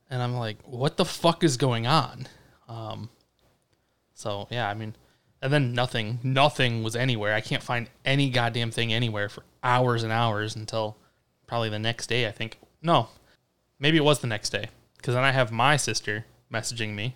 and 0.09 0.21
I'm 0.21 0.35
like, 0.35 0.57
what 0.63 0.97
the 0.97 1.05
fuck 1.05 1.43
is 1.43 1.57
going 1.57 1.85
on? 1.85 2.27
Um, 2.67 3.09
so 4.13 4.47
yeah, 4.49 4.69
I 4.69 4.73
mean, 4.73 4.95
and 5.41 5.51
then 5.51 5.73
nothing, 5.73 6.19
nothing 6.23 6.83
was 6.83 6.95
anywhere. 6.95 7.33
I 7.33 7.41
can't 7.41 7.63
find 7.63 7.89
any 8.05 8.29
goddamn 8.29 8.71
thing 8.71 8.93
anywhere 8.93 9.29
for 9.29 9.43
hours 9.63 10.03
and 10.03 10.11
hours 10.11 10.55
until 10.55 10.97
probably 11.49 11.69
the 11.69 11.79
next 11.79 12.07
day. 12.07 12.27
I 12.27 12.31
think 12.31 12.59
no, 12.81 13.09
maybe 13.79 13.97
it 13.97 14.03
was 14.03 14.19
the 14.19 14.27
next 14.27 14.51
day 14.51 14.69
because 14.95 15.15
then 15.15 15.23
I 15.23 15.31
have 15.31 15.51
my 15.51 15.75
sister 15.75 16.25
messaging 16.53 16.93
me, 16.93 17.15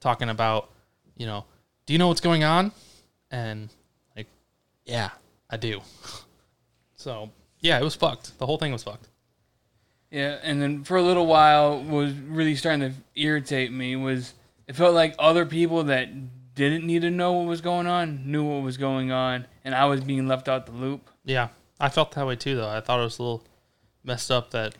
talking 0.00 0.30
about, 0.30 0.70
you 1.16 1.26
know, 1.26 1.44
do 1.84 1.92
you 1.92 1.98
know 1.98 2.08
what's 2.08 2.20
going 2.20 2.44
on? 2.44 2.70
And 3.30 3.70
like, 4.16 4.28
yeah, 4.86 5.10
I 5.50 5.56
do. 5.56 5.82
so 6.94 7.30
yeah, 7.60 7.78
it 7.78 7.82
was 7.84 7.96
fucked. 7.96 8.38
The 8.38 8.46
whole 8.46 8.56
thing 8.56 8.72
was 8.72 8.84
fucked. 8.84 9.08
Yeah, 10.10 10.38
and 10.42 10.62
then 10.62 10.84
for 10.84 10.96
a 10.96 11.02
little 11.02 11.26
while 11.26 11.82
was 11.82 12.12
really 12.12 12.54
starting 12.54 12.80
to 12.80 12.92
irritate 13.20 13.72
me 13.72 13.96
was 13.96 14.34
it 14.68 14.76
felt 14.76 14.94
like 14.94 15.14
other 15.18 15.44
people 15.44 15.84
that 15.84 16.08
didn't 16.54 16.86
need 16.86 17.02
to 17.02 17.10
know 17.10 17.32
what 17.32 17.46
was 17.46 17.62
going 17.62 17.86
on 17.86 18.30
knew 18.30 18.44
what 18.44 18.62
was 18.62 18.76
going 18.76 19.10
on 19.10 19.46
and 19.64 19.74
I 19.74 19.86
was 19.86 20.02
being 20.02 20.28
left 20.28 20.48
out 20.48 20.66
the 20.66 20.72
loop. 20.72 21.10
Yeah, 21.24 21.48
I 21.80 21.88
felt 21.88 22.12
that 22.12 22.26
way 22.26 22.36
too, 22.36 22.54
though. 22.54 22.68
I 22.68 22.80
thought 22.80 23.00
it 23.00 23.04
was 23.04 23.18
a 23.18 23.22
little 23.22 23.44
messed 24.04 24.30
up 24.30 24.50
that 24.50 24.74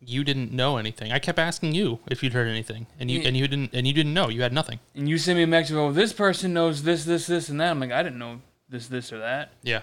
you 0.00 0.24
didn't 0.24 0.52
know 0.52 0.76
anything. 0.76 1.12
I 1.12 1.18
kept 1.18 1.38
asking 1.38 1.74
you 1.74 2.00
if 2.10 2.22
you'd 2.22 2.32
heard 2.32 2.48
anything, 2.48 2.86
and 2.98 3.10
you 3.10 3.20
and 3.22 3.36
you 3.36 3.48
didn't 3.48 3.74
and 3.74 3.86
you 3.86 3.92
didn't 3.92 4.14
know. 4.14 4.28
You 4.28 4.42
had 4.42 4.52
nothing. 4.52 4.80
And 4.94 5.08
you 5.08 5.18
sent 5.18 5.36
me 5.36 5.44
a 5.44 5.46
message, 5.46 5.76
oh, 5.76 5.92
this 5.92 6.12
person 6.12 6.52
knows 6.52 6.82
this, 6.82 7.04
this, 7.04 7.26
this, 7.26 7.48
and 7.48 7.60
that. 7.60 7.70
I'm 7.70 7.80
like, 7.80 7.92
I 7.92 8.02
didn't 8.02 8.18
know 8.18 8.40
this, 8.68 8.88
this, 8.88 9.12
or 9.12 9.18
that. 9.18 9.52
Yeah, 9.62 9.82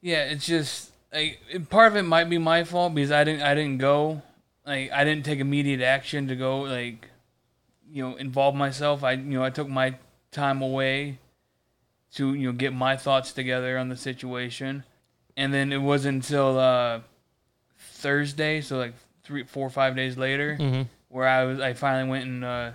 Yeah, 0.00 0.24
it's 0.24 0.46
just 0.46 0.92
like 1.12 1.38
part 1.70 1.92
of 1.92 1.96
it 1.96 2.02
might 2.02 2.28
be 2.28 2.38
my 2.38 2.64
fault 2.64 2.94
because 2.94 3.12
I 3.12 3.24
didn't 3.24 3.42
I 3.42 3.54
didn't 3.54 3.78
go 3.78 4.22
like 4.66 4.90
I 4.92 5.04
didn't 5.04 5.24
take 5.24 5.38
immediate 5.38 5.80
action 5.80 6.28
to 6.28 6.36
go 6.36 6.60
like 6.62 7.08
you 7.88 8.02
know 8.02 8.16
involve 8.16 8.54
myself. 8.54 9.04
I 9.04 9.12
you 9.12 9.38
know 9.38 9.44
I 9.44 9.50
took 9.50 9.68
my 9.68 9.96
time 10.30 10.62
away 10.62 11.18
to 12.14 12.34
you 12.34 12.48
know 12.48 12.52
get 12.52 12.72
my 12.72 12.96
thoughts 12.96 13.32
together 13.32 13.78
on 13.78 13.88
the 13.88 13.96
situation, 13.96 14.84
and 15.36 15.54
then 15.54 15.72
it 15.72 15.78
wasn't 15.78 16.24
until 16.24 16.58
uh, 16.58 17.00
Thursday, 17.84 18.60
so 18.60 18.78
like 18.78 18.94
three, 19.22 19.44
four, 19.44 19.66
or 19.66 19.70
five 19.70 19.96
days 19.96 20.16
later, 20.16 20.56
Mm-hmm. 20.60 20.82
where 21.08 21.26
I 21.28 21.44
was 21.44 21.60
I 21.60 21.72
finally 21.74 22.08
went 22.10 22.24
and 22.24 22.44
uh, 22.44 22.70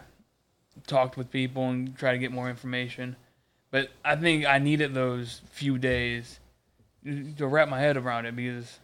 talked 0.87 1.17
with 1.17 1.31
people 1.31 1.69
and 1.69 1.95
tried 1.97 2.13
to 2.13 2.17
get 2.19 2.31
more 2.31 2.49
information. 2.49 3.15
But 3.71 3.89
I 4.03 4.15
think 4.15 4.45
I 4.45 4.57
needed 4.59 4.93
those 4.93 5.41
few 5.51 5.77
days 5.77 6.39
to 7.37 7.47
wrap 7.47 7.69
my 7.69 7.79
head 7.79 7.97
around 7.97 8.25
it 8.25 8.35
because 8.35 8.79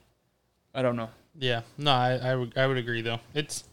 I 0.73 0.81
don't 0.81 0.95
know. 0.95 1.09
Yeah, 1.37 1.61
no, 1.77 1.91
I, 1.91 2.13
I 2.17 2.35
would 2.35 2.57
I 2.57 2.67
would 2.67 2.77
agree 2.77 3.01
though. 3.01 3.19
It's 3.33 3.63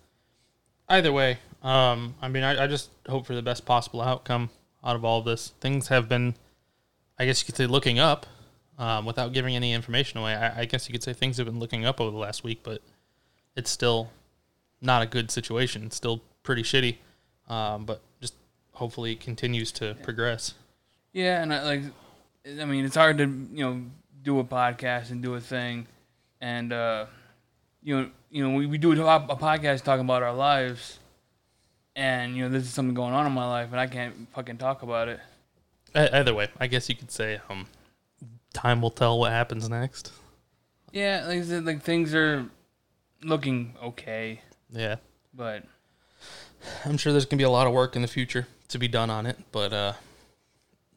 either 0.89 1.13
way. 1.13 1.39
Um, 1.63 2.15
I 2.21 2.29
mean, 2.29 2.43
I, 2.43 2.65
I 2.65 2.67
just 2.67 2.91
hope 3.09 3.27
for 3.27 3.35
the 3.35 3.43
best 3.43 3.65
possible 3.67 4.01
outcome 4.01 4.51
out 4.83 4.97
of 4.97 5.05
all 5.05 5.21
of 5.21 5.25
this. 5.25 5.53
Things 5.61 5.89
have 5.89 6.09
been, 6.09 6.35
I 7.19 7.25
guess 7.25 7.41
you 7.41 7.47
could 7.47 7.57
say, 7.57 7.67
looking 7.67 7.99
up. 8.01 8.27
Um, 8.79 9.05
without 9.05 9.33
giving 9.33 9.55
any 9.55 9.73
information 9.73 10.19
away, 10.19 10.35
I, 10.35 10.61
I 10.61 10.65
guess 10.65 10.89
you 10.89 10.93
could 10.93 11.03
say 11.03 11.13
things 11.13 11.37
have 11.37 11.47
been 11.47 11.59
looking 11.59 11.85
up 11.85 12.01
over 12.01 12.11
the 12.11 12.17
last 12.17 12.43
week, 12.43 12.61
but 12.63 12.81
it's 13.55 13.71
still 13.71 14.11
not 14.81 15.03
a 15.03 15.07
good 15.07 15.31
situation. 15.31 15.85
It's 15.85 15.97
still 15.97 16.23
pretty 16.43 16.63
shitty. 16.63 16.97
Um, 17.49 17.85
but 17.85 18.01
just 18.21 18.35
hopefully 18.73 19.13
it 19.13 19.21
continues 19.21 19.73
to 19.73 19.95
progress. 20.03 20.55
Yeah, 21.13 21.43
and 21.43 21.53
I, 21.53 21.63
like, 21.63 21.83
I 22.61 22.65
mean, 22.65 22.85
it's 22.85 22.97
hard 22.97 23.19
to 23.19 23.25
you 23.25 23.65
know 23.65 23.83
do 24.23 24.39
a 24.39 24.45
podcast 24.45 25.11
and 25.11 25.23
do 25.23 25.35
a 25.35 25.41
thing, 25.41 25.87
and 26.41 26.73
uh, 26.73 27.07
you 27.83 28.01
know, 28.01 28.11
you 28.31 28.49
know, 28.49 28.57
we, 28.57 28.67
we 28.67 28.79
do 28.79 28.93
a, 28.93 29.17
a 29.17 29.37
podcast 29.37 29.83
talking 29.83 30.05
about 30.05 30.23
our 30.23 30.35
lives, 30.35 30.99
and 31.95 32.37
you 32.37 32.45
know, 32.45 32.49
this 32.49 32.63
is 32.63 32.71
something 32.71 32.95
going 32.95 33.13
on 33.13 33.27
in 33.27 33.33
my 33.33 33.47
life, 33.47 33.69
and 33.71 33.81
I 33.81 33.87
can't 33.87 34.29
fucking 34.33 34.57
talk 34.57 34.83
about 34.83 35.09
it. 35.09 35.21
Either 35.95 36.33
way, 36.33 36.49
I 36.59 36.69
guess 36.69 36.89
you 36.89 36.95
could 36.95 37.11
say 37.11 37.41
um, 37.51 37.67
time 38.53 38.81
will 38.83 38.91
tell 38.91 39.19
what 39.19 39.33
happens 39.33 39.69
next. 39.69 40.13
Yeah, 40.93 41.25
like 41.27 41.39
I 41.39 41.43
said, 41.43 41.65
like 41.65 41.83
things 41.83 42.15
are 42.15 42.47
looking 43.23 43.75
okay, 43.83 44.41
Yeah. 44.71 44.97
but 45.33 45.65
I'm 46.85 46.97
sure 46.99 47.13
there's 47.13 47.25
gonna 47.27 47.39
be 47.39 47.45
a 47.45 47.51
lot 47.51 47.67
of 47.67 47.73
work 47.73 47.97
in 47.97 48.03
the 48.03 48.09
future 48.09 48.47
to 48.69 48.79
be 48.79 48.89
done 48.89 49.11
on 49.11 49.27
it, 49.27 49.39
but 49.53 49.73
uh, 49.73 49.93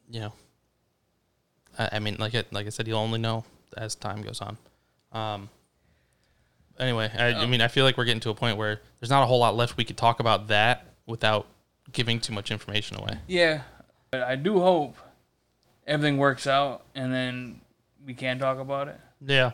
you 0.09 0.19
know, 0.19 0.33
I, 1.79 1.89
I 1.93 1.99
mean, 1.99 2.17
like 2.19 2.35
I, 2.35 2.43
like 2.51 2.65
I 2.65 2.69
said, 2.69 2.87
you'll 2.87 2.99
only 2.99 3.19
know 3.19 3.43
as 3.77 3.95
time 3.95 4.21
goes 4.21 4.41
on. 4.41 4.57
Um. 5.11 5.49
Anyway, 6.77 7.09
I, 7.17 7.27
I 7.29 7.43
Oh. 7.43 7.47
mean, 7.47 7.61
I 7.61 7.69
feel 7.69 7.85
like 7.85 7.97
we're 7.97 8.03
getting 8.03 8.19
to 8.21 8.29
a 8.31 8.35
point 8.35 8.57
where 8.57 8.81
there's 8.99 9.09
not 9.09 9.23
a 9.23 9.25
whole 9.25 9.39
lot 9.39 9.55
left 9.55 9.77
we 9.77 9.85
could 9.85 9.95
talk 9.95 10.19
about 10.19 10.47
that 10.47 10.85
without 11.05 11.47
giving 11.93 12.19
too 12.19 12.33
much 12.33 12.51
information 12.51 12.97
away. 12.99 13.19
yeah, 13.27 13.61
but 14.11 14.23
I 14.23 14.35
do 14.35 14.59
hope 14.59 14.97
everything 15.85 16.17
works 16.17 16.47
out, 16.47 16.83
and 16.95 17.13
then 17.13 17.61
we 18.05 18.13
can 18.13 18.39
talk 18.39 18.59
about 18.59 18.87
it. 18.87 18.99
Yeah, 19.25 19.51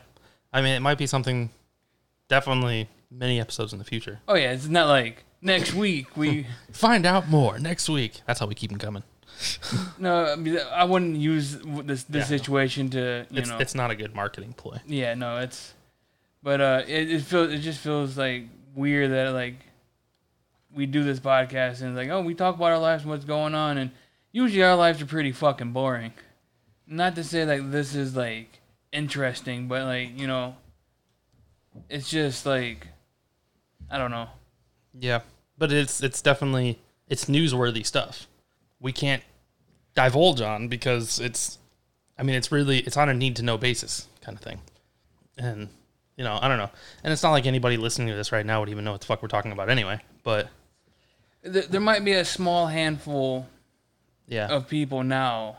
I 0.54 0.62
mean, 0.62 0.74
it 0.74 0.82
might 0.82 0.98
be 0.98 1.08
something. 1.08 1.50
Definitely 2.28 2.88
many 3.10 3.40
episodes 3.42 3.74
in 3.74 3.80
the 3.80 3.86
future. 3.86 4.20
Oh 4.28 4.36
yeah, 4.36 4.52
it's 4.52 4.68
not 4.68 4.88
like 4.88 5.24
next 5.42 5.74
week 5.74 6.16
we. 6.16 6.48
Find 6.72 7.06
out 7.06 7.28
more 7.28 7.60
next 7.60 7.90
week. 7.90 8.22
That's 8.26 8.40
how 8.40 8.46
we 8.48 8.56
keep 8.56 8.70
them 8.70 8.80
coming. 8.80 9.04
No, 9.98 10.26
I, 10.26 10.36
mean, 10.36 10.60
I 10.72 10.84
wouldn't 10.84 11.16
use 11.18 11.58
this 11.60 12.04
this 12.04 12.30
Yeah. 12.30 12.38
situation 12.38 12.90
to 12.92 13.26
you 13.32 13.40
It's 13.40 13.50
know. 13.50 13.58
it's 13.58 13.76
not 13.76 13.92
a 13.92 13.96
good 13.96 14.14
marketing 14.16 14.54
ploy. 14.54 14.78
yeah, 14.86 15.14
no, 15.14 15.38
it's. 15.40 15.74
But 16.44 16.62
uh, 16.62 16.82
it 16.88 17.12
it 17.12 17.22
feels 17.22 17.52
it 17.52 17.60
just 17.60 17.80
feels 17.80 18.18
like 18.18 18.46
weird 18.76 19.12
that 19.12 19.34
like 19.34 19.56
we 20.74 20.86
do 20.86 21.04
this 21.04 21.20
podcast 21.20 21.82
and 21.82 21.90
it's 21.90 21.98
like 21.98 22.10
oh 22.10 22.22
we 22.22 22.34
talk 22.34 22.56
about 22.56 22.72
our 22.72 22.80
lives 22.80 23.04
and 23.04 23.12
what's 23.12 23.26
going 23.26 23.54
on 23.54 23.78
and 23.78 23.92
usually 24.32 24.64
our 24.64 24.76
lives 24.76 25.02
are 25.02 25.06
pretty 25.06 25.32
fucking 25.32 25.72
boring. 25.74 26.14
Not 26.88 27.16
to 27.16 27.24
say 27.24 27.46
like 27.46 27.72
this 27.72 27.96
is 27.96 28.16
like 28.16 28.60
interesting, 28.92 29.68
but 29.68 29.86
like 29.86 30.20
you 30.20 30.28
know, 30.28 30.56
it's 31.90 32.10
just 32.10 32.46
like 32.46 32.88
I 33.90 33.98
don't 33.98 34.12
know. 34.12 34.28
Yeah, 34.94 35.22
but 35.58 35.72
it's 35.72 36.02
it's 36.02 36.22
definitely 36.22 36.80
it's 37.08 37.26
newsworthy 37.26 37.86
stuff. 37.86 38.28
We 38.80 38.92
can't 38.92 39.24
divulge 39.96 40.42
on 40.42 40.68
because 40.70 41.20
it's, 41.20 41.60
I 42.18 42.24
mean, 42.24 42.36
it's 42.36 42.52
really 42.52 42.80
it's 42.80 42.98
on 42.98 43.10
a 43.10 43.14
need 43.14 43.36
to 43.38 43.44
know 43.44 43.58
basis 43.58 44.08
kind 44.22 44.38
of 44.38 44.44
thing, 44.44 44.60
and 45.38 45.70
you 46.18 46.24
know 46.24 46.40
I 46.42 46.48
don't 46.48 46.58
know, 46.58 46.70
and 47.04 47.14
it's 47.14 47.24
not 47.24 47.32
like 47.32 47.46
anybody 47.46 47.78
listening 47.78 48.08
to 48.10 48.16
this 48.16 48.32
right 48.32 48.46
now 48.46 48.60
would 48.60 48.70
even 48.70 48.84
know 48.84 48.94
what 48.94 49.02
the 49.02 49.08
fuck 49.08 49.22
we're 49.22 49.28
talking 49.28 49.52
about 49.52 49.70
anyway. 49.70 50.00
But 50.24 50.50
There, 51.44 51.64
there 51.64 51.82
might 51.82 52.04
be 52.04 52.14
a 52.14 52.26
small 52.26 52.68
handful 52.68 53.48
yeah, 54.28 54.48
of 54.48 54.68
people 54.68 55.04
now 55.04 55.58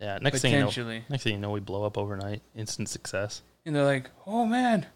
yeah. 0.00 0.18
Next 0.20 0.42
thing 0.42 0.52
you 0.52 0.58
know, 0.58 0.66
potentially. 0.66 1.04
next 1.08 1.24
thing 1.24 1.34
you 1.34 1.38
know, 1.38 1.50
we 1.50 1.60
blow 1.60 1.84
up 1.84 1.96
overnight, 1.96 2.42
instant 2.54 2.88
success. 2.88 3.42
And 3.64 3.74
they're 3.74 3.84
like, 3.84 4.10
oh 4.26 4.44
man, 4.44 4.86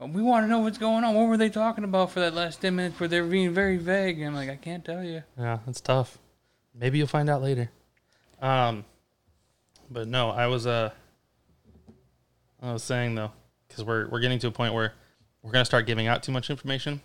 we 0.00 0.22
want 0.22 0.44
to 0.44 0.48
know 0.48 0.60
what's 0.60 0.78
going 0.78 1.04
on. 1.04 1.14
What 1.14 1.28
were 1.28 1.36
they 1.36 1.50
talking 1.50 1.84
about 1.84 2.10
for 2.10 2.20
that 2.20 2.34
last 2.34 2.60
10 2.60 2.74
minutes 2.74 2.98
where 2.98 3.08
they're 3.08 3.24
being 3.24 3.52
very 3.52 3.76
vague? 3.76 4.18
And 4.18 4.28
I'm 4.28 4.34
like, 4.34 4.50
I 4.50 4.56
can't 4.56 4.84
tell 4.84 5.04
you. 5.04 5.22
Yeah, 5.38 5.58
it's 5.68 5.80
tough. 5.80 6.18
Maybe 6.74 6.98
you'll 6.98 7.06
find 7.06 7.30
out 7.30 7.42
later. 7.42 7.70
Um, 8.40 8.84
but 9.90 10.08
no, 10.08 10.30
I 10.30 10.46
was 10.48 10.66
uh, 10.66 10.90
I 12.60 12.72
was 12.72 12.82
saying 12.82 13.14
though, 13.14 13.30
because 13.68 13.84
we're 13.84 14.08
we're 14.08 14.20
getting 14.20 14.38
to 14.40 14.48
a 14.48 14.50
point 14.50 14.74
where 14.74 14.94
we're 15.42 15.52
gonna 15.52 15.64
start 15.64 15.86
giving 15.86 16.08
out 16.08 16.22
too 16.22 16.32
much 16.32 16.50
information. 16.50 17.00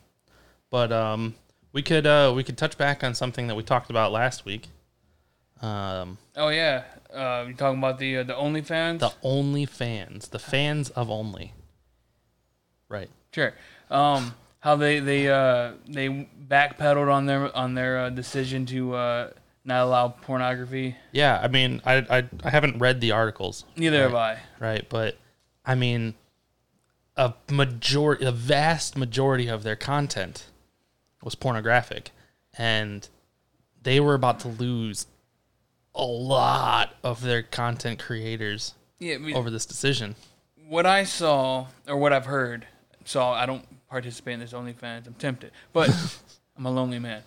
But 0.72 0.92
um, 0.92 1.36
we 1.74 1.84
could 1.84 2.08
uh 2.08 2.34
we 2.36 2.44
could 2.44 2.58
touch 2.58 2.78
back 2.78 3.04
on 3.04 3.14
something 3.14 3.48
that 3.48 3.56
we 3.56 3.62
talked 3.62 3.92
about 3.92 4.12
last 4.12 4.46
week. 4.46 4.70
Um, 5.62 6.18
Oh, 6.36 6.50
yeah. 6.50 6.84
Uh, 7.14 7.46
you 7.48 7.54
talking 7.56 7.80
about 7.80 7.98
the 8.00 8.18
uh, 8.18 8.24
the 8.24 8.34
OnlyFans? 8.34 9.00
the 9.00 9.14
only 9.24 9.66
fans, 9.66 10.28
the 10.28 10.40
fans 10.40 10.90
of 10.92 11.10
only. 11.10 11.54
Right. 12.90 13.10
Sure. 13.34 13.54
Um, 13.90 14.34
how 14.60 14.76
they 14.76 15.00
they 15.00 15.30
uh, 15.30 15.74
they 15.88 16.28
backpedaled 16.48 17.12
on 17.12 17.26
their 17.26 17.56
on 17.56 17.74
their 17.74 18.00
uh, 18.00 18.10
decision 18.10 18.66
to 18.68 18.94
uh, 18.96 19.30
not 19.64 19.84
allow 19.84 20.10
pornography. 20.10 20.96
Yeah, 21.12 21.40
I 21.42 21.48
mean, 21.48 21.82
I 21.86 21.96
I, 22.10 22.24
I 22.44 22.50
haven't 22.50 22.80
read 22.80 23.02
the 23.02 23.12
articles. 23.12 23.66
Neither 23.76 24.02
have 24.04 24.16
I. 24.16 24.40
right? 24.60 24.88
But 24.90 25.18
I 25.66 25.76
mean, 25.76 26.16
a 27.16 27.34
majority, 27.50 28.26
a 28.26 28.32
vast 28.32 28.98
majority 28.98 29.48
of 29.48 29.64
their 29.64 29.76
content 29.76 30.46
was 31.24 31.36
pornographic, 31.36 32.12
and 32.58 33.08
they 33.82 34.00
were 34.00 34.14
about 34.14 34.40
to 34.42 34.48
lose 34.50 35.08
a 35.98 36.06
lot 36.06 36.96
of 37.04 37.22
their 37.22 37.42
content 37.42 38.00
creators 38.00 38.76
Yeah. 39.00 39.16
I 39.16 39.18
mean, 39.18 39.36
over 39.36 39.50
this 39.50 39.66
decision. 39.66 40.16
what 40.68 40.86
I 40.86 41.04
saw 41.04 41.68
or 41.88 41.98
what 41.98 42.14
I've 42.14 42.26
heard, 42.26 42.68
so 43.04 43.24
I 43.24 43.46
don't 43.46 43.66
participate 43.90 44.36
in 44.36 44.40
this 44.40 44.54
OnlyFans. 44.54 45.08
I'm 45.08 45.16
tempted, 45.16 45.52
but 45.74 45.90
I'm 46.58 46.66
a 46.66 46.72
lonely 46.72 47.00
man. 47.00 47.24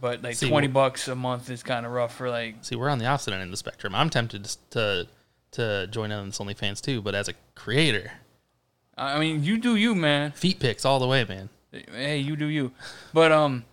But 0.00 0.22
like 0.22 0.36
See, 0.36 0.48
twenty 0.48 0.68
bucks 0.68 1.08
a 1.08 1.14
month 1.14 1.50
is 1.50 1.62
kind 1.62 1.84
of 1.84 1.92
rough 1.92 2.14
for 2.14 2.30
like. 2.30 2.56
See, 2.62 2.76
we're 2.76 2.88
on 2.88 2.98
the 2.98 3.06
opposite 3.06 3.34
end 3.34 3.42
of 3.42 3.50
the 3.50 3.56
spectrum. 3.56 3.94
I'm 3.94 4.10
tempted 4.10 4.44
to 4.70 5.08
to, 5.52 5.86
join 5.88 6.12
in 6.12 6.18
on 6.18 6.26
this 6.28 6.38
OnlyFans 6.38 6.80
too, 6.80 7.02
but 7.02 7.14
as 7.14 7.28
a 7.28 7.34
creator, 7.54 8.12
I 8.96 9.18
mean, 9.18 9.42
you 9.42 9.58
do 9.58 9.74
you, 9.76 9.94
man. 9.94 10.32
feet 10.32 10.60
pics 10.60 10.84
all 10.84 11.00
the 11.00 11.06
way, 11.06 11.24
man. 11.24 11.48
Hey, 11.72 12.18
you 12.18 12.36
do 12.36 12.46
you. 12.46 12.72
But 13.12 13.32
um, 13.32 13.64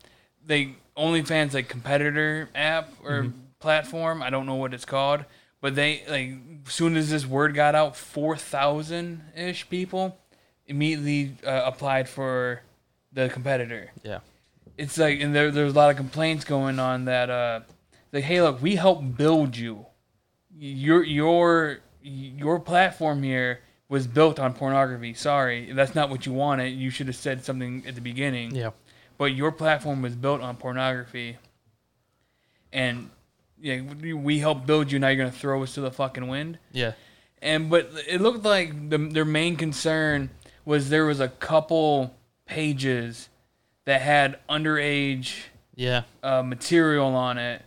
they 0.46 0.76
OnlyFans 0.98 1.54
like 1.54 1.70
competitor 1.70 2.50
app 2.56 2.92
or 3.04 3.32
platform. 3.66 4.22
I 4.22 4.30
don't 4.30 4.46
know 4.46 4.54
what 4.54 4.76
it's 4.76 4.86
called, 4.86 5.26
but 5.60 5.74
they 5.74 6.04
like 6.08 6.70
soon 6.70 6.96
as 6.96 7.10
this 7.10 7.26
word 7.26 7.56
got 7.56 7.74
out, 7.74 7.98
four 7.98 8.38
thousand 8.38 9.24
ish 9.36 9.68
people 9.72 10.20
immediately 10.68 11.36
uh, 11.44 11.64
applied 11.66 12.08
for 12.08 12.62
the 13.12 13.28
competitor. 13.28 13.92
Yeah, 14.04 14.20
it's 14.78 15.00
like 15.00 15.20
and 15.20 15.34
there 15.36 15.50
there's 15.50 15.74
a 15.74 15.76
lot 15.76 15.90
of 15.90 15.98
complaints 15.98 16.46
going 16.46 16.78
on 16.78 17.06
that 17.06 17.32
uh 17.32 17.62
like 18.14 18.24
hey 18.24 18.40
look 18.40 18.62
we 18.62 18.76
help 18.76 19.18
build 19.18 19.58
you. 19.58 19.88
Your 20.56 21.04
your 21.04 21.80
your 22.04 22.60
platform 22.60 23.24
here 23.24 23.62
was 23.90 24.06
built 24.06 24.40
on 24.40 24.54
pornography. 24.54 25.16
Sorry 25.16 25.72
that's 25.72 25.96
not 25.96 26.12
what 26.12 26.28
you 26.28 26.34
wanted. 26.34 26.68
You 26.68 26.92
should 26.92 27.08
have 27.08 27.16
said 27.16 27.44
something 27.44 27.84
at 27.88 27.96
the 27.96 28.02
beginning. 28.02 28.54
Yeah, 28.54 28.70
but 29.18 29.34
your 29.34 29.52
platform 29.52 30.04
was 30.04 30.16
built 30.16 30.42
on 30.42 30.56
pornography. 30.56 31.40
And 32.72 33.10
yeah 33.60 33.82
we- 33.82 34.40
helped 34.40 34.66
build 34.66 34.92
you 34.92 35.00
now 35.00 35.08
you're 35.08 35.18
gonna 35.18 35.32
throw 35.32 35.64
us 35.64 35.74
to 35.74 35.82
the 35.82 35.92
fucking 35.92 36.28
wind 36.28 36.60
yeah, 36.72 36.94
and 37.42 37.70
but 37.70 37.90
it 38.08 38.22
looked 38.22 38.44
like 38.44 38.90
the, 38.90 38.98
their 38.98 39.26
main 39.26 39.56
concern 39.56 40.30
was 40.66 40.90
there 40.90 41.06
was 41.06 41.20
a 41.20 41.30
couple 41.30 42.16
pages 42.46 43.30
that 43.86 44.02
had 44.02 44.40
underage 44.50 45.36
yeah. 45.76 46.04
uh, 46.24 46.42
material 46.42 47.16
on 47.16 47.38
it 47.38 47.62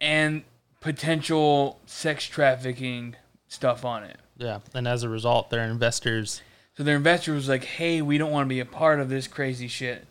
and 0.00 0.42
potential 0.80 1.80
sex 1.86 2.24
trafficking 2.26 3.16
stuff 3.48 3.84
on 3.84 4.04
it. 4.04 4.18
Yeah, 4.36 4.60
and 4.74 4.86
as 4.86 5.02
a 5.02 5.08
result, 5.08 5.50
their 5.50 5.64
investors. 5.64 6.42
So 6.76 6.82
their 6.82 6.96
investor 6.96 7.32
was 7.32 7.48
like, 7.48 7.64
"Hey, 7.64 8.02
we 8.02 8.18
don't 8.18 8.30
want 8.30 8.46
to 8.46 8.48
be 8.48 8.60
a 8.60 8.66
part 8.66 9.00
of 9.00 9.08
this 9.08 9.26
crazy 9.26 9.68
shit." 9.68 10.06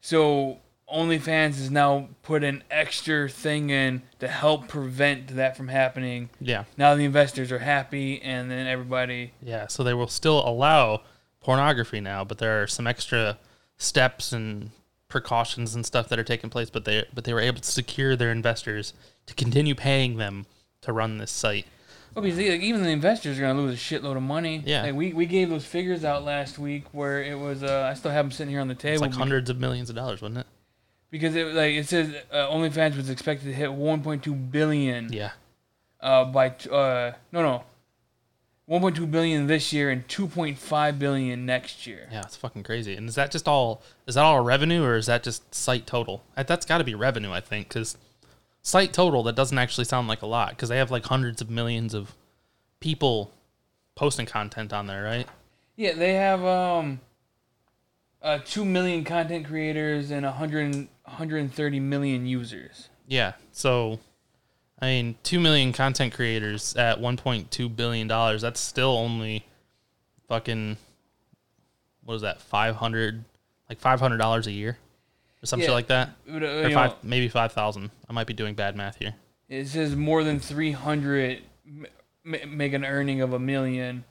So 0.00 0.58
OnlyFans 0.92 1.56
has 1.56 1.70
now 1.70 2.08
put 2.22 2.44
an 2.44 2.62
extra 2.70 3.28
thing 3.28 3.70
in 3.70 4.02
to 4.20 4.28
help 4.28 4.68
prevent 4.68 5.34
that 5.34 5.56
from 5.56 5.68
happening. 5.68 6.30
Yeah. 6.40 6.64
Now 6.76 6.94
the 6.94 7.04
investors 7.04 7.50
are 7.50 7.58
happy, 7.58 8.22
and 8.22 8.50
then 8.50 8.66
everybody. 8.66 9.32
Yeah, 9.42 9.66
so 9.66 9.82
they 9.82 9.94
will 9.94 10.06
still 10.08 10.46
allow 10.46 11.02
pornography 11.40 12.00
now, 12.00 12.24
but 12.24 12.38
there 12.38 12.62
are 12.62 12.66
some 12.66 12.86
extra 12.86 13.38
steps 13.76 14.32
and 14.32 14.70
precautions 15.08 15.74
and 15.74 15.84
stuff 15.84 16.08
that 16.08 16.18
are 16.18 16.24
taking 16.24 16.50
place. 16.50 16.70
But 16.70 16.84
they 16.84 17.04
but 17.12 17.24
they 17.24 17.34
were 17.34 17.40
able 17.40 17.60
to 17.60 17.70
secure 17.70 18.14
their 18.14 18.30
investors 18.30 18.92
to 19.26 19.34
continue 19.34 19.74
paying 19.74 20.18
them 20.18 20.46
to 20.82 20.92
run 20.92 21.18
this 21.18 21.32
site. 21.32 21.66
Obviously, 22.16 22.48
like, 22.48 22.62
even 22.62 22.82
the 22.82 22.90
investors 22.90 23.38
are 23.38 23.42
gonna 23.42 23.60
lose 23.60 23.74
a 23.74 23.76
shitload 23.76 24.16
of 24.16 24.22
money. 24.22 24.62
Yeah. 24.64 24.82
Like 24.82 24.94
we, 24.94 25.12
we 25.12 25.26
gave 25.26 25.50
those 25.50 25.66
figures 25.66 26.04
out 26.04 26.24
last 26.24 26.58
week 26.58 26.84
where 26.92 27.22
it 27.22 27.38
was. 27.38 27.64
Uh, 27.64 27.88
I 27.90 27.94
still 27.94 28.12
have 28.12 28.24
them 28.24 28.30
sitting 28.30 28.52
here 28.52 28.60
on 28.60 28.68
the 28.68 28.74
It's 28.74 28.82
table 28.82 29.02
like 29.02 29.12
hundreds 29.12 29.50
of 29.50 29.58
millions 29.58 29.90
of 29.90 29.96
dollars, 29.96 30.22
wasn't 30.22 30.38
it? 30.38 30.46
Because 31.16 31.34
it 31.34 31.46
like 31.54 31.72
it 31.74 31.86
says 31.88 32.14
uh, 32.32 32.48
OnlyFans 32.48 32.96
was 32.96 33.10
expected 33.10 33.46
to 33.46 33.52
hit 33.52 33.70
1.2 33.70 34.50
billion. 34.50 35.12
Yeah, 35.12 35.30
Uh, 36.00 36.24
by 36.24 36.50
t- 36.50 36.70
uh 36.70 37.12
no 37.32 37.42
no. 37.42 37.64
1.2 38.68 39.08
billion 39.08 39.46
this 39.46 39.72
year 39.72 39.90
and 39.90 40.06
2.5 40.08 40.98
billion 40.98 41.46
next 41.46 41.86
year. 41.86 42.08
yeah, 42.10 42.22
it's 42.22 42.34
fucking 42.36 42.64
crazy. 42.64 42.96
And 42.96 43.08
is 43.08 43.14
that 43.14 43.30
just 43.30 43.46
all? 43.46 43.80
Is 44.08 44.16
that 44.16 44.24
all 44.24 44.40
revenue, 44.42 44.82
or 44.82 44.96
is 44.96 45.06
that 45.06 45.22
just 45.22 45.54
site 45.54 45.86
total? 45.86 46.24
That- 46.34 46.48
That's 46.48 46.66
got 46.66 46.78
to 46.78 46.84
be 46.84 46.94
revenue, 46.96 47.30
I 47.30 47.40
think, 47.40 47.68
because 47.68 47.96
site 48.62 48.92
total 48.92 49.22
that 49.22 49.36
doesn't 49.36 49.56
actually 49.56 49.84
sound 49.84 50.08
like 50.08 50.20
a 50.22 50.26
lot 50.26 50.50
because 50.50 50.68
they 50.68 50.78
have 50.78 50.90
like 50.90 51.04
hundreds 51.06 51.40
of 51.40 51.48
millions 51.48 51.94
of 51.94 52.16
people 52.80 53.30
posting 53.94 54.26
content 54.26 54.72
on 54.72 54.88
there, 54.88 55.04
right? 55.04 55.28
Yeah, 55.76 55.92
they 55.92 56.14
have 56.14 56.44
um 56.44 57.00
uh 58.20 58.40
2 58.44 58.64
million 58.64 59.04
content 59.04 59.46
creators 59.46 60.10
and 60.10 60.26
a 60.26 60.30
100 60.30 60.88
130 61.06 61.80
million 61.80 62.26
users. 62.26 62.88
Yeah. 63.06 63.32
So, 63.52 64.00
I 64.80 64.86
mean, 64.86 65.16
two 65.22 65.40
million 65.40 65.72
content 65.72 66.12
creators 66.12 66.74
at 66.76 67.00
one 67.00 67.16
point 67.16 67.50
two 67.50 67.68
billion 67.68 68.08
dollars. 68.08 68.42
That's 68.42 68.60
still 68.60 68.96
only 68.96 69.46
fucking 70.28 70.76
what 72.04 72.14
is 72.14 72.22
that? 72.22 72.40
Five 72.40 72.76
hundred, 72.76 73.24
like 73.68 73.78
five 73.80 74.00
hundred 74.00 74.18
dollars 74.18 74.46
a 74.46 74.52
year, 74.52 74.78
or 75.42 75.46
some 75.46 75.60
shit 75.60 75.68
Yeah. 75.68 75.74
like 75.74 75.86
that, 75.88 76.10
But, 76.26 76.42
uh, 76.42 76.46
or 76.46 76.70
five, 76.70 76.90
know, 76.90 76.96
maybe 77.02 77.28
five 77.28 77.52
thousand. 77.52 77.90
I 78.08 78.12
might 78.12 78.26
be 78.26 78.34
doing 78.34 78.54
bad 78.54 78.76
math 78.76 78.96
here. 78.98 79.14
it 79.48 79.66
says 79.68 79.94
more 79.94 80.24
than 80.24 80.40
300 80.40 81.40
m- 81.66 81.86
m- 82.24 82.56
make 82.56 82.72
an 82.72 82.84
earning 82.84 83.20
of 83.20 83.32
a 83.32 83.38
million 83.38 84.02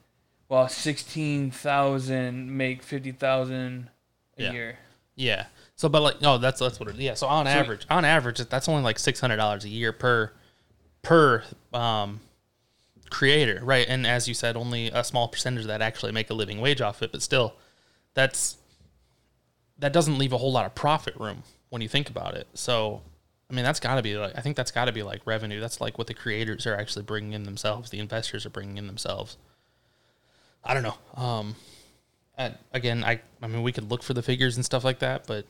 while 0.47 0.69
16,000 0.69 2.55
make 2.57 2.81
50,000 2.83 3.89
a 4.37 4.41
Yeah. 4.43 4.51
year. 4.53 4.77
Yeah. 5.15 5.45
So, 5.75 5.89
but 5.89 6.01
like, 6.01 6.21
no, 6.21 6.37
that's 6.37 6.59
that's 6.59 6.79
what 6.79 6.89
it. 6.89 6.95
Yeah. 6.95 7.15
So 7.15 7.27
on 7.27 7.47
average, 7.47 7.85
on 7.89 8.05
average, 8.05 8.39
that's 8.39 8.69
only 8.69 8.81
like 8.83 8.97
six 8.97 9.19
hundred 9.19 9.37
dollars 9.37 9.65
a 9.65 9.69
year 9.69 9.91
per 9.91 10.31
per 11.01 11.43
um 11.73 12.21
creator, 13.09 13.59
right? 13.63 13.85
And 13.87 14.07
as 14.07 14.27
you 14.27 14.33
said, 14.33 14.55
only 14.55 14.87
a 14.87 15.03
small 15.03 15.27
percentage 15.27 15.61
of 15.61 15.67
that 15.67 15.81
actually 15.81 16.11
make 16.11 16.29
a 16.29 16.33
living 16.33 16.61
wage 16.61 16.81
off 16.81 17.01
it. 17.01 17.11
But 17.11 17.21
still, 17.21 17.55
that's 18.13 18.57
that 19.79 19.91
doesn't 19.91 20.17
leave 20.17 20.31
a 20.31 20.37
whole 20.37 20.51
lot 20.51 20.65
of 20.65 20.73
profit 20.75 21.15
room 21.17 21.43
when 21.69 21.81
you 21.81 21.89
think 21.89 22.09
about 22.09 22.35
it. 22.35 22.47
So, 22.53 23.01
I 23.49 23.53
mean, 23.53 23.65
that's 23.65 23.81
got 23.81 23.95
to 23.95 24.01
be 24.01 24.15
like 24.15 24.33
I 24.37 24.41
think 24.41 24.55
that's 24.55 24.71
got 24.71 24.85
to 24.85 24.93
be 24.93 25.03
like 25.03 25.21
revenue. 25.25 25.59
That's 25.59 25.81
like 25.81 25.97
what 25.97 26.07
the 26.07 26.13
creators 26.13 26.65
are 26.65 26.75
actually 26.75 27.03
bringing 27.03 27.33
in 27.33 27.43
themselves. 27.43 27.89
The 27.89 27.99
investors 27.99 28.45
are 28.45 28.49
bringing 28.49 28.77
in 28.77 28.87
themselves. 28.87 29.37
I 30.63 30.73
don't 30.73 30.83
know. 30.83 31.21
Um, 31.21 31.55
and 32.37 32.57
again, 32.73 33.03
I 33.03 33.21
I 33.41 33.47
mean, 33.47 33.61
we 33.61 33.73
could 33.73 33.91
look 33.91 34.03
for 34.03 34.13
the 34.13 34.23
figures 34.23 34.55
and 34.55 34.63
stuff 34.63 34.85
like 34.85 34.99
that, 34.99 35.27
but 35.27 35.45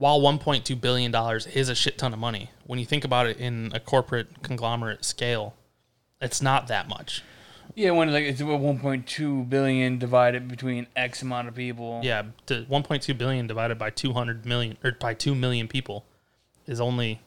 while 0.00 0.18
1.2 0.18 0.80
billion 0.80 1.10
dollars 1.10 1.46
is 1.46 1.68
a 1.68 1.74
shit 1.74 1.98
ton 1.98 2.14
of 2.14 2.18
money, 2.18 2.50
when 2.64 2.78
you 2.78 2.86
think 2.86 3.04
about 3.04 3.26
it 3.26 3.36
in 3.36 3.70
a 3.74 3.78
corporate 3.78 4.42
conglomerate 4.42 5.04
scale, 5.04 5.54
it's 6.22 6.40
not 6.40 6.68
that 6.68 6.88
much. 6.88 7.22
Yeah, 7.74 7.90
when 7.90 8.10
like 8.10 8.24
it's 8.24 8.40
1.2 8.40 9.48
billion 9.50 9.98
divided 9.98 10.48
between 10.48 10.86
X 10.96 11.20
amount 11.20 11.48
of 11.48 11.54
people. 11.54 12.00
Yeah, 12.02 12.22
to 12.46 12.62
1.2 12.62 13.18
billion 13.18 13.46
divided 13.46 13.78
by 13.78 13.90
200 13.90 14.46
million 14.46 14.78
or 14.82 14.92
by 14.92 15.12
2 15.12 15.34
million 15.34 15.68
people 15.68 16.06
is 16.66 16.80
only 16.80 17.20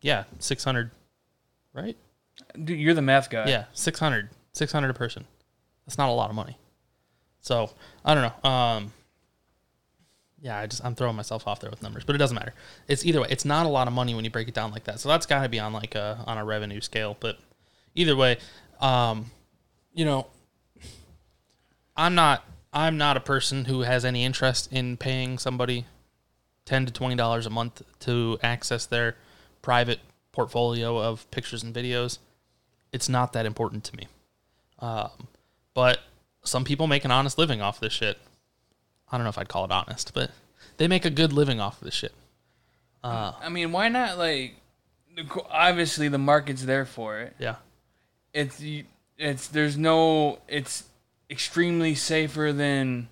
yeah, 0.00 0.24
600 0.38 0.92
right? 1.74 1.96
Dude, 2.54 2.80
you're 2.80 2.94
the 2.94 3.02
math 3.02 3.28
guy. 3.28 3.50
Yeah, 3.50 3.64
600 3.74 4.30
600 4.54 4.88
a 4.88 4.94
person. 4.94 5.26
That's 5.84 5.98
not 5.98 6.08
a 6.08 6.12
lot 6.12 6.30
of 6.30 6.36
money. 6.36 6.56
So, 7.40 7.70
I 8.02 8.14
don't 8.14 8.32
know. 8.42 8.50
Um 8.50 8.92
yeah, 10.44 10.58
I 10.58 10.66
just 10.66 10.84
I'm 10.84 10.94
throwing 10.94 11.16
myself 11.16 11.48
off 11.48 11.60
there 11.60 11.70
with 11.70 11.82
numbers, 11.82 12.04
but 12.04 12.14
it 12.14 12.18
doesn't 12.18 12.34
matter. 12.34 12.52
It's 12.86 13.06
either 13.06 13.22
way, 13.22 13.28
it's 13.30 13.46
not 13.46 13.64
a 13.64 13.68
lot 13.70 13.88
of 13.88 13.94
money 13.94 14.14
when 14.14 14.26
you 14.26 14.30
break 14.30 14.46
it 14.46 14.52
down 14.52 14.72
like 14.72 14.84
that. 14.84 15.00
So 15.00 15.08
that's 15.08 15.24
got 15.24 15.42
to 15.42 15.48
be 15.48 15.58
on 15.58 15.72
like 15.72 15.94
a 15.94 16.22
on 16.26 16.36
a 16.36 16.44
revenue 16.44 16.82
scale, 16.82 17.16
but 17.18 17.38
either 17.94 18.14
way, 18.14 18.36
um 18.78 19.30
you 19.94 20.04
know, 20.04 20.26
I'm 21.96 22.14
not 22.14 22.44
I'm 22.74 22.98
not 22.98 23.16
a 23.16 23.20
person 23.20 23.64
who 23.64 23.80
has 23.80 24.04
any 24.04 24.22
interest 24.22 24.70
in 24.70 24.98
paying 24.98 25.38
somebody 25.38 25.86
10 26.66 26.86
to 26.86 26.92
20 26.92 27.16
dollars 27.16 27.46
a 27.46 27.50
month 27.50 27.80
to 28.00 28.38
access 28.42 28.84
their 28.84 29.16
private 29.62 30.00
portfolio 30.32 30.98
of 30.98 31.30
pictures 31.30 31.62
and 31.62 31.74
videos. 31.74 32.18
It's 32.92 33.08
not 33.08 33.32
that 33.32 33.46
important 33.46 33.82
to 33.84 33.96
me. 33.96 34.08
Um, 34.78 35.28
but 35.72 36.00
some 36.44 36.64
people 36.64 36.86
make 36.86 37.06
an 37.06 37.10
honest 37.10 37.38
living 37.38 37.62
off 37.62 37.80
this 37.80 37.94
shit. 37.94 38.18
I 39.14 39.16
don't 39.16 39.22
know 39.22 39.30
if 39.30 39.38
I'd 39.38 39.48
call 39.48 39.64
it 39.64 39.70
honest, 39.70 40.12
but 40.12 40.32
they 40.76 40.88
make 40.88 41.04
a 41.04 41.10
good 41.10 41.32
living 41.32 41.60
off 41.60 41.78
of 41.80 41.84
this 41.84 41.94
shit. 41.94 42.12
Uh, 43.04 43.30
I 43.40 43.48
mean, 43.48 43.70
why 43.70 43.88
not 43.88 44.18
like 44.18 44.56
obviously 45.50 46.08
the 46.08 46.18
market's 46.18 46.64
there 46.64 46.84
for 46.84 47.20
it. 47.20 47.36
yeah. 47.38 47.56
It's 48.32 48.60
it's 49.16 49.46
there's 49.46 49.76
no 49.78 50.40
it's 50.48 50.84
extremely 51.30 51.94
safer 51.94 52.52
than 52.52 53.08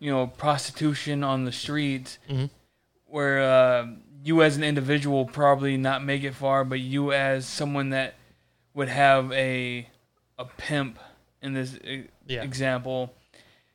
you 0.00 0.10
know 0.10 0.26
prostitution 0.26 1.22
on 1.22 1.44
the 1.44 1.52
streets 1.52 2.18
Mhm. 2.28 2.50
where 3.04 3.40
uh, 3.40 3.86
you 4.24 4.42
as 4.42 4.56
an 4.56 4.64
individual 4.64 5.26
probably 5.26 5.76
not 5.76 6.02
make 6.02 6.24
it 6.24 6.34
far 6.34 6.64
but 6.64 6.80
you 6.80 7.12
as 7.12 7.46
someone 7.46 7.90
that 7.90 8.14
would 8.74 8.88
have 8.88 9.30
a 9.32 9.88
a 10.38 10.44
pimp 10.56 10.98
in 11.40 11.52
this 11.54 11.78
Yeah. 12.26 12.42
example 12.42 13.14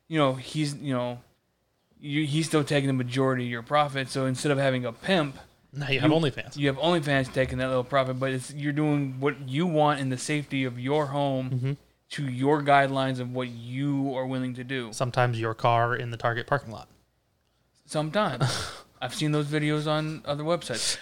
you 0.10 0.18
know 0.18 0.34
he's 0.34 0.76
you 0.76 0.94
know 0.94 1.22
you, 2.02 2.26
he's 2.26 2.48
still 2.48 2.64
taking 2.64 2.88
the 2.88 2.94
majority 2.94 3.44
of 3.46 3.50
your 3.52 3.62
profit 3.64 4.10
so 4.10 4.26
instead 4.26 4.52
of 4.52 4.58
having 4.58 4.86
a 4.86 4.92
pimp 4.92 5.38
Now 5.74 5.88
you 5.90 6.00
have 6.02 6.10
You- 6.12 6.18
OnlyFans. 6.18 6.58
you 6.58 6.68
have 6.68 6.78
OnlyFans 6.78 7.32
taking 7.34 7.60
that 7.60 7.68
little 7.68 7.84
profit, 7.84 8.20
but 8.20 8.32
it's 8.32 8.54
you're 8.54 8.74
doing 8.74 9.20
what 9.20 9.48
you 9.48 9.66
want 9.68 10.00
in 10.00 10.10
the 10.10 10.18
safety 10.18 10.64
of 10.66 10.80
your 10.80 11.08
home 11.08 11.50
Mhm. 11.52 11.78
to 12.12 12.26
your 12.28 12.62
guidelines 12.62 13.20
of 13.20 13.32
what 13.32 13.48
you 13.50 14.14
are 14.16 14.26
willing 14.26 14.54
to 14.56 14.64
do. 14.64 14.92
Sometimes 14.92 15.40
your 15.40 15.54
car 15.54 15.96
in 15.96 16.12
the 16.12 16.18
Target 16.18 16.48
parking 16.48 16.72
lot. 16.74 16.90
Sometimes 17.86 18.44
I've 19.04 19.16
seen 19.16 19.32
those 19.32 19.48
videos 19.48 19.88
on 19.88 20.22
other 20.26 20.44
websites. 20.44 20.98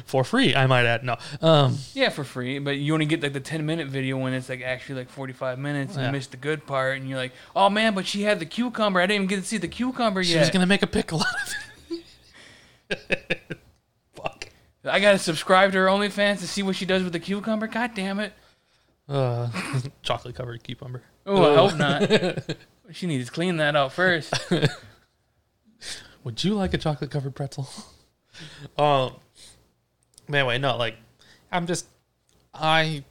For 0.06 0.22
free, 0.22 0.54
I 0.54 0.66
might 0.66 0.86
add. 0.86 1.02
No. 1.02 1.16
Um, 1.40 1.78
Yeah, 1.94 2.10
for 2.10 2.22
free, 2.22 2.60
but 2.60 2.76
you 2.76 2.92
only 2.94 3.06
get 3.06 3.22
like 3.22 3.32
the 3.32 3.40
10 3.40 3.66
minute 3.66 3.88
video 3.88 4.16
when 4.18 4.32
it's 4.34 4.48
like 4.48 4.62
actually 4.62 5.00
like 5.00 5.10
45 5.10 5.58
minutes. 5.58 5.94
and 5.94 6.02
Yeah. 6.02 6.06
You 6.06 6.12
missed 6.12 6.30
the 6.30 6.36
good 6.36 6.66
part, 6.66 6.98
and 6.98 7.08
you're 7.08 7.18
like, 7.18 7.32
oh 7.56 7.70
man, 7.70 7.94
but 7.94 8.06
she 8.06 8.22
had 8.22 8.38
the 8.38 8.46
cucumber. 8.46 9.00
I 9.00 9.06
didn't 9.06 9.24
even 9.24 9.26
get 9.26 9.36
to 9.42 9.46
see 9.48 9.56
the 9.58 9.66
cucumber 9.66 10.22
she 10.22 10.34
yet. 10.34 10.52
going 10.52 10.60
to 10.60 10.66
make 10.66 10.82
a 10.82 10.86
pickle 10.86 11.20
out 11.20 11.34
of 11.34 11.54
it. 12.90 13.58
Fuck. 14.14 14.48
I 14.84 15.00
gotta 15.00 15.18
subscribe 15.18 15.72
to 15.72 15.78
her 15.78 15.86
OnlyFans 15.86 16.38
to 16.38 16.46
see 16.48 16.62
what 16.62 16.76
she 16.76 16.86
does 16.86 17.02
with 17.02 17.12
the 17.12 17.20
cucumber. 17.20 17.66
God 17.66 17.94
damn 17.94 18.20
it! 18.20 18.32
Uh, 19.08 19.48
chocolate 20.02 20.34
covered 20.36 20.62
cucumber. 20.62 21.02
Oh, 21.26 21.52
I 21.52 21.56
hope 21.56 21.76
not. 21.78 22.56
she 22.92 23.06
needs 23.06 23.26
to 23.26 23.32
clean 23.32 23.56
that 23.58 23.74
out 23.76 23.92
first. 23.92 24.32
Would 26.24 26.42
you 26.44 26.54
like 26.54 26.74
a 26.74 26.78
chocolate 26.78 27.10
covered 27.10 27.34
pretzel? 27.34 27.68
um. 28.78 29.14
Anyway, 30.28 30.58
no, 30.58 30.76
like, 30.76 30.94
I'm 31.50 31.66
just, 31.66 31.86
I 32.54 33.02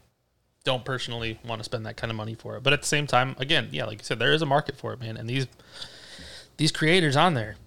don't 0.63 0.85
personally 0.85 1.37
want 1.45 1.59
to 1.59 1.63
spend 1.63 1.85
that 1.85 1.97
kind 1.97 2.11
of 2.11 2.15
money 2.15 2.33
for 2.33 2.55
it. 2.55 2.63
But 2.63 2.71
at 2.71 2.81
the 2.81 2.87
same 2.87 3.07
time, 3.07 3.35
again, 3.39 3.67
yeah, 3.71 3.85
like 3.85 3.99
you 3.99 4.05
said, 4.05 4.19
there 4.19 4.31
is 4.31 4.41
a 4.41 4.45
market 4.45 4.77
for 4.77 4.93
it, 4.93 5.01
man. 5.01 5.17
And 5.17 5.29
these, 5.29 5.47
these 6.55 6.71
creators 6.71 7.17
on 7.17 7.33
there, 7.33 7.57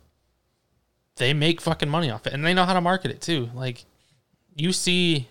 they 1.17 1.35
make 1.35 1.61
fucking 1.61 1.89
money 1.89 2.11
off 2.11 2.27
it, 2.27 2.33
and 2.33 2.45
they 2.45 2.55
know 2.55 2.65
how 2.65 2.73
to 2.73 2.81
market 2.81 3.11
it 3.11 3.21
too. 3.21 3.51
Like, 3.55 3.85
you 4.55 4.73
see, 4.73 5.29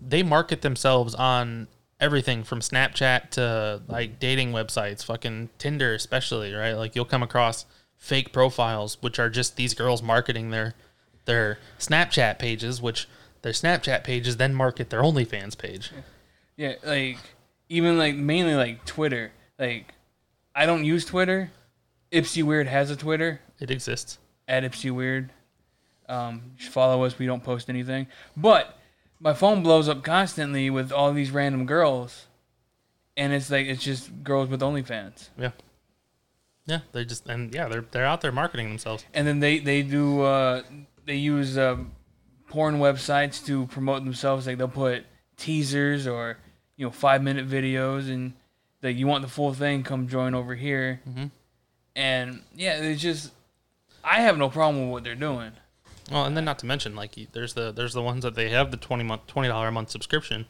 they 0.00 0.22
market 0.22 0.62
themselves 0.62 1.14
on 1.14 1.68
everything 2.00 2.44
from 2.44 2.60
Snapchat 2.60 3.30
to 3.30 3.82
like 3.88 4.18
dating 4.18 4.52
websites, 4.52 5.04
fucking 5.04 5.50
Tinder 5.58 5.94
especially, 5.94 6.52
right? 6.52 6.74
Like 6.74 6.94
you'll 6.94 7.04
come 7.04 7.22
across 7.22 7.64
fake 7.98 8.32
profiles 8.32 8.98
which 9.00 9.18
are 9.18 9.28
just 9.30 9.56
these 9.56 9.74
girls 9.74 10.02
marketing 10.02 10.50
their 10.50 10.74
their 11.24 11.58
Snapchat 11.78 12.38
pages, 12.38 12.80
which 12.80 13.08
their 13.42 13.52
Snapchat 13.52 14.04
pages 14.04 14.36
then 14.36 14.54
market 14.54 14.90
their 14.90 15.02
OnlyFans 15.02 15.58
page. 15.58 15.90
Yeah, 16.56 16.74
like 16.84 17.18
even 17.68 17.98
like 17.98 18.14
mainly 18.14 18.54
like 18.54 18.84
Twitter. 18.84 19.32
Like 19.58 19.92
I 20.54 20.66
don't 20.66 20.84
use 20.84 21.04
Twitter. 21.04 21.50
Ypsi 22.12 22.42
Weird 22.44 22.68
has 22.68 22.90
a 22.90 22.96
Twitter 22.96 23.40
It 23.58 23.70
exists. 23.70 24.18
at 24.46 24.62
Ypsi 24.62 24.90
Weird. 24.92 25.32
Um, 26.08 26.52
follow 26.70 27.02
us. 27.04 27.18
We 27.18 27.26
don't 27.26 27.42
post 27.42 27.68
anything. 27.68 28.06
But 28.36 28.78
my 29.18 29.34
phone 29.34 29.62
blows 29.64 29.88
up 29.88 30.04
constantly 30.04 30.70
with 30.70 30.92
all 30.92 31.12
these 31.12 31.32
random 31.32 31.66
girls, 31.66 32.26
and 33.16 33.32
it's 33.32 33.50
like 33.50 33.66
it's 33.66 33.82
just 33.82 34.22
girls 34.22 34.48
with 34.48 34.60
OnlyFans. 34.60 35.30
Yeah. 35.36 35.50
Yeah, 36.66 36.80
they 36.92 37.04
just 37.04 37.26
and 37.28 37.54
yeah, 37.54 37.68
they're 37.68 37.84
they're 37.90 38.04
out 38.06 38.20
there 38.20 38.32
marketing 38.32 38.68
themselves. 38.68 39.04
And 39.14 39.26
then 39.26 39.40
they 39.40 39.58
they 39.60 39.82
do 39.82 40.22
uh, 40.22 40.62
they 41.04 41.16
use 41.16 41.56
uh, 41.56 41.76
porn 42.48 42.78
websites 42.78 43.44
to 43.46 43.66
promote 43.66 44.04
themselves. 44.04 44.46
Like 44.46 44.58
they'll 44.58 44.68
put 44.68 45.04
teasers 45.36 46.06
or 46.06 46.38
you 46.76 46.84
know 46.86 46.90
five 46.90 47.22
minute 47.22 47.48
videos, 47.48 48.08
and 48.10 48.32
like 48.82 48.96
you 48.96 49.06
want 49.06 49.22
the 49.22 49.28
full 49.28 49.54
thing, 49.54 49.82
come 49.84 50.08
join 50.08 50.34
over 50.34 50.54
here. 50.56 51.00
Mhm. 51.08 51.30
And 51.94 52.42
yeah, 52.54 52.76
it's 52.78 53.00
just 53.00 53.32
I 54.02 54.20
have 54.22 54.36
no 54.36 54.48
problem 54.50 54.84
with 54.84 54.92
what 54.92 55.04
they're 55.04 55.14
doing. 55.14 55.52
Well, 56.10 56.24
and 56.24 56.36
then 56.36 56.44
not 56.44 56.58
to 56.60 56.66
mention 56.66 56.94
like 56.94 57.16
there's 57.32 57.54
the 57.54 57.72
there's 57.72 57.94
the 57.94 58.02
ones 58.02 58.22
that 58.24 58.34
they 58.34 58.50
have 58.50 58.70
the 58.70 58.76
twenty 58.76 59.04
month 59.04 59.26
twenty 59.28 59.48
dollar 59.48 59.68
a 59.68 59.72
month 59.72 59.90
subscription, 59.90 60.46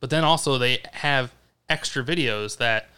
but 0.00 0.10
then 0.10 0.22
also 0.24 0.58
they 0.58 0.78
have 0.92 1.32
extra 1.68 2.02
videos 2.04 2.58
that 2.58 2.88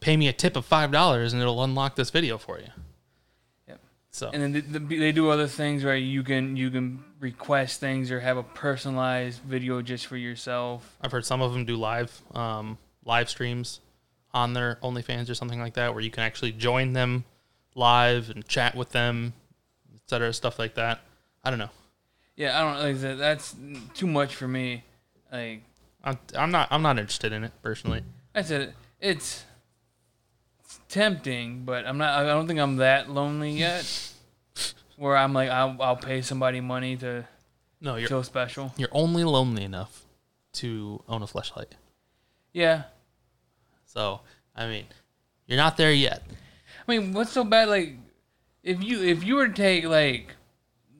pay 0.00 0.16
me 0.16 0.28
a 0.28 0.32
tip 0.32 0.56
of 0.56 0.64
five 0.64 0.90
dollars 0.90 1.32
and 1.32 1.40
it'll 1.40 1.62
unlock 1.62 1.96
this 1.96 2.10
video 2.10 2.38
for 2.38 2.58
you. 2.58 2.68
Yep. 3.68 3.80
So 4.10 4.30
And 4.32 4.42
then 4.42 4.52
they, 4.52 4.60
they 4.60 4.98
they 4.98 5.12
do 5.12 5.30
other 5.30 5.46
things 5.46 5.84
where 5.84 5.96
you 5.96 6.22
can 6.22 6.56
you 6.56 6.70
can 6.70 7.04
request 7.20 7.80
things 7.80 8.10
or 8.10 8.20
have 8.20 8.36
a 8.36 8.42
personalized 8.42 9.42
video 9.42 9.82
just 9.82 10.06
for 10.06 10.16
yourself. 10.16 10.96
I've 11.00 11.12
heard 11.12 11.24
some 11.24 11.42
of 11.42 11.52
them 11.52 11.64
do 11.64 11.76
live 11.76 12.22
um, 12.34 12.78
live 13.04 13.28
streams 13.28 13.80
on 14.34 14.52
their 14.52 14.78
OnlyFans 14.82 15.30
or 15.30 15.34
something 15.34 15.60
like 15.60 15.74
that, 15.74 15.94
where 15.94 16.02
you 16.02 16.10
can 16.10 16.22
actually 16.22 16.52
join 16.52 16.92
them 16.92 17.24
live 17.74 18.30
and 18.30 18.46
chat 18.46 18.74
with 18.74 18.90
them, 18.90 19.32
etc. 19.94 20.32
Stuff 20.32 20.58
like 20.58 20.74
that. 20.74 21.00
I 21.42 21.50
don't 21.50 21.58
know. 21.58 21.70
Yeah, 22.36 22.60
I 22.60 22.64
don't 22.64 22.82
like 22.82 23.00
that. 23.00 23.18
That's 23.18 23.56
too 23.94 24.06
much 24.06 24.34
for 24.34 24.46
me. 24.46 24.84
Like 25.32 25.62
I'm, 26.04 26.18
I'm 26.34 26.50
not. 26.50 26.68
I'm 26.70 26.82
not 26.82 26.98
interested 26.98 27.32
in 27.32 27.44
it 27.44 27.52
personally. 27.62 28.02
I 28.34 28.42
said, 28.42 28.60
it's, 28.60 28.74
it's 29.00 29.44
tempting, 30.96 31.64
but 31.64 31.86
I'm 31.86 31.98
not. 31.98 32.24
I 32.24 32.26
don't 32.26 32.46
think 32.46 32.58
I'm 32.58 32.76
that 32.76 33.10
lonely 33.10 33.52
yet. 33.52 33.84
Where 34.96 35.16
I'm 35.16 35.34
like, 35.34 35.50
I'll, 35.50 35.76
I'll 35.80 35.96
pay 35.96 36.22
somebody 36.22 36.60
money 36.62 36.96
to 36.96 37.24
No, 37.82 37.96
you're 37.96 38.08
feel 38.08 38.22
special. 38.22 38.72
you're 38.78 38.88
only 38.92 39.24
lonely 39.24 39.62
enough 39.62 40.02
to 40.54 41.02
own 41.06 41.22
a 41.22 41.26
flashlight. 41.26 41.74
Yeah, 42.54 42.84
So 43.84 44.20
I 44.54 44.66
mean, 44.66 44.86
you're 45.46 45.58
not 45.58 45.76
there 45.76 45.92
yet. 45.92 46.22
I 46.88 46.90
mean, 46.90 47.12
what's 47.12 47.30
so 47.30 47.44
bad? 47.44 47.68
Like, 47.68 47.96
if 48.62 48.82
you 48.82 49.02
if 49.02 49.22
you 49.22 49.34
were 49.36 49.48
to 49.48 49.54
take 49.54 49.84
like, 49.84 50.34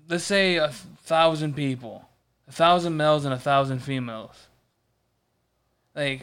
let's 0.08 0.24
say 0.24 0.56
a 0.56 0.68
thousand 0.68 1.56
people, 1.56 2.04
a 2.46 2.52
thousand 2.52 2.96
males 2.98 3.24
and 3.24 3.32
a 3.32 3.38
thousand 3.38 3.78
females. 3.78 4.36
Like, 5.94 6.20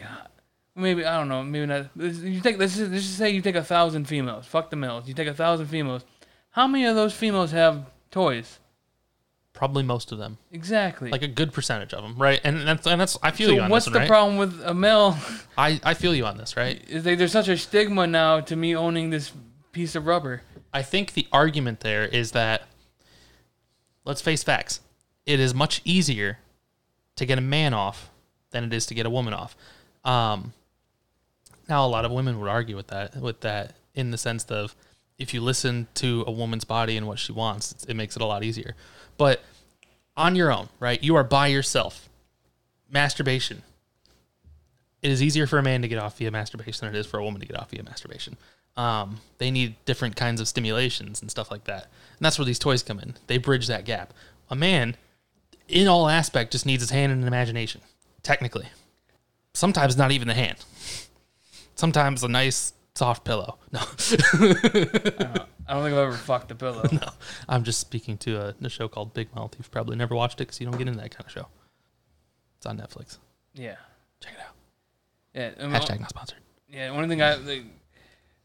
maybe 0.74 1.04
I 1.04 1.16
don't 1.18 1.28
know. 1.28 1.42
Maybe 1.42 1.66
not. 1.66 1.86
You 1.96 2.40
take 2.40 2.58
let's 2.58 2.76
just, 2.76 2.90
let's 2.90 3.04
just 3.04 3.18
say 3.18 3.30
you 3.30 3.40
take 3.42 3.56
a 3.56 3.64
thousand 3.64 4.06
females. 4.06 4.46
Fuck 4.46 4.70
the 4.70 4.76
males. 4.76 5.06
You 5.08 5.14
take 5.14 5.28
a 5.28 5.34
thousand 5.34 5.66
females. 5.66 6.04
How 6.50 6.66
many 6.66 6.84
of 6.84 6.94
those 6.94 7.12
females 7.14 7.50
have 7.52 7.86
toys? 8.10 8.58
Probably 9.52 9.84
most 9.84 10.10
of 10.10 10.18
them, 10.18 10.38
Exactly. 10.50 11.10
like 11.10 11.22
a 11.22 11.28
good 11.28 11.52
percentage 11.52 11.94
of 11.94 12.02
them, 12.02 12.16
right? 12.18 12.40
And 12.42 12.66
that's 12.66 12.86
and 12.88 13.00
that's 13.00 13.16
I 13.22 13.30
feel 13.30 13.50
so 13.50 13.54
you 13.54 13.60
on 13.60 13.70
what's 13.70 13.84
this 13.86 13.92
the 13.92 13.98
one, 13.98 14.02
right? 14.02 14.08
problem 14.08 14.36
with 14.36 14.60
a 14.64 14.74
male? 14.74 15.16
I 15.56 15.80
I 15.84 15.94
feel 15.94 16.12
you 16.12 16.26
on 16.26 16.36
this, 16.38 16.56
right? 16.56 16.82
Is 16.88 17.06
like 17.06 17.18
there's 17.18 17.30
such 17.30 17.46
a 17.48 17.56
stigma 17.56 18.06
now 18.08 18.40
to 18.40 18.56
me 18.56 18.74
owning 18.74 19.10
this 19.10 19.30
piece 19.70 19.94
of 19.94 20.06
rubber. 20.06 20.42
I 20.72 20.82
think 20.82 21.12
the 21.12 21.28
argument 21.32 21.80
there 21.80 22.04
is 22.04 22.32
that 22.32 22.62
let's 24.04 24.20
face 24.20 24.42
facts. 24.42 24.80
It 25.24 25.38
is 25.38 25.54
much 25.54 25.80
easier 25.84 26.38
to 27.16 27.24
get 27.24 27.38
a 27.38 27.40
man 27.40 27.72
off 27.74 28.10
than 28.50 28.64
it 28.64 28.72
is 28.72 28.86
to 28.86 28.94
get 28.94 29.06
a 29.06 29.10
woman 29.10 29.32
off. 29.34 29.56
Um, 30.04 30.52
now, 31.68 31.86
a 31.86 31.88
lot 31.88 32.04
of 32.04 32.12
women 32.12 32.40
would 32.40 32.48
argue 32.48 32.76
with 32.76 32.88
that, 32.88 33.16
with 33.16 33.40
that, 33.40 33.74
in 33.94 34.10
the 34.10 34.18
sense 34.18 34.44
of 34.46 34.74
if 35.18 35.32
you 35.32 35.40
listen 35.40 35.86
to 35.94 36.24
a 36.26 36.30
woman's 36.30 36.64
body 36.64 36.96
and 36.96 37.06
what 37.06 37.18
she 37.18 37.32
wants, 37.32 37.84
it 37.88 37.94
makes 37.94 38.16
it 38.16 38.22
a 38.22 38.26
lot 38.26 38.42
easier. 38.42 38.74
But 39.16 39.42
on 40.16 40.36
your 40.36 40.52
own, 40.52 40.68
right? 40.80 41.02
You 41.02 41.16
are 41.16 41.24
by 41.24 41.46
yourself. 41.48 42.08
Masturbation. 42.90 43.62
It 45.02 45.10
is 45.10 45.22
easier 45.22 45.46
for 45.46 45.58
a 45.58 45.62
man 45.62 45.82
to 45.82 45.88
get 45.88 45.98
off 45.98 46.18
via 46.18 46.30
masturbation 46.30 46.86
than 46.86 46.94
it 46.94 46.98
is 46.98 47.06
for 47.06 47.18
a 47.18 47.24
woman 47.24 47.40
to 47.40 47.46
get 47.46 47.58
off 47.58 47.70
via 47.70 47.82
masturbation. 47.82 48.36
Um, 48.76 49.20
they 49.38 49.50
need 49.50 49.76
different 49.84 50.16
kinds 50.16 50.40
of 50.40 50.48
stimulations 50.48 51.20
and 51.20 51.30
stuff 51.30 51.50
like 51.50 51.64
that. 51.64 51.84
And 51.84 52.20
that's 52.20 52.38
where 52.38 52.46
these 52.46 52.58
toys 52.58 52.82
come 52.82 52.98
in. 52.98 53.14
They 53.26 53.38
bridge 53.38 53.68
that 53.68 53.84
gap. 53.84 54.12
A 54.50 54.56
man, 54.56 54.96
in 55.68 55.86
all 55.86 56.08
aspect, 56.08 56.52
just 56.52 56.66
needs 56.66 56.82
his 56.82 56.90
hand 56.90 57.12
and 57.12 57.22
an 57.22 57.28
imagination, 57.28 57.82
technically. 58.22 58.68
Sometimes 59.52 59.96
not 59.96 60.10
even 60.10 60.26
the 60.26 60.34
hand. 60.34 60.58
Sometimes 61.74 62.22
a 62.22 62.28
nice 62.28 62.72
soft 62.94 63.24
pillow. 63.24 63.58
No, 63.72 63.80
I 65.66 65.74
don't 65.74 65.82
think 65.82 65.96
I've 65.96 66.08
ever 66.08 66.12
fucked 66.12 66.50
a 66.50 66.54
pillow. 66.54 66.86
no. 66.92 67.08
I'm 67.48 67.64
just 67.64 67.80
speaking 67.80 68.18
to 68.18 68.36
a, 68.36 68.54
a 68.62 68.68
show 68.68 68.86
called 68.86 69.14
Big 69.14 69.34
Mouth. 69.34 69.54
You've 69.58 69.70
probably 69.70 69.96
never 69.96 70.14
watched 70.14 70.40
it 70.40 70.44
because 70.44 70.60
you 70.60 70.66
don't 70.66 70.78
get 70.78 70.86
into 70.86 71.00
that 71.00 71.10
kind 71.10 71.26
of 71.26 71.32
show. 71.32 71.48
It's 72.58 72.66
on 72.66 72.78
Netflix. 72.78 73.18
Yeah. 73.54 73.76
Check 74.20 74.34
it 74.34 74.40
out. 74.40 74.54
Yeah. 75.34 75.66
Hashtag 75.68 76.00
not 76.00 76.10
sponsored. 76.10 76.38
Yeah, 76.68 76.90
one 76.90 77.08
thing 77.08 77.22
I 77.22 77.36
like, 77.36 77.64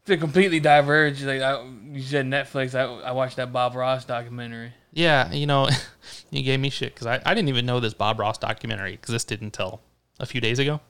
to 0.06 0.16
completely 0.16 0.60
diverge, 0.60 1.22
like 1.22 1.40
I, 1.42 1.62
you 1.92 2.02
said 2.02 2.26
Netflix. 2.26 2.74
I, 2.74 2.84
I 3.08 3.12
watched 3.12 3.36
that 3.36 3.52
Bob 3.52 3.74
Ross 3.74 4.04
documentary. 4.04 4.72
Yeah, 4.92 5.32
you 5.32 5.46
know, 5.46 5.68
you 6.30 6.42
gave 6.42 6.60
me 6.60 6.70
shit 6.70 6.94
because 6.94 7.06
I, 7.06 7.20
I 7.24 7.34
didn't 7.34 7.48
even 7.48 7.66
know 7.66 7.80
this 7.80 7.94
Bob 7.94 8.18
Ross 8.18 8.38
documentary 8.38 8.94
existed 8.94 9.40
until 9.40 9.80
a 10.18 10.26
few 10.26 10.40
days 10.40 10.58
ago. 10.58 10.80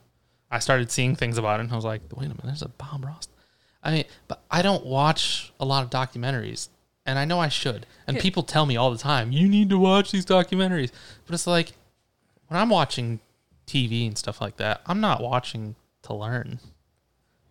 I 0.51 0.59
started 0.59 0.91
seeing 0.91 1.15
things 1.15 1.37
about 1.37 1.59
it 1.59 1.63
and 1.63 1.71
I 1.71 1.75
was 1.75 1.85
like, 1.85 2.01
wait 2.15 2.25
a 2.25 2.29
minute, 2.29 2.43
there's 2.43 2.61
a 2.61 2.69
Bob 2.69 3.05
Ross. 3.05 3.27
I 3.83 3.91
mean, 3.91 4.03
but 4.27 4.43
I 4.51 4.61
don't 4.61 4.85
watch 4.85 5.53
a 5.59 5.65
lot 5.65 5.83
of 5.83 5.89
documentaries 5.89 6.67
and 7.05 7.17
I 7.17 7.25
know 7.25 7.39
I 7.39 7.47
should. 7.49 7.85
And 8.05 8.17
Yeah. 8.17 8.21
people 8.21 8.43
tell 8.43 8.65
me 8.65 8.75
all 8.77 8.91
the 8.91 8.97
time, 8.97 9.31
you 9.31 9.47
need 9.47 9.69
to 9.69 9.79
watch 9.79 10.11
these 10.11 10.25
documentaries. 10.25 10.91
But 11.25 11.33
it's 11.33 11.47
like, 11.47 11.73
when 12.47 12.59
I'm 12.59 12.69
watching 12.69 13.21
TV 13.65 14.05
and 14.05 14.17
stuff 14.17 14.41
like 14.41 14.57
that, 14.57 14.81
I'm 14.85 14.99
not 14.99 15.21
watching 15.21 15.75
to 16.03 16.13
learn. 16.13 16.59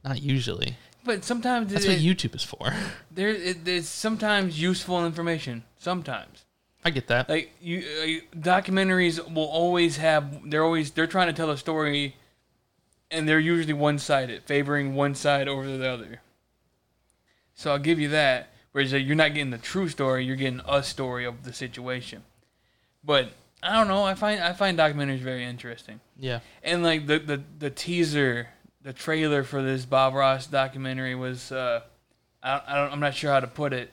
Not 0.05 0.23
usually. 0.23 0.77
But 1.05 1.25
sometimes 1.25 1.73
That's 1.73 1.87
it, 1.87 1.89
what 1.89 1.99
YouTube 1.99 2.35
is 2.35 2.43
for. 2.45 2.73
there 3.11 3.31
it, 3.31 3.65
there's 3.65 3.89
sometimes 3.89 4.61
useful 4.61 5.05
information. 5.07 5.65
Sometimes 5.79 6.45
I 6.85 6.91
get 6.91 7.09
that. 7.09 7.29
like 7.29 7.53
you 7.61 7.79
uh, 7.81 8.39
documentaries 8.39 9.19
will 9.33 9.45
always 9.45 9.97
have 9.97 10.51
they're 10.51 10.65
always 10.65 10.91
they're 10.93 11.07
trying 11.07 11.27
to 11.29 11.33
tell 11.33 11.51
a 11.51 11.57
story, 11.57 12.17
and 13.11 13.29
they're 13.29 13.41
usually 13.41 13.73
one 13.73 13.99
sided, 13.99 14.43
favoring 14.45 14.95
one 14.95 15.15
side 15.15 15.49
over 15.49 15.67
the 15.77 15.89
other. 15.89 16.21
So 17.55 17.73
I'll 17.73 17.79
give 17.79 17.99
you 17.99 18.09
that. 18.11 18.51
Whereas 18.73 18.93
you're 18.93 19.17
not 19.17 19.35
getting 19.35 19.51
the 19.51 19.59
true 19.59 19.89
story, 19.89 20.25
you're 20.25 20.37
getting 20.37 20.61
a 20.67 20.83
story 20.83 21.25
of 21.25 21.43
the 21.43 21.53
situation. 21.53 22.23
But 23.03 23.31
I 23.63 23.75
don't 23.75 23.89
know. 23.89 24.05
I 24.05 24.15
find 24.15 24.41
I 24.41 24.53
find 24.53 24.79
documentaries 24.79 25.19
very 25.19 25.45
interesting. 25.45 26.01
Yeah. 26.17 26.41
And 26.63 26.83
like 26.83 27.07
the 27.07 27.19
the, 27.19 27.43
the 27.59 27.71
teaser, 27.71 28.49
the 28.83 28.93
trailer 28.93 29.43
for 29.43 29.63
this 29.63 29.85
Bob 29.85 30.15
Ross 30.15 30.47
documentary 30.47 31.15
was, 31.15 31.51
uh, 31.51 31.81
I, 32.43 32.63
I 32.67 32.75
don't, 32.77 32.93
I'm 32.93 33.01
not 33.01 33.15
sure 33.15 33.33
how 33.33 33.41
to 33.41 33.47
put 33.47 33.73
it, 33.73 33.91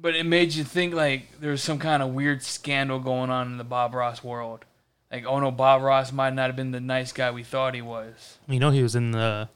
but 0.00 0.16
it 0.16 0.24
made 0.24 0.54
you 0.54 0.64
think 0.64 0.94
like 0.94 1.40
there 1.40 1.50
was 1.50 1.62
some 1.62 1.78
kind 1.78 2.02
of 2.02 2.14
weird 2.14 2.42
scandal 2.42 2.98
going 2.98 3.30
on 3.30 3.48
in 3.48 3.58
the 3.58 3.64
Bob 3.64 3.94
Ross 3.94 4.24
world. 4.24 4.64
Like, 5.10 5.24
oh 5.26 5.40
no, 5.40 5.50
Bob 5.50 5.82
Ross 5.82 6.12
might 6.12 6.34
not 6.34 6.46
have 6.46 6.56
been 6.56 6.70
the 6.70 6.80
nice 6.80 7.12
guy 7.12 7.30
we 7.30 7.42
thought 7.42 7.74
he 7.74 7.82
was. 7.82 8.38
You 8.48 8.60
know 8.60 8.70
he 8.70 8.82
was 8.82 8.94
in 8.94 9.10
the 9.12 9.48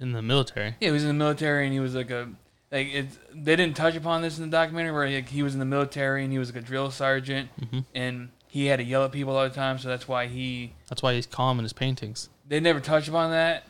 in 0.00 0.12
the 0.12 0.22
military. 0.22 0.76
Yeah, 0.80 0.88
he 0.88 0.92
was 0.92 1.02
in 1.02 1.08
the 1.08 1.14
military 1.14 1.64
and 1.64 1.72
he 1.72 1.80
was 1.80 1.94
like 1.94 2.10
a 2.10 2.28
like 2.72 2.86
it. 2.88 3.06
They 3.34 3.56
didn't 3.56 3.76
touch 3.76 3.94
upon 3.96 4.22
this 4.22 4.38
in 4.38 4.44
the 4.44 4.50
documentary 4.56 4.92
where 4.92 5.08
like, 5.10 5.28
he 5.28 5.42
was 5.42 5.52
in 5.54 5.58
the 5.60 5.66
military 5.66 6.22
and 6.24 6.32
he 6.32 6.38
was 6.38 6.48
like 6.54 6.62
a 6.62 6.66
drill 6.66 6.90
sergeant 6.90 7.50
Mhm. 7.60 7.84
and 7.94 8.28
he 8.48 8.66
had 8.66 8.78
to 8.78 8.84
yell 8.84 9.04
at 9.04 9.12
people 9.12 9.36
all 9.36 9.44
the 9.46 9.54
time, 9.54 9.78
so 9.78 9.88
that's 9.88 10.08
why 10.08 10.26
he 10.28 10.72
That's 10.88 11.02
why 11.02 11.12
he's 11.14 11.26
calm 11.26 11.58
in 11.58 11.64
his 11.64 11.72
paintings. 11.74 12.30
they 12.48 12.58
never 12.60 12.80
touch 12.80 13.06
upon 13.08 13.30
that 13.32 13.64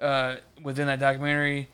uh, 0.00 0.36
within 0.62 0.86
that 0.86 1.00
documentary. 1.00 1.68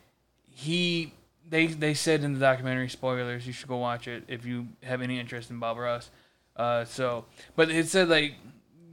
He 0.50 1.12
they 1.48 1.66
they 1.66 1.92
said 1.94 2.24
in 2.24 2.32
the 2.34 2.40
documentary 2.40 2.88
spoilers. 2.88 3.46
You 3.46 3.52
should 3.52 3.68
go 3.68 3.76
watch 3.76 4.08
it 4.08 4.24
if 4.28 4.46
you 4.46 4.68
have 4.82 5.02
any 5.02 5.18
interest 5.20 5.50
in 5.50 5.58
Bob 5.58 5.76
Ross. 5.76 6.08
Uh, 6.56 6.84
so, 6.86 7.24
but 7.56 7.70
it 7.70 7.86
said 7.88 8.08
like 8.08 8.34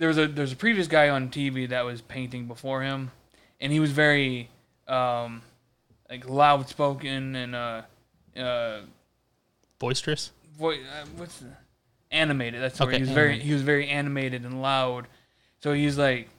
there 0.01 0.07
was 0.07 0.17
a 0.17 0.27
there's 0.27 0.51
a 0.51 0.55
previous 0.55 0.87
guy 0.87 1.09
on 1.09 1.29
TV 1.29 1.69
that 1.69 1.85
was 1.85 2.01
painting 2.01 2.47
before 2.47 2.81
him, 2.81 3.11
and 3.59 3.71
he 3.71 3.79
was 3.79 3.91
very 3.91 4.49
um, 4.87 5.43
like 6.09 6.27
loud 6.27 6.67
spoken 6.67 7.35
and 7.35 7.53
uh, 7.55 7.81
uh, 8.35 8.79
Boisterous. 9.77 10.31
vo- 10.57 10.71
uh, 10.71 11.05
what's 11.17 11.37
the, 11.37 11.49
animated. 12.09 12.63
That's 12.63 12.79
what 12.79 12.89
Okay, 12.89 12.97
he 12.97 13.01
was 13.03 13.11
very 13.11 13.27
animated. 13.33 13.45
he 13.47 13.53
was 13.53 13.61
very 13.61 13.87
animated 13.89 14.43
and 14.43 14.59
loud. 14.59 15.07
So 15.59 15.73
he's 15.73 15.99
like 15.99 16.29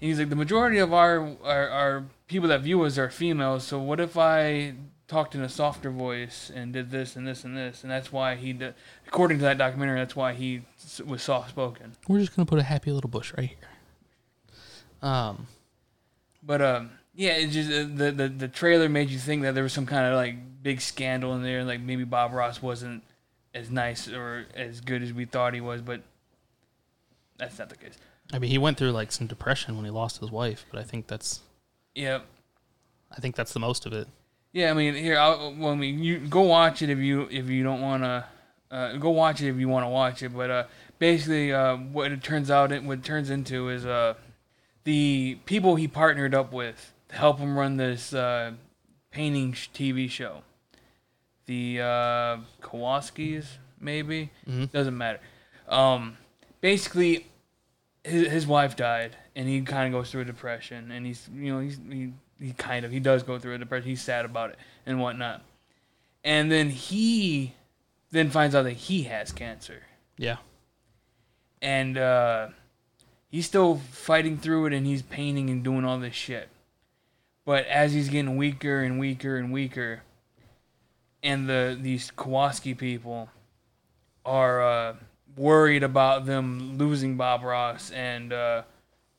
he's 0.00 0.18
like 0.18 0.30
the 0.30 0.36
majority 0.36 0.78
of 0.78 0.94
our, 0.94 1.36
our 1.44 1.68
our 1.68 2.04
people 2.26 2.48
that 2.48 2.62
view 2.62 2.82
us 2.84 2.96
are 2.96 3.10
females. 3.10 3.64
So 3.64 3.78
what 3.78 4.00
if 4.00 4.16
I 4.16 4.72
talked 5.10 5.34
in 5.34 5.42
a 5.42 5.48
softer 5.48 5.90
voice 5.90 6.52
and 6.54 6.72
did 6.72 6.90
this 6.92 7.16
and 7.16 7.26
this 7.26 7.42
and 7.44 7.56
this, 7.56 7.82
and 7.82 7.90
that's 7.90 8.12
why 8.12 8.36
he 8.36 8.52
did. 8.52 8.74
According 9.08 9.38
to 9.38 9.42
that 9.42 9.58
documentary, 9.58 9.98
that's 9.98 10.14
why 10.14 10.32
he 10.32 10.62
was 11.04 11.22
soft 11.22 11.50
spoken. 11.50 11.96
We're 12.08 12.20
just 12.20 12.34
gonna 12.34 12.46
put 12.46 12.60
a 12.60 12.62
happy 12.62 12.92
little 12.92 13.10
bush 13.10 13.34
right 13.36 13.48
here. 13.48 13.68
Um, 15.02 15.48
But 16.42 16.62
um, 16.62 16.90
yeah, 17.14 17.32
it 17.32 17.48
just 17.48 17.70
uh, 17.70 17.88
the, 17.92 18.12
the 18.12 18.28
the 18.28 18.48
trailer 18.48 18.88
made 18.88 19.10
you 19.10 19.18
think 19.18 19.42
that 19.42 19.54
there 19.54 19.64
was 19.64 19.72
some 19.72 19.86
kind 19.86 20.06
of 20.06 20.14
like 20.14 20.36
big 20.62 20.80
scandal 20.80 21.34
in 21.34 21.42
there, 21.42 21.64
like 21.64 21.80
maybe 21.80 22.04
Bob 22.04 22.32
Ross 22.32 22.62
wasn't 22.62 23.02
as 23.52 23.68
nice 23.68 24.08
or 24.08 24.46
as 24.54 24.80
good 24.80 25.02
as 25.02 25.12
we 25.12 25.24
thought 25.24 25.54
he 25.54 25.60
was, 25.60 25.82
but 25.82 26.02
that's 27.36 27.58
not 27.58 27.68
the 27.68 27.76
case. 27.76 27.98
I 28.32 28.38
mean, 28.38 28.50
he 28.50 28.58
went 28.58 28.78
through 28.78 28.92
like 28.92 29.10
some 29.10 29.26
depression 29.26 29.74
when 29.74 29.84
he 29.84 29.90
lost 29.90 30.20
his 30.20 30.30
wife, 30.30 30.64
but 30.70 30.78
I 30.78 30.84
think 30.84 31.08
that's 31.08 31.40
Yeah, 31.96 32.20
I 33.10 33.20
think 33.20 33.34
that's 33.34 33.52
the 33.52 33.58
most 33.60 33.86
of 33.86 33.92
it. 33.92 34.06
Yeah. 34.52 34.70
I 34.70 34.74
mean, 34.74 34.94
here, 34.94 35.18
I'll, 35.18 35.54
well, 35.58 35.72
I 35.72 35.76
mean, 35.76 35.98
you 36.02 36.18
go 36.18 36.42
watch 36.42 36.82
it 36.82 36.90
if 36.90 36.98
you 36.98 37.28
if 37.30 37.48
you 37.48 37.62
don't 37.62 37.80
want 37.80 38.02
to. 38.02 38.24
Uh, 38.70 38.92
go 38.98 39.10
watch 39.10 39.40
it 39.42 39.48
if 39.48 39.56
you 39.56 39.68
want 39.68 39.84
to 39.84 39.88
watch 39.88 40.22
it, 40.22 40.28
but 40.28 40.48
uh, 40.48 40.64
basically, 41.00 41.52
uh, 41.52 41.74
what 41.76 42.12
it 42.12 42.22
turns 42.22 42.52
out, 42.52 42.70
it, 42.70 42.84
what 42.84 42.98
it 42.98 43.04
turns 43.04 43.28
into 43.28 43.68
is 43.68 43.84
uh, 43.84 44.14
the 44.84 45.38
people 45.44 45.74
he 45.74 45.88
partnered 45.88 46.36
up 46.36 46.52
with 46.52 46.92
to 47.08 47.16
help 47.16 47.40
him 47.40 47.58
run 47.58 47.78
this 47.78 48.14
uh, 48.14 48.52
painting 49.10 49.54
sh- 49.54 49.68
TV 49.74 50.08
show. 50.08 50.42
The 51.46 51.80
uh, 51.80 52.36
Kowalskis, 52.62 53.46
maybe 53.80 54.30
Mhm. 54.48 54.70
doesn't 54.70 54.96
matter. 54.96 55.18
Um, 55.68 56.16
basically, 56.60 57.26
his, 58.04 58.28
his 58.30 58.46
wife 58.46 58.76
died, 58.76 59.16
and 59.34 59.48
he 59.48 59.62
kind 59.62 59.92
of 59.92 59.98
goes 60.00 60.12
through 60.12 60.20
a 60.22 60.26
depression, 60.26 60.92
and 60.92 61.04
he's 61.06 61.28
you 61.34 61.52
know 61.52 61.58
he's 61.58 61.80
he, 61.90 62.12
he 62.40 62.52
kind 62.52 62.84
of 62.84 62.90
he 62.90 63.00
does 63.00 63.22
go 63.22 63.38
through 63.38 63.54
a 63.54 63.58
depression. 63.58 63.88
He's 63.88 64.02
sad 64.02 64.24
about 64.24 64.50
it 64.50 64.58
and 64.86 65.00
whatnot, 65.00 65.42
and 66.24 66.50
then 66.50 66.70
he 66.70 67.54
then 68.10 68.30
finds 68.30 68.54
out 68.54 68.62
that 68.62 68.72
he 68.72 69.04
has 69.04 69.30
cancer 69.32 69.82
Yeah, 70.16 70.36
and 71.62 71.96
uh, 71.98 72.48
he's 73.28 73.46
still 73.46 73.76
fighting 73.76 74.38
through 74.38 74.66
it 74.66 74.72
and 74.72 74.86
he's 74.86 75.02
painting 75.02 75.50
and 75.50 75.62
doing 75.62 75.84
all 75.84 75.98
this 75.98 76.14
shit. 76.14 76.48
But 77.44 77.66
as 77.66 77.92
he's 77.92 78.08
getting 78.08 78.36
weaker 78.36 78.80
and 78.80 78.98
weaker 78.98 79.36
and 79.36 79.52
weaker, 79.52 80.02
and 81.22 81.48
the 81.48 81.78
these 81.80 82.10
Kowalski 82.10 82.74
people 82.74 83.28
are 84.24 84.62
uh, 84.62 84.94
worried 85.36 85.82
about 85.82 86.26
them 86.26 86.76
losing 86.78 87.16
Bob 87.16 87.42
Ross 87.42 87.90
and 87.90 88.32
uh, 88.32 88.62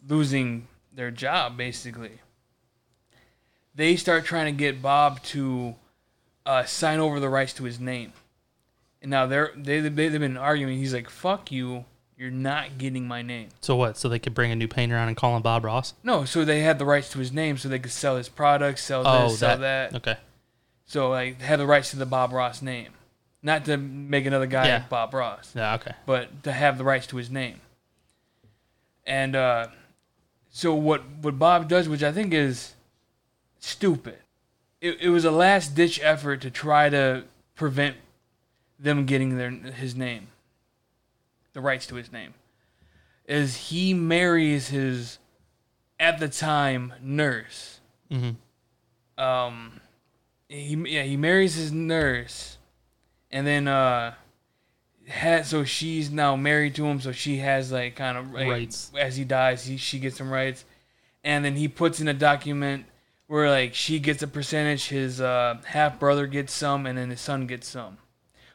losing 0.07 0.67
their 0.93 1.11
job, 1.11 1.57
basically. 1.57 2.19
They 3.75 3.95
start 3.95 4.25
trying 4.25 4.45
to 4.53 4.57
get 4.57 4.81
Bob 4.81 5.23
to 5.23 5.75
uh, 6.45 6.63
sign 6.65 6.99
over 6.99 7.19
the 7.19 7.29
rights 7.29 7.53
to 7.53 7.63
his 7.63 7.79
name. 7.79 8.13
And 9.01 9.09
now 9.11 9.25
they're 9.25 9.51
they 9.55 9.79
they- 9.79 10.09
they've 10.09 10.19
been 10.19 10.37
arguing. 10.37 10.77
He's 10.77 10.93
like, 10.93 11.09
"Fuck 11.09 11.51
you! 11.51 11.85
You're 12.17 12.29
not 12.29 12.77
getting 12.77 13.07
my 13.07 13.21
name." 13.23 13.49
So 13.61 13.75
what? 13.75 13.97
So 13.97 14.09
they 14.09 14.19
could 14.19 14.35
bring 14.35 14.51
a 14.51 14.55
new 14.55 14.67
painter 14.67 14.95
on 14.97 15.07
and 15.07 15.17
call 15.17 15.35
him 15.35 15.41
Bob 15.41 15.63
Ross? 15.65 15.93
No, 16.03 16.23
so 16.25 16.45
they 16.45 16.59
had 16.61 16.77
the 16.77 16.85
rights 16.85 17.09
to 17.11 17.19
his 17.19 17.31
name, 17.31 17.57
so 17.57 17.67
they 17.69 17.79
could 17.79 17.91
sell 17.91 18.17
his 18.17 18.29
products, 18.29 18.83
sell 18.83 19.03
this, 19.03 19.39
sell 19.39 19.57
that. 19.57 19.95
Okay. 19.95 20.17
So 20.85 21.09
like, 21.09 21.39
they 21.39 21.45
had 21.45 21.59
the 21.59 21.65
rights 21.65 21.89
to 21.91 21.95
the 21.97 22.05
Bob 22.05 22.31
Ross 22.31 22.61
name, 22.61 22.89
not 23.41 23.65
to 23.65 23.77
make 23.77 24.25
another 24.27 24.45
guy 24.45 24.67
Yeah. 24.67 24.73
like 24.79 24.89
Bob 24.89 25.13
Ross, 25.15 25.51
Yeah. 25.55 25.75
Okay. 25.75 25.93
but 26.05 26.43
to 26.43 26.51
have 26.51 26.77
the 26.77 26.83
rights 26.83 27.07
to 27.07 27.17
his 27.17 27.31
name. 27.31 27.61
And 29.05 29.35
uh, 29.35 29.67
so 30.51 30.75
what 30.75 31.01
what 31.21 31.39
Bob 31.39 31.67
does, 31.67 31.89
which 31.89 32.03
I 32.03 32.11
think 32.11 32.33
is 32.33 32.75
stupid, 33.61 34.17
it, 34.81 34.97
it 34.99 35.09
was 35.09 35.23
a 35.23 35.31
last 35.31 35.75
ditch 35.75 35.99
effort 36.03 36.41
to 36.41 36.51
try 36.51 36.89
to 36.89 37.23
prevent 37.55 37.95
them 38.77 39.05
getting 39.05 39.37
their 39.37 39.51
his 39.51 39.95
name, 39.95 40.27
the 41.53 41.61
rights 41.61 41.85
to 41.87 41.95
his 41.95 42.11
name, 42.11 42.33
is 43.25 43.55
he 43.69 43.93
marries 43.93 44.67
his 44.69 45.19
at 45.99 46.19
the 46.19 46.27
time 46.27 46.93
nurse. 47.01 47.79
Mm-hmm. 48.11 49.23
Um, 49.23 49.79
he 50.49 50.75
yeah 50.87 51.03
he 51.03 51.15
marries 51.15 51.55
his 51.55 51.71
nurse, 51.71 52.57
and 53.29 53.45
then 53.45 53.67
uh, 53.67 54.15
had 55.05 55.45
so 55.45 55.63
she's 55.63 56.09
now 56.09 56.35
married 56.35 56.73
to 56.75 56.85
him, 56.85 56.99
so 56.99 57.11
she 57.11 57.37
has 57.37 57.71
like 57.71 57.95
kind 57.95 58.17
of 58.17 58.33
like, 58.33 58.47
Rights. 58.47 58.91
as 58.97 59.15
he 59.15 59.23
dies. 59.23 59.65
He 59.65 59.77
she 59.77 59.99
gets 59.99 60.17
some 60.17 60.31
rights, 60.31 60.65
and 61.23 61.45
then 61.45 61.55
he 61.55 61.67
puts 61.67 62.01
in 62.01 62.07
a 62.07 62.13
document 62.13 62.85
where 63.31 63.49
like 63.49 63.73
she 63.73 63.97
gets 63.97 64.21
a 64.21 64.27
percentage, 64.27 64.89
his 64.89 65.21
uh, 65.21 65.57
half 65.63 65.97
brother 65.97 66.27
gets 66.27 66.51
some, 66.51 66.85
and 66.85 66.97
then 66.97 67.09
his 67.09 67.21
son 67.21 67.47
gets 67.47 67.65
some, 67.65 67.97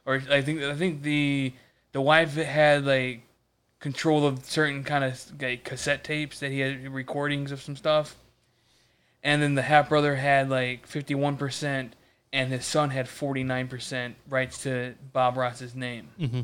or 0.04 0.20
I 0.30 0.42
think 0.42 0.60
I 0.60 0.74
think 0.74 1.00
the 1.00 1.54
the 1.92 2.02
wife 2.02 2.34
had 2.34 2.84
like 2.84 3.22
control 3.80 4.26
of 4.26 4.44
certain 4.44 4.84
kind 4.84 5.02
of 5.02 5.40
like 5.40 5.64
cassette 5.64 6.04
tapes 6.04 6.40
that 6.40 6.50
he 6.50 6.60
had 6.60 6.92
recordings 6.92 7.52
of 7.52 7.62
some 7.62 7.74
stuff. 7.74 8.16
And 9.22 9.40
then 9.40 9.54
the 9.54 9.62
half 9.62 9.88
brother 9.88 10.16
had 10.16 10.50
like 10.50 10.86
51% 10.86 11.92
and 12.34 12.52
his 12.52 12.66
son 12.66 12.90
had 12.90 13.06
49% 13.06 14.14
rights 14.28 14.62
to 14.64 14.94
bob 15.10 15.38
ross's 15.38 15.74
name. 15.74 16.08
Mm-hmm. 16.20 16.40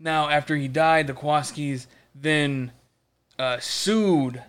now 0.00 0.28
after 0.28 0.56
he 0.56 0.66
died 0.66 1.06
the 1.06 1.14
kowalskis 1.14 1.86
then 2.12 2.72
uh, 3.38 3.58
sued 3.60 4.42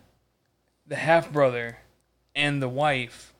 the 0.87 0.95
half 0.95 1.31
brother 1.31 1.77
and 2.37 2.61
the 2.61 2.69
wife 2.69 3.33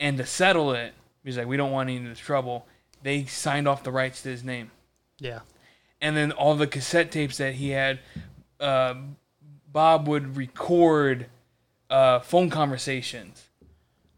and 0.00 0.16
to 0.16 0.24
settle 0.24 0.72
it 0.72 0.94
he's 1.24 1.36
like 1.36 1.46
we 1.46 1.56
don't 1.58 1.72
want 1.72 1.88
any 1.90 1.98
of 1.98 2.04
this 2.04 2.18
trouble 2.18 2.64
they 3.02 3.24
signed 3.26 3.68
off 3.68 3.82
the 3.82 3.90
rights 3.90 4.22
to 4.22 4.28
his 4.30 4.42
name 4.42 4.70
Yeah. 5.18 5.40
and 6.00 6.16
then 6.16 6.32
all 6.32 6.54
the 6.54 6.66
cassette 6.66 7.10
tapes 7.12 7.36
that 7.38 7.54
he 7.54 7.70
had, 7.70 7.98
uh, 8.60 8.94
Bob 9.70 10.08
would 10.08 10.36
record 10.36 11.26
uh, 11.90 12.20
phone 12.20 12.48
conversations 12.50 13.44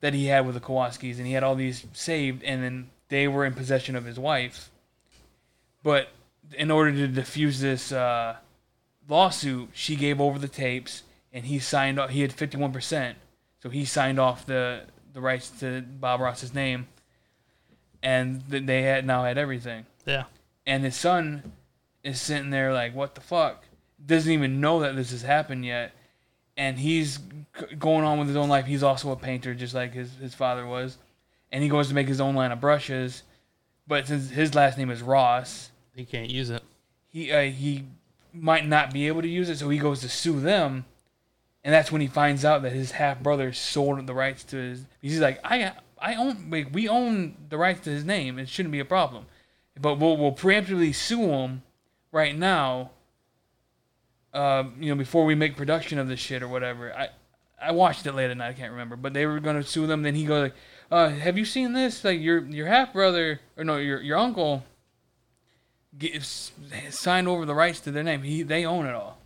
that 0.01 0.15
he 0.15 0.27
had 0.27 0.47
with 0.47 0.55
the 0.55 0.61
Kowalskis, 0.61 1.17
and 1.19 1.27
he 1.27 1.33
had 1.33 1.43
all 1.43 1.57
these 1.57 1.85
saved, 1.93 2.45
and 2.45 2.63
then 2.63 2.91
they 3.09 3.27
were 3.27 3.45
in 3.45 3.53
possession 3.53 3.97
of 3.97 4.05
his 4.05 4.17
wife. 4.19 4.71
But 5.83 6.09
in 6.57 6.71
order 6.71 6.93
to 6.93 7.09
defuse 7.21 7.59
this 7.59 7.91
uh, 7.91 8.37
lawsuit, 9.09 9.71
she 9.75 9.97
gave 9.97 10.21
over 10.21 10.39
the 10.39 10.47
tapes, 10.49 11.03
and 11.33 11.45
he 11.47 11.59
signed. 11.59 11.99
off 11.99 12.11
He 12.11 12.21
had 12.23 12.33
fifty 12.33 12.57
one 12.57 12.73
percent, 12.73 13.19
so 13.63 13.69
he 13.71 13.85
signed 13.85 14.19
off 14.19 14.47
the 14.47 14.83
the 15.13 15.21
rights 15.21 15.51
to 15.61 15.81
Bob 15.83 16.21
Ross's 16.21 16.55
name, 16.55 16.87
and 18.03 18.43
they 18.49 18.83
had 18.83 19.07
now 19.07 19.25
had 19.25 19.39
everything 19.39 19.87
Yeah. 20.07 20.25
and 20.67 20.85
his 20.85 20.97
son 20.97 21.53
is 22.05 22.21
sitting 22.21 22.51
there 22.51 22.73
like, 22.73 22.95
"What 22.95 23.15
the 23.15 23.21
fuck?" 23.21 23.65
Doesn't 24.05 24.31
even 24.33 24.61
know 24.61 24.81
that 24.81 24.95
this 24.95 25.11
has 25.11 25.23
happened 25.23 25.65
yet, 25.65 25.93
and 26.57 26.79
he's 26.79 27.19
going 27.79 28.05
on 28.05 28.19
with 28.19 28.29
his 28.29 28.37
own 28.37 28.49
life. 28.49 28.67
He's 28.67 28.83
also 28.85 29.11
a 29.11 29.17
painter, 29.17 29.55
just 29.55 29.75
like 29.75 29.93
his 29.93 30.15
his 30.17 30.35
father 30.35 30.67
was, 30.67 30.99
and 31.51 31.63
he 31.63 31.69
goes 31.69 31.89
to 31.89 31.95
make 31.95 32.07
his 32.09 32.21
own 32.21 32.35
line 32.37 32.53
of 32.53 32.61
brushes, 32.61 33.25
but 33.87 34.07
since 34.07 34.31
his 34.31 34.55
last 34.55 34.79
name 34.79 34.91
is 34.91 35.03
Ross, 35.03 35.71
He 35.97 36.05
can't 36.05 36.31
use 36.31 36.51
it. 36.51 36.63
he 37.09 37.33
uh, 37.33 37.43
he 37.51 37.87
might 38.33 38.67
not 38.67 38.93
be 38.93 39.09
able 39.09 39.23
to 39.23 39.29
use 39.29 39.49
it, 39.49 39.59
so 39.59 39.69
he 39.69 39.79
goes 39.79 40.01
to 40.03 40.09
sue 40.09 40.39
them, 40.39 40.85
and 41.69 41.75
that's 41.75 41.93
when 41.93 42.01
he 42.01 42.07
finds 42.07 42.47
out 42.47 42.63
that 42.63 42.73
his 42.73 42.93
half 42.93 43.21
brother 43.21 43.53
sold 43.53 44.07
the 44.07 44.15
rights 44.15 44.43
to 44.43 44.57
his. 44.57 44.87
He's 45.03 45.21
like, 45.21 45.39
I 45.45 45.73
I 45.99 46.15
own 46.15 46.49
like, 46.51 46.69
we 46.73 46.89
own 46.89 47.37
the 47.51 47.59
rights 47.59 47.83
to 47.83 47.91
his 47.91 48.07
name. 48.07 48.39
It 48.39 48.49
shouldn't 48.49 48.73
be 48.73 48.81
a 48.81 48.87
problem, 48.87 49.27
but 49.79 49.99
we'll 49.99 50.17
we'll 50.17 50.33
preemptively 50.33 50.95
sue 50.95 51.29
him 51.29 51.61
right 52.11 52.35
now. 52.35 52.93
Uh, 54.33 54.65
you 54.81 54.89
know, 54.89 54.95
before 54.95 55.27
we 55.27 55.35
make 55.35 55.59
production 55.59 55.99
of 55.99 56.09
this 56.09 56.21
shit 56.21 56.43
or 56.43 56.49
whatever. 56.49 56.91
I 56.97 57.11
I 57.61 57.73
watched 57.73 58.07
it 58.07 58.15
late 58.15 58.31
at 58.31 58.37
night. 58.39 58.49
I 58.49 58.53
can't 58.55 58.73
remember, 58.73 58.97
but 58.97 59.13
they 59.13 59.27
were 59.27 59.39
gonna 59.39 59.63
sue 59.63 59.87
them. 59.87 60.01
Then 60.01 60.15
he 60.15 60.25
goes 60.25 60.45
like, 60.45 60.55
uh, 60.91 61.11
"Have 61.11 61.37
you 61.37 61.45
seen 61.45 61.75
this? 61.75 62.03
Like 62.03 62.19
your 62.19 62.47
your 62.47 62.67
half 62.67 62.95
brother 62.95 63.41
or 63.59 63.65
no 63.65 63.77
your 63.77 64.01
your 64.01 64.17
uncle." 64.17 64.65
gives 65.99 66.53
signed 66.89 67.29
over 67.29 67.45
the 67.45 67.55
rights 67.55 67.81
to 67.81 67.91
their 67.91 68.03
name. 68.05 68.23
He 68.23 68.43
they 68.43 68.65
own 68.65 68.87
it 68.87 68.95
all, 68.95 69.19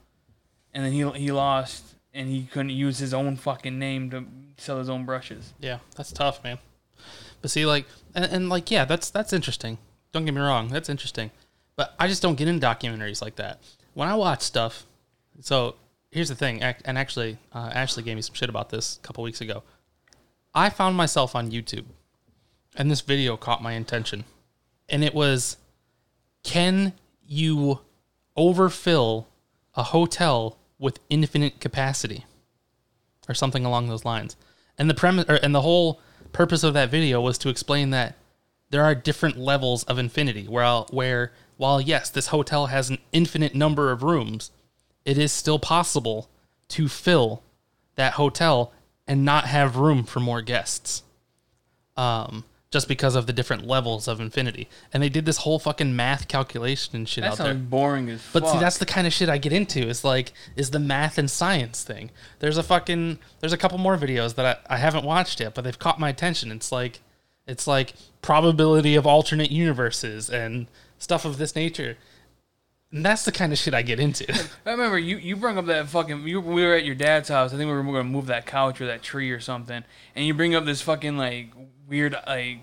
and 0.75 0.85
then 0.85 0.91
he 0.91 1.09
he 1.13 1.31
lost, 1.31 1.93
and 2.15 2.29
he 2.29 2.45
couldn't 2.45 2.71
use 2.71 2.99
his 2.99 3.15
own 3.15 3.37
fucking 3.37 3.79
name 3.79 4.11
to 4.11 4.25
sell 4.57 4.79
his 4.79 4.89
own 4.89 5.05
brushes. 5.05 5.55
Yeah, 5.61 5.79
that's 5.97 6.13
tough, 6.13 6.43
man. 6.45 6.59
But 7.41 7.51
see, 7.51 7.67
like, 7.67 7.87
and, 8.15 8.25
and 8.25 8.49
like, 8.49 8.71
yeah, 8.71 8.85
that's 8.85 9.11
that's 9.11 9.33
interesting. 9.33 9.79
Don't 10.13 10.25
get 10.25 10.35
me 10.35 10.41
wrong, 10.41 10.69
that's 10.69 10.89
interesting. 10.89 11.31
But 11.77 11.95
I 11.99 12.07
just 12.07 12.23
don't 12.23 12.37
get 12.37 12.49
into 12.49 12.67
documentaries 12.67 13.23
like 13.23 13.37
that. 13.37 13.61
When 13.95 14.09
I 14.09 14.15
watch 14.15 14.43
stuff, 14.43 14.87
so 15.41 15.77
here's 16.11 16.29
the 16.29 16.35
thing, 16.35 16.63
and 16.63 16.99
actually, 16.99 17.39
uh, 17.53 17.71
Ashley 17.73 18.03
gave 18.03 18.17
me 18.17 18.23
some 18.23 18.35
shit 18.35 18.49
about 18.49 18.71
this 18.71 18.99
a 19.03 19.07
couple 19.07 19.25
weeks 19.25 19.41
ago. 19.41 19.63
I 20.55 20.69
found 20.69 20.97
myself 20.97 21.35
on 21.35 21.51
YouTube, 21.51 21.87
and 22.77 22.91
this 22.91 23.01
video 23.01 23.37
caught 23.37 23.63
my 23.63 23.73
attention, 23.73 24.25
and 24.89 25.03
it 25.03 25.15
was, 25.15 25.57
can 26.43 26.93
you 27.27 27.81
overfill 28.37 29.29
a 29.75 29.83
hotel 29.83 30.59
with 30.83 30.99
infinite 31.09 31.61
capacity? 31.61 32.27
or 33.29 33.35
something 33.35 33.65
along 33.65 33.89
those 33.89 34.05
lines. 34.05 34.37
And 34.79 34.89
the 34.89 34.95
premise, 34.95 35.27
or, 35.29 35.37
and 35.37 35.55
the 35.55 35.63
whole 35.63 36.01
purpose 36.33 36.63
of 36.65 36.75
that 36.75 36.91
video 36.91 37.21
was 37.21 37.39
to 37.39 37.49
explain 37.49 37.91
that 37.91 38.17
there 38.71 38.85
are 38.85 38.95
different 38.95 39.37
levels 39.37 39.85
of 39.85 39.99
infinity. 39.99 40.45
Where 40.45 40.83
where 40.91 41.33
while 41.57 41.81
yes, 41.81 42.11
this 42.11 42.29
hotel 42.29 42.67
has 42.67 42.91
an 42.91 42.99
infinite 43.13 43.55
number 43.55 43.91
of 43.91 44.03
rooms, 44.03 44.51
it 45.05 45.19
is 45.19 45.31
still 45.31 45.59
possible 45.59 46.29
to 46.69 46.89
fill 46.89 47.43
that 47.97 48.15
hotel 48.15 48.73
and 49.07 49.25
not 49.25 49.47
have 49.47 49.77
room 49.77 50.05
for 50.05 50.21
more 50.21 50.41
guests. 50.41 51.03
Um, 51.97 52.45
just 52.73 52.89
because 52.89 53.15
of 53.15 53.27
the 53.27 53.33
different 53.35 53.67
levels 53.67 54.09
of 54.09 54.19
infinity. 54.19 54.67
And 54.93 55.03
they 55.03 55.11
did 55.11 55.27
this 55.27 55.37
whole 55.39 55.59
fucking 55.59 55.95
math 55.95 56.27
calculation 56.27 56.97
and 56.97 57.09
shit 57.09 57.23
That 57.23 57.33
out 57.33 57.39
there. 57.39 57.55
boring 57.55 58.09
as 58.09 58.23
fuck. 58.23 58.43
But 58.43 58.51
see, 58.51 58.59
that's 58.59 58.79
the 58.79 58.87
kind 58.87 59.07
of 59.07 59.13
shit 59.13 59.29
I 59.29 59.37
get 59.37 59.53
into. 59.53 59.87
Is 59.87 60.03
like, 60.03 60.33
is 60.57 60.71
the 60.71 60.79
math 60.81 61.19
and 61.19 61.31
science 61.31 61.85
thing. 61.85 62.11
There's 62.39 62.57
a 62.57 62.63
fucking, 62.63 63.19
there's 63.41 63.53
a 63.53 63.59
couple 63.59 63.77
more 63.77 63.99
videos 63.99 64.35
that 64.37 64.65
I, 64.69 64.75
I 64.75 64.79
haven't 64.79 65.05
watched 65.05 65.39
yet, 65.39 65.55
but 65.55 65.63
they've 65.65 65.79
caught 65.79 66.01
my 66.01 66.09
attention. 66.09 66.51
It's 66.51 66.73
like, 66.73 67.01
it's 67.47 67.67
like 67.67 67.93
probability 68.23 68.95
of 68.95 69.07
alternate 69.07 69.51
universes 69.51 70.31
and 70.31 70.67
stuff 70.97 71.27
of 71.27 71.37
this 71.37 71.55
nature. 71.55 71.99
And 72.91 73.05
that's 73.05 73.25
the 73.25 73.33
kind 73.33 73.53
of 73.53 73.59
shit 73.59 73.75
I 73.75 73.83
get 73.83 74.01
into. 74.01 74.33
I 74.67 74.71
remember 74.71 74.99
you 74.99 75.17
you 75.17 75.35
bring 75.37 75.57
up 75.59 75.67
that 75.67 75.89
fucking 75.89 76.27
you, 76.27 76.41
we 76.41 76.63
were 76.63 76.75
at 76.75 76.85
your 76.85 76.95
dad's 76.95 77.29
house. 77.29 77.53
I 77.53 77.57
think 77.57 77.69
we 77.69 77.75
were 77.75 77.83
going 77.83 77.97
to 77.97 78.05
move 78.05 78.27
that 78.27 78.45
couch 78.47 78.81
or 78.81 78.87
that 78.87 79.03
tree 79.03 79.31
or 79.31 79.41
something, 79.41 79.83
and 80.15 80.27
you 80.27 80.35
bring 80.35 80.55
up 80.55 80.67
this 80.67 80.83
fucking 80.83 81.17
like 81.17 81.49
weird 81.93 82.17
like 82.27 82.59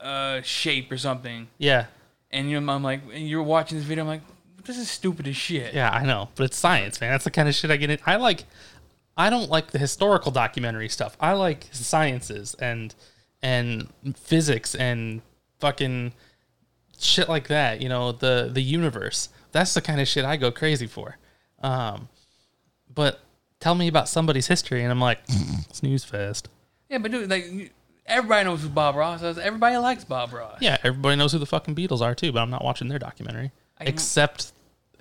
uh 0.00 0.42
shape 0.42 0.90
or 0.92 0.98
something, 0.98 1.48
yeah, 1.58 1.86
and 2.30 2.50
you 2.50 2.60
know, 2.60 2.72
I'm 2.72 2.82
like 2.82 3.00
and 3.12 3.26
you're 3.26 3.42
watching 3.42 3.78
this 3.78 3.86
video. 3.86 4.02
I'm 4.04 4.08
like, 4.08 4.22
this 4.64 4.76
is 4.76 4.90
stupid 4.90 5.28
as 5.28 5.36
shit. 5.36 5.72
yeah, 5.72 5.90
I 5.90 6.04
know, 6.04 6.28
but 6.34 6.44
it's 6.44 6.58
science, 6.58 7.00
man. 7.00 7.12
That's 7.12 7.24
the 7.24 7.30
kind 7.30 7.48
of 7.48 7.54
shit 7.54 7.70
I 7.70 7.76
get 7.76 7.88
in. 7.90 7.98
I 8.04 8.16
like, 8.16 8.44
I 9.16 9.30
don't 9.30 9.48
like 9.48 9.70
the 9.70 9.78
historical 9.78 10.32
documentary 10.32 10.88
stuff. 10.88 11.16
I 11.20 11.32
like 11.32 11.68
sciences 11.72 12.54
and 12.58 12.94
and 13.42 13.88
physics 14.16 14.74
and 14.74 15.22
fucking 15.60 16.12
shit 16.98 17.28
like 17.28 17.48
that. 17.48 17.80
You 17.80 17.88
know, 17.88 18.12
the 18.12 18.50
the 18.52 18.62
universe. 18.62 19.28
That's 19.52 19.72
the 19.72 19.80
kind 19.80 20.00
of 20.00 20.08
shit 20.08 20.24
I 20.24 20.36
go 20.36 20.50
crazy 20.50 20.86
for. 20.86 21.16
Um, 21.62 22.08
but 22.92 23.20
tell 23.60 23.74
me 23.74 23.88
about 23.88 24.08
somebody's 24.08 24.48
history, 24.48 24.82
and 24.82 24.90
I'm 24.90 25.00
like, 25.00 25.20
snooze 25.72 26.04
fest. 26.04 26.48
Yeah, 26.90 26.98
but 26.98 27.10
dude, 27.10 27.30
like 27.30 27.72
everybody 28.06 28.44
knows 28.44 28.62
who 28.62 28.68
Bob 28.68 28.94
Ross 28.96 29.22
is. 29.22 29.38
Everybody 29.38 29.76
likes 29.76 30.04
Bob 30.04 30.32
Ross. 30.32 30.58
Yeah, 30.60 30.76
everybody 30.82 31.16
knows 31.16 31.32
who 31.32 31.38
the 31.38 31.46
fucking 31.46 31.74
Beatles 31.74 32.00
are 32.00 32.14
too, 32.14 32.32
but 32.32 32.40
I'm 32.40 32.50
not 32.50 32.64
watching 32.64 32.88
their 32.88 32.98
documentary. 32.98 33.50
I- 33.80 33.84
except 33.84 34.52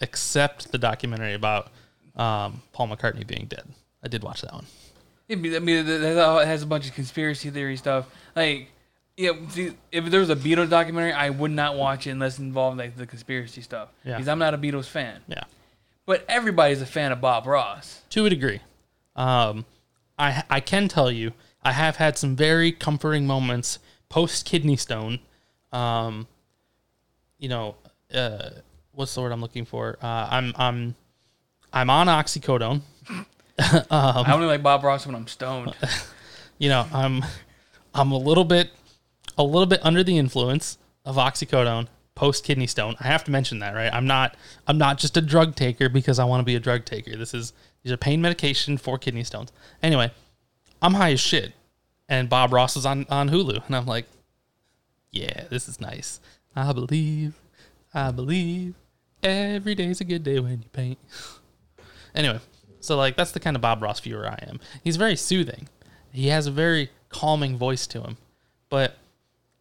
except 0.02 0.72
the 0.72 0.78
documentary 0.78 1.34
about 1.34 1.68
um, 2.16 2.62
Paul 2.74 2.90
McCartney 2.90 3.26
being 3.26 3.46
dead. 3.48 3.64
I 4.04 4.08
did 4.08 4.24
watch 4.24 4.42
that 4.42 4.54
one. 4.54 4.66
I 5.30 5.36
mean, 5.36 5.86
that 5.86 6.18
all- 6.26 6.40
it 6.40 6.46
has 6.48 6.64
a 6.64 6.68
bunch 6.68 6.88
of 6.88 6.94
conspiracy 6.94 7.50
theory 7.50 7.78
stuff. 7.78 8.06
Like, 8.36 8.70
yeah, 9.18 9.32
see, 9.50 9.72
if 9.92 10.06
there 10.06 10.20
was 10.20 10.30
a 10.30 10.36
Beatles 10.36 10.70
documentary, 10.70 11.14
I 11.14 11.30
would 11.30 11.52
not 11.52 11.76
watch 11.78 12.06
it 12.06 12.12
unless 12.12 12.38
it 12.38 12.44
involved 12.44 12.78
like 12.78 12.98
the 12.98 13.08
conspiracy 13.08 13.62
stuff. 13.62 13.90
Yeah. 14.04 14.16
Because 14.18 14.28
I'm 14.28 14.40
not 14.40 14.54
a 14.54 14.58
Beatles 14.58 14.86
fan. 14.88 15.22
Yeah. 15.28 15.44
But 16.06 16.26
everybody's 16.28 16.82
a 16.82 16.86
fan 16.86 17.12
of 17.14 17.22
Bob 17.22 17.48
Ross. 17.48 18.02
To 18.12 18.26
a 18.26 18.30
degree. 18.30 18.60
Um, 19.16 19.66
I 20.20 20.44
I 20.50 20.60
can 20.60 20.88
tell 20.90 21.10
you 21.10 21.32
I 21.66 21.72
have 21.72 21.96
had 21.96 22.16
some 22.18 22.36
very 22.36 22.72
comforting 22.72 23.26
moments 23.26 23.80
post 24.08 24.46
kidney 24.46 24.76
stone. 24.76 25.20
Um, 25.74 26.28
you 27.40 27.50
know, 27.50 27.76
uh, 28.14 28.52
what's 28.92 29.16
the 29.16 29.22
word 29.22 29.32
I'm 29.32 29.42
looking 29.42 29.66
for? 29.66 29.98
Uh, 30.02 30.28
I'm 30.30 30.54
I'm 30.58 30.96
I'm 31.74 31.90
on 31.90 32.06
oxycodone. 32.08 32.82
I 33.60 34.32
only 34.32 34.46
like 34.46 34.62
Bob 34.62 34.84
Ross 34.84 35.08
when 35.08 35.16
I'm 35.16 35.28
stoned. 35.28 35.74
you 36.60 36.70
know, 36.70 36.86
I'm 36.94 37.26
I'm 37.96 38.12
a 38.12 38.18
little 38.18 38.46
bit 38.46 38.70
a 39.36 39.44
little 39.44 39.66
bit 39.66 39.80
under 39.84 40.04
the 40.04 40.20
influence 40.20 40.78
of 41.04 41.16
oxycodone 41.16 41.88
post 42.14 42.44
kidney 42.44 42.68
stone. 42.68 42.96
I 43.00 43.08
have 43.08 43.24
to 43.26 43.32
mention 43.32 43.60
that, 43.60 43.74
right? 43.74 43.92
I'm 43.92 44.06
not 44.06 44.36
I'm 44.68 44.78
not 44.78 45.00
just 45.00 45.18
a 45.18 45.22
drug 45.22 45.56
taker 45.56 45.90
because 45.90 46.20
I 46.20 46.26
want 46.26 46.42
to 46.42 46.46
be 46.46 46.56
a 46.56 46.60
drug 46.60 46.86
taker. 46.86 47.16
This 47.18 47.34
is 47.34 47.54
these 47.84 47.92
are 47.92 47.98
pain 47.98 48.22
medication 48.22 48.78
for 48.78 49.00
kidney 49.00 49.24
stones. 49.24 49.52
Anyway, 49.82 50.12
I'm 50.82 50.94
high 50.94 51.12
as 51.12 51.20
shit. 51.20 51.54
And 52.08 52.30
Bob 52.30 52.54
Ross 52.54 52.76
is 52.76 52.86
on 52.86 53.06
on 53.10 53.30
Hulu 53.30 53.66
and 53.66 53.76
I'm 53.76 53.86
like, 53.86 54.06
yeah, 55.12 55.46
this 55.50 55.68
is 55.68 55.82
nice. 55.82 56.20
I 56.56 56.72
believe 56.74 57.40
I 57.94 58.12
believe 58.12 58.76
every 59.24 59.76
day's 59.76 60.02
a 60.02 60.06
good 60.06 60.24
day 60.24 60.40
when 60.40 60.60
you 60.64 60.70
paint. 60.72 61.00
Anyway, 62.14 62.40
so 62.80 62.96
like 62.96 63.18
that's 63.18 63.34
the 63.34 63.42
kind 63.42 63.58
of 63.58 63.62
Bob 63.62 63.84
Ross 63.84 64.00
viewer 64.00 64.26
I 64.26 64.40
am. 64.48 64.62
He's 64.82 64.96
very 64.96 65.18
soothing. 65.18 65.68
He 66.14 66.30
has 66.30 66.48
a 66.48 66.52
very 66.52 66.90
calming 67.10 67.58
voice 67.58 67.86
to 67.88 68.02
him. 68.02 68.16
But 68.70 68.96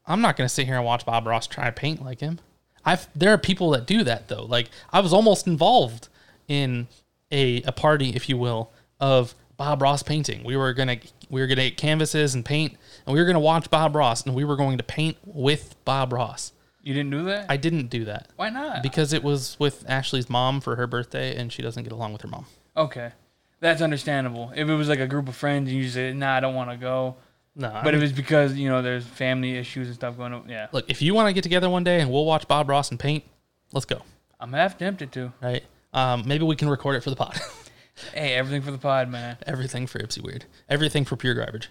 I'm 0.06 0.20
not 0.20 0.36
going 0.36 0.46
to 0.46 0.54
sit 0.54 0.66
here 0.66 0.76
and 0.76 0.84
watch 0.84 1.04
Bob 1.04 1.26
Ross 1.26 1.48
try 1.48 1.66
to 1.66 1.72
paint 1.72 2.04
like 2.04 2.20
him. 2.20 2.38
I've 2.84 3.08
there 3.14 3.30
are 3.30 3.38
people 3.38 3.70
that 3.70 3.86
do 3.86 4.04
that 4.04 4.28
though. 4.28 4.44
Like 4.44 4.68
I 4.92 5.00
was 5.00 5.12
almost 5.12 5.46
involved 5.46 6.08
in 6.46 6.86
a 7.32 7.62
a 7.62 7.72
party, 7.72 8.10
if 8.10 8.28
you 8.28 8.36
will, 8.36 8.70
of 9.00 9.34
Bob 9.56 9.82
Ross 9.82 10.02
painting. 10.02 10.42
We 10.44 10.56
were 10.56 10.72
gonna 10.72 10.96
we 11.30 11.40
were 11.40 11.46
gonna 11.46 11.62
get 11.68 11.76
canvases 11.76 12.34
and 12.34 12.44
paint, 12.44 12.76
and 13.06 13.14
we 13.14 13.20
were 13.20 13.26
gonna 13.26 13.40
watch 13.40 13.70
Bob 13.70 13.94
Ross, 13.94 14.24
and 14.24 14.34
we 14.34 14.44
were 14.44 14.56
going 14.56 14.78
to 14.78 14.84
paint 14.84 15.16
with 15.24 15.74
Bob 15.84 16.12
Ross. 16.12 16.52
You 16.82 16.92
didn't 16.92 17.10
do 17.10 17.24
that? 17.24 17.46
I 17.48 17.56
didn't 17.56 17.86
do 17.88 18.04
that 18.04 18.28
Why 18.36 18.50
not? 18.50 18.82
because 18.82 19.12
it 19.14 19.22
was 19.24 19.56
with 19.58 19.84
Ashley's 19.88 20.28
mom 20.28 20.60
for 20.60 20.76
her 20.76 20.86
birthday, 20.86 21.34
and 21.36 21.50
she 21.52 21.62
doesn't 21.62 21.82
get 21.82 21.92
along 21.92 22.12
with 22.12 22.22
her 22.22 22.28
mom. 22.28 22.46
okay. 22.76 23.12
That's 23.60 23.80
understandable. 23.80 24.52
If 24.54 24.68
it 24.68 24.74
was 24.74 24.90
like 24.90 24.98
a 24.98 25.06
group 25.06 25.26
of 25.26 25.34
friends 25.34 25.70
and 25.70 25.78
you 25.78 25.88
said, 25.88 26.14
nah, 26.16 26.34
I 26.36 26.40
don't 26.40 26.54
want 26.54 26.68
to 26.70 26.76
go. 26.76 27.16
No, 27.56 27.68
I 27.68 27.82
But 27.82 27.94
mean- 27.94 28.02
if 28.02 28.02
it's 28.10 28.12
because, 28.12 28.54
you 28.56 28.68
know, 28.68 28.82
there's 28.82 29.06
family 29.06 29.56
issues 29.56 29.86
and 29.86 29.94
stuff 29.94 30.18
going 30.18 30.34
on, 30.34 30.46
yeah. 30.50 30.66
look, 30.72 30.84
if 30.90 31.00
you 31.00 31.14
want 31.14 31.28
to 31.28 31.32
get 31.32 31.42
together 31.44 31.70
one 31.70 31.82
day 31.82 32.00
and 32.00 32.10
we'll 32.10 32.26
watch 32.26 32.46
Bob 32.46 32.68
Ross 32.68 32.90
and 32.90 33.00
paint, 33.00 33.24
let's 33.72 33.86
go. 33.86 34.02
I'm 34.38 34.52
half 34.52 34.76
tempted 34.76 35.12
to. 35.12 35.32
Right? 35.40 35.62
Um, 35.94 36.24
maybe 36.26 36.44
we 36.44 36.56
can 36.56 36.68
record 36.68 36.96
it 36.96 37.02
for 37.02 37.08
the 37.08 37.16
pod. 37.16 37.40
Hey, 38.12 38.34
everything 38.34 38.62
for 38.62 38.70
the 38.70 38.78
pod, 38.78 39.08
man. 39.08 39.36
Everything 39.46 39.86
for 39.86 39.98
Ypsi 39.98 40.22
Weird. 40.22 40.44
Everything 40.68 41.04
for 41.04 41.16
Pure 41.16 41.34
Garbage. 41.34 41.68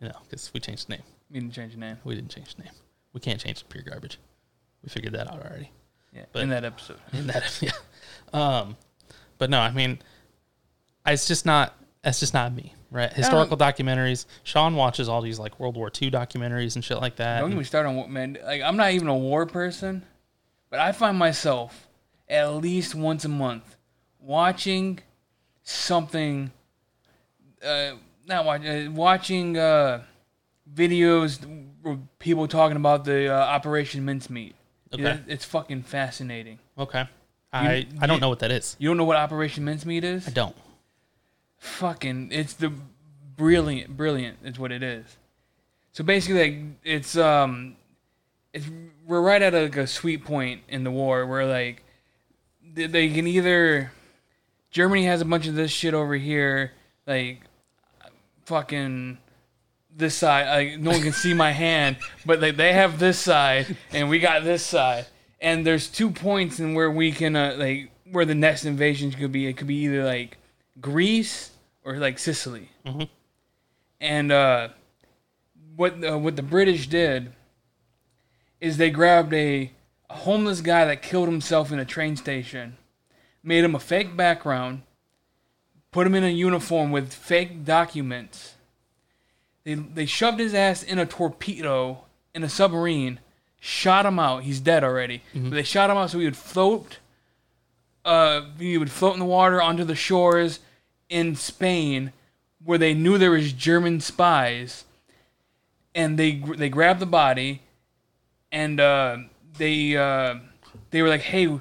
You 0.00 0.08
know, 0.08 0.18
because 0.28 0.52
we 0.54 0.60
changed 0.60 0.88
the 0.88 0.94
name. 0.94 1.02
We 1.30 1.40
didn't 1.40 1.54
change 1.54 1.72
the 1.74 1.80
name. 1.80 1.96
We 2.04 2.14
didn't 2.14 2.30
change 2.30 2.54
the 2.54 2.62
name. 2.64 2.72
We 3.12 3.20
can't 3.20 3.40
change 3.40 3.60
the 3.60 3.68
Pure 3.68 3.84
Garbage. 3.84 4.18
We 4.82 4.88
figured 4.88 5.14
that 5.14 5.28
out 5.30 5.40
already. 5.44 5.70
Yeah, 6.12 6.24
But- 6.32 6.42
in 6.42 6.50
that 6.50 6.64
episode. 6.64 6.98
In 7.12 7.26
that, 7.28 7.58
yeah. 7.60 7.72
Um, 8.32 8.76
but 9.38 9.50
no, 9.50 9.60
I 9.60 9.70
mean, 9.72 9.98
it's 11.06 11.26
just 11.26 11.46
not. 11.46 11.74
That's 12.02 12.20
just 12.20 12.34
not 12.34 12.54
me, 12.54 12.74
right? 12.90 13.10
Historical 13.10 13.56
documentaries. 13.56 14.26
Sean 14.42 14.76
watches 14.76 15.08
all 15.08 15.22
these 15.22 15.38
like 15.38 15.58
World 15.58 15.74
War 15.74 15.90
II 16.00 16.10
documentaries 16.10 16.74
and 16.74 16.84
shit 16.84 17.00
like 17.00 17.16
that. 17.16 17.40
Don't 17.40 17.50
and- 17.50 17.58
me 17.58 17.64
started 17.64 17.88
on 17.88 17.96
what 17.96 18.10
man. 18.10 18.38
Like 18.44 18.62
I'm 18.62 18.76
not 18.76 18.92
even 18.92 19.08
a 19.08 19.16
war 19.16 19.46
person, 19.46 20.04
but 20.70 20.80
I 20.80 20.92
find 20.92 21.18
myself 21.18 21.88
at 22.28 22.54
least 22.56 22.94
once 22.94 23.24
a 23.24 23.28
month 23.28 23.76
watching 24.20 25.00
something. 25.64 26.52
Uh, 27.64 27.92
not 28.26 28.44
watching. 28.44 28.68
Uh, 28.68 28.90
watching 28.92 29.58
uh, 29.58 30.02
videos 30.72 31.40
where 31.82 31.98
people 32.18 32.46
talking 32.48 32.76
about 32.76 33.04
the 33.04 33.28
uh, 33.28 33.36
Operation 33.38 34.04
Mincemeat. 34.04 34.54
Okay. 34.92 35.02
It- 35.04 35.20
it's 35.26 35.44
fucking 35.44 35.82
fascinating. 35.82 36.58
okay. 36.78 37.08
I 37.52 37.86
I 38.00 38.06
don't 38.08 38.20
know 38.20 38.28
what 38.28 38.40
that 38.40 38.50
is. 38.50 38.74
You 38.80 38.88
don't 38.88 38.96
know 38.96 39.04
what 39.04 39.16
Operation 39.16 39.64
Mincemeat 39.64 40.02
is? 40.02 40.26
I 40.26 40.30
don't. 40.32 40.56
fucking 41.58 42.30
it's 42.32 42.54
the 42.54 42.72
brilliant 43.36 43.96
brilliant 43.96 44.38
is 44.44 44.58
what 44.58 44.70
it 44.70 44.82
is 44.82 45.16
so 45.92 46.04
basically 46.04 46.40
like 46.40 46.58
it's 46.84 47.16
um 47.16 47.76
it's 48.52 48.66
we're 49.06 49.20
right 49.22 49.40
at 49.42 49.54
a, 49.54 49.62
like 49.62 49.76
a 49.76 49.86
sweet 49.86 50.24
point 50.24 50.62
in 50.68 50.84
the 50.84 50.90
war 50.90 51.26
where 51.26 51.46
like 51.46 51.82
they, 52.74 52.86
they 52.86 53.08
can 53.08 53.26
either 53.26 53.92
germany 54.74 55.04
has 55.06 55.20
a 55.22 55.24
bunch 55.24 55.46
of 55.46 55.54
this 55.54 55.70
shit 55.70 55.94
over 55.94 56.14
here 56.14 56.72
like 57.06 57.40
fucking 58.44 59.16
this 59.96 60.16
side 60.16 60.48
like 60.48 60.80
no 60.80 60.90
one 60.90 61.00
can 61.00 61.12
see 61.12 61.32
my 61.32 61.52
hand 61.64 61.96
but 62.26 62.40
like 62.40 62.56
they 62.56 62.72
have 62.72 62.98
this 62.98 63.18
side 63.18 63.76
and 63.92 64.08
we 64.10 64.18
got 64.18 64.44
this 64.44 64.64
side. 64.66 65.06
And 65.40 65.66
there's 65.66 65.88
two 65.88 66.10
points 66.10 66.58
in 66.58 66.72
where 66.72 66.90
we 66.90 67.12
can 67.12 67.36
uh, 67.36 67.54
like 67.58 67.90
where 68.10 68.24
the 68.24 68.34
next 68.34 68.64
invasion 68.64 69.10
could 69.10 69.30
be. 69.30 69.46
It 69.46 69.58
could 69.58 69.66
be 69.66 69.76
either 69.84 70.02
like 70.02 70.38
greece 70.80 71.50
or 71.84 71.98
like 71.98 72.18
sicily. 72.18 72.70
Mhm. 72.86 73.08
and 74.00 74.32
uh 74.32 74.68
what 75.76 76.02
uh, 76.02 76.18
what 76.18 76.36
the 76.36 76.42
british 76.42 76.86
did 76.88 77.32
is 78.60 78.76
they 78.78 78.90
grabbed 78.90 79.34
a, 79.34 79.70
a 80.08 80.14
homeless 80.14 80.60
guy 80.60 80.84
that 80.86 81.02
killed 81.02 81.28
himself 81.28 81.70
in 81.72 81.78
a 81.78 81.84
train 81.84 82.16
station 82.16 82.76
made 83.44 83.62
him 83.62 83.74
a 83.74 83.78
fake 83.80 84.16
background 84.16 84.82
put 85.92 86.06
him 86.06 86.14
in 86.16 86.24
a 86.24 86.28
uniform 86.28 86.90
with 86.90 87.12
fake 87.12 87.64
documents 87.64 88.54
they 89.64 89.74
they 89.74 90.06
shoved 90.06 90.40
his 90.40 90.54
ass 90.54 90.82
in 90.82 90.98
a 90.98 91.06
torpedo 91.06 92.04
in 92.34 92.42
a 92.42 92.48
submarine, 92.48 93.20
shot 93.60 94.04
him 94.04 94.18
out. 94.18 94.42
He's 94.42 94.60
dead 94.60 94.82
already. 94.84 95.22
But 95.32 95.52
they 95.52 95.62
shot 95.62 95.88
him 95.88 95.96
out 95.96 96.10
so 96.10 96.18
he 96.18 96.24
would 96.24 96.36
float. 96.36 96.98
Uh, 98.04 98.42
he 98.58 98.76
would 98.76 98.90
float 98.90 99.14
in 99.14 99.20
the 99.20 99.24
water 99.24 99.62
onto 99.62 99.84
the 99.84 99.94
shores 99.94 100.58
in 101.08 101.36
Spain, 101.36 102.12
where 102.62 102.76
they 102.76 102.92
knew 102.92 103.16
there 103.16 103.30
was 103.30 103.52
German 103.52 104.00
spies. 104.00 104.84
and 105.94 106.18
they 106.18 106.32
they 106.58 106.68
grabbed 106.68 107.00
the 107.00 107.06
body, 107.06 107.62
and 108.52 108.80
uh, 108.80 109.16
they 109.56 109.96
uh, 109.96 110.34
they 110.90 111.00
were 111.00 111.08
like, 111.08 111.22
"Hey, 111.22 111.60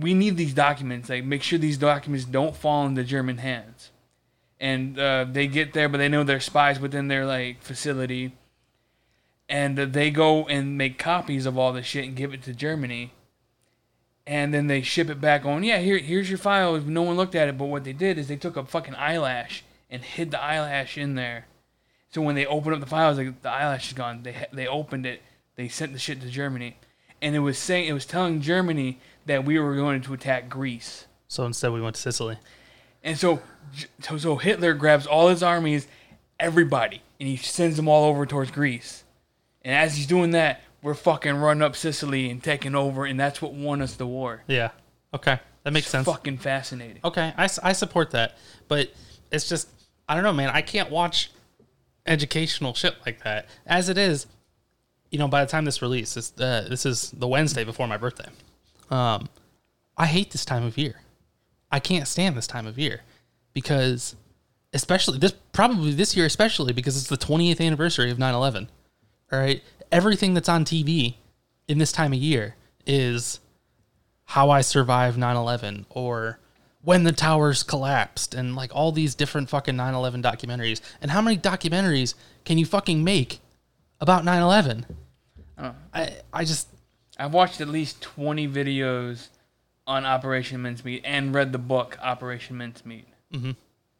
we 0.00 0.14
need 0.14 0.36
these 0.36 0.54
documents. 0.54 1.08
Like, 1.08 1.24
make 1.24 1.42
sure 1.42 1.58
these 1.58 1.78
documents 1.78 2.24
don't 2.24 2.56
fall 2.56 2.86
into 2.86 3.04
German 3.04 3.38
hands." 3.38 3.90
And 4.60 4.98
uh, 4.98 5.24
they 5.30 5.46
get 5.46 5.72
there, 5.72 5.88
but 5.88 5.98
they 5.98 6.08
know 6.08 6.24
they're 6.24 6.40
spies 6.40 6.80
within 6.80 7.08
their 7.08 7.24
like 7.24 7.62
facility, 7.62 8.32
and 9.48 9.78
uh, 9.78 9.84
they 9.84 10.10
go 10.10 10.46
and 10.46 10.76
make 10.76 10.98
copies 10.98 11.46
of 11.46 11.56
all 11.56 11.72
this 11.72 11.86
shit 11.86 12.04
and 12.04 12.16
give 12.16 12.34
it 12.34 12.42
to 12.42 12.52
Germany. 12.52 13.12
And 14.26 14.52
then 14.52 14.66
they 14.66 14.82
ship 14.82 15.08
it 15.08 15.22
back 15.22 15.46
on. 15.46 15.62
Yeah, 15.62 15.78
here, 15.78 15.96
here's 15.96 16.28
your 16.28 16.36
file. 16.36 16.78
No 16.80 17.00
one 17.00 17.16
looked 17.16 17.34
at 17.34 17.48
it, 17.48 17.56
but 17.56 17.64
what 17.64 17.84
they 17.84 17.94
did 17.94 18.18
is 18.18 18.28
they 18.28 18.36
took 18.36 18.58
a 18.58 18.64
fucking 18.64 18.94
eyelash 18.96 19.64
and 19.88 20.02
hid 20.02 20.30
the 20.30 20.42
eyelash 20.42 20.98
in 20.98 21.14
there. 21.14 21.46
So 22.10 22.22
when 22.22 22.34
they 22.34 22.46
opened 22.46 22.74
up 22.74 22.80
the 22.80 22.86
files, 22.86 23.18
like 23.18 23.42
the 23.42 23.50
eyelash 23.50 23.88
is 23.88 23.94
gone. 23.94 24.22
They 24.22 24.46
they 24.52 24.66
opened 24.66 25.06
it. 25.06 25.22
They 25.56 25.68
sent 25.68 25.92
the 25.92 25.98
shit 25.98 26.20
to 26.20 26.28
Germany, 26.28 26.76
and 27.20 27.34
it 27.34 27.40
was 27.40 27.58
saying 27.58 27.88
it 27.88 27.92
was 27.92 28.06
telling 28.06 28.40
Germany 28.40 28.98
that 29.28 29.44
we 29.44 29.58
were 29.58 29.76
going 29.76 30.02
to 30.02 30.12
attack 30.12 30.48
Greece. 30.48 31.06
So 31.28 31.44
instead, 31.44 31.72
we 31.72 31.80
went 31.80 31.96
to 31.96 32.02
Sicily. 32.02 32.38
And 33.02 33.16
so 33.16 33.40
so, 34.00 34.18
so 34.18 34.36
Hitler 34.36 34.74
grabs 34.74 35.06
all 35.06 35.28
his 35.28 35.42
armies, 35.42 35.86
everybody, 36.38 37.02
and 37.20 37.28
he 37.28 37.36
sends 37.36 37.76
them 37.76 37.88
all 37.88 38.04
over 38.08 38.26
towards 38.26 38.50
Greece. 38.50 39.04
And 39.62 39.74
as 39.74 39.96
he's 39.96 40.06
doing 40.06 40.30
that, 40.32 40.60
we're 40.82 40.94
fucking 40.94 41.36
running 41.36 41.62
up 41.62 41.76
Sicily 41.76 42.30
and 42.30 42.42
taking 42.42 42.74
over, 42.74 43.04
and 43.04 43.18
that's 43.18 43.42
what 43.42 43.52
won 43.52 43.82
us 43.82 43.94
the 43.94 44.06
war. 44.06 44.42
Yeah. 44.46 44.70
Okay, 45.12 45.38
that 45.64 45.72
makes 45.72 45.88
sense. 45.88 46.06
Fucking 46.06 46.38
fascinating. 46.38 47.00
Okay, 47.04 47.32
I, 47.36 47.48
I 47.62 47.72
support 47.72 48.12
that, 48.12 48.36
but 48.68 48.92
it's 49.30 49.48
just 49.48 49.68
I 50.08 50.14
don't 50.14 50.24
know, 50.24 50.32
man. 50.32 50.50
I 50.50 50.62
can't 50.62 50.90
watch 50.90 51.30
educational 52.06 52.74
shit 52.74 52.94
like 53.04 53.22
that 53.24 53.46
as 53.66 53.88
it 53.88 53.98
is. 53.98 54.26
You 55.10 55.18
know, 55.18 55.28
by 55.28 55.44
the 55.44 55.50
time 55.50 55.64
this 55.64 55.80
release, 55.80 56.14
this 56.14 56.32
uh, 56.38 56.66
this 56.68 56.84
is 56.86 57.10
the 57.10 57.26
Wednesday 57.26 57.64
before 57.64 57.88
my 57.88 57.96
birthday. 57.96 58.28
Um, 58.90 59.28
I 59.96 60.06
hate 60.06 60.30
this 60.30 60.44
time 60.44 60.64
of 60.64 60.78
year. 60.78 61.02
I 61.70 61.80
can't 61.80 62.08
stand 62.08 62.36
this 62.36 62.46
time 62.46 62.66
of 62.66 62.78
year 62.78 63.02
because, 63.52 64.16
especially 64.72 65.18
this 65.18 65.34
probably 65.52 65.92
this 65.92 66.16
year 66.16 66.26
especially 66.26 66.72
because 66.72 66.96
it's 66.96 67.08
the 67.08 67.16
20th 67.16 67.60
anniversary 67.60 68.10
of 68.10 68.18
9/11. 68.18 68.68
All 69.32 69.38
right, 69.38 69.62
everything 69.92 70.34
that's 70.34 70.48
on 70.48 70.64
TV 70.64 71.16
in 71.66 71.78
this 71.78 71.92
time 71.92 72.12
of 72.12 72.18
year 72.18 72.56
is 72.86 73.40
how 74.24 74.50
I 74.50 74.60
survived 74.62 75.18
9/11 75.18 75.84
or 75.90 76.38
when 76.82 77.04
the 77.04 77.12
towers 77.12 77.62
collapsed 77.62 78.34
and 78.34 78.56
like 78.56 78.74
all 78.74 78.92
these 78.92 79.14
different 79.14 79.50
fucking 79.50 79.76
9/11 79.76 80.22
documentaries. 80.22 80.80
And 81.02 81.10
how 81.10 81.20
many 81.20 81.36
documentaries 81.36 82.14
can 82.44 82.56
you 82.56 82.64
fucking 82.64 83.04
make 83.04 83.40
about 84.00 84.24
9/11? 84.24 84.84
I 85.92 86.16
I 86.32 86.44
just 86.44 86.68
I've 87.18 87.34
watched 87.34 87.60
at 87.60 87.68
least 87.68 88.00
20 88.00 88.46
videos 88.48 89.28
on 89.86 90.04
Operation 90.04 90.62
Mincemeat 90.62 91.02
and 91.04 91.34
read 91.34 91.52
the 91.52 91.58
book 91.58 91.98
Operation 92.00 92.56
Mincemeat. 92.56 93.06
Mm-hmm. 93.32 93.52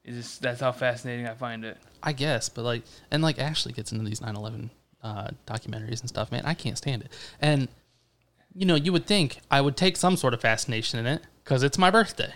Is 0.04 0.16
just, 0.16 0.42
that's 0.42 0.60
how 0.60 0.72
fascinating 0.72 1.26
I 1.26 1.34
find 1.34 1.64
it. 1.64 1.76
I 2.02 2.12
guess, 2.12 2.48
but 2.48 2.62
like 2.62 2.82
and 3.10 3.22
like 3.22 3.38
Ashley 3.38 3.72
gets 3.72 3.92
into 3.92 4.04
these 4.04 4.20
9/11 4.20 4.70
uh, 5.02 5.28
documentaries 5.46 6.00
and 6.00 6.08
stuff. 6.08 6.30
Man, 6.30 6.44
I 6.46 6.54
can't 6.54 6.78
stand 6.78 7.02
it. 7.02 7.12
And 7.40 7.68
you 8.54 8.64
know, 8.64 8.76
you 8.76 8.92
would 8.92 9.06
think 9.06 9.40
I 9.50 9.60
would 9.60 9.76
take 9.76 9.96
some 9.96 10.16
sort 10.16 10.34
of 10.34 10.40
fascination 10.40 10.98
in 10.98 11.06
it 11.06 11.22
because 11.44 11.62
it's 11.62 11.76
my 11.76 11.90
birthday, 11.90 12.32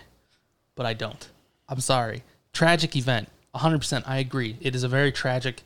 but 0.75 0.85
I 0.85 0.93
don't. 0.93 1.29
I'm 1.67 1.79
sorry. 1.79 2.23
Tragic 2.51 2.95
event. 2.95 3.29
100%. 3.55 4.03
I 4.05 4.17
agree. 4.17 4.57
It 4.61 4.75
is 4.75 4.83
a 4.83 4.87
very 4.87 5.11
tragic 5.11 5.61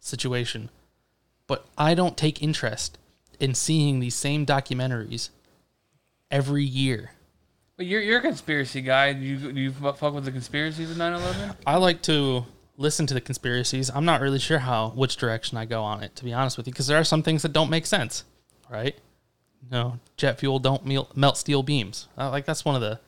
situation, 0.00 0.70
but 1.46 1.66
I 1.76 1.94
don't 1.94 2.16
take 2.16 2.42
interest 2.42 2.98
in 3.42 3.54
seeing 3.54 3.98
these 3.98 4.14
same 4.14 4.46
documentaries 4.46 5.30
every 6.30 6.62
year. 6.64 7.10
But 7.76 7.86
you're 7.86 8.00
you're 8.00 8.20
a 8.20 8.22
conspiracy 8.22 8.80
guy. 8.80 9.12
Do 9.12 9.20
you 9.20 9.52
do 9.52 9.60
you 9.60 9.72
fuck 9.72 10.00
with 10.14 10.24
the 10.24 10.30
conspiracies 10.30 10.92
of 10.92 10.96
9/11? 10.96 11.56
I 11.66 11.76
like 11.76 12.00
to 12.02 12.46
listen 12.76 13.06
to 13.08 13.14
the 13.14 13.20
conspiracies. 13.20 13.90
I'm 13.90 14.04
not 14.04 14.20
really 14.20 14.38
sure 14.38 14.60
how 14.60 14.90
which 14.90 15.16
direction 15.16 15.58
I 15.58 15.64
go 15.64 15.82
on 15.82 16.04
it, 16.04 16.14
to 16.16 16.24
be 16.24 16.32
honest 16.32 16.56
with 16.56 16.68
you, 16.68 16.72
because 16.72 16.86
there 16.86 16.98
are 16.98 17.04
some 17.04 17.24
things 17.24 17.42
that 17.42 17.52
don't 17.52 17.68
make 17.68 17.84
sense, 17.84 18.22
right? 18.70 18.96
No, 19.70 19.98
jet 20.16 20.38
fuel 20.38 20.60
don't 20.60 20.86
mel- 20.86 21.10
melt 21.16 21.36
steel 21.36 21.64
beams. 21.64 22.06
Uh, 22.16 22.30
like 22.30 22.44
that's 22.44 22.64
one 22.64 22.76
of 22.76 22.80
the 22.80 23.00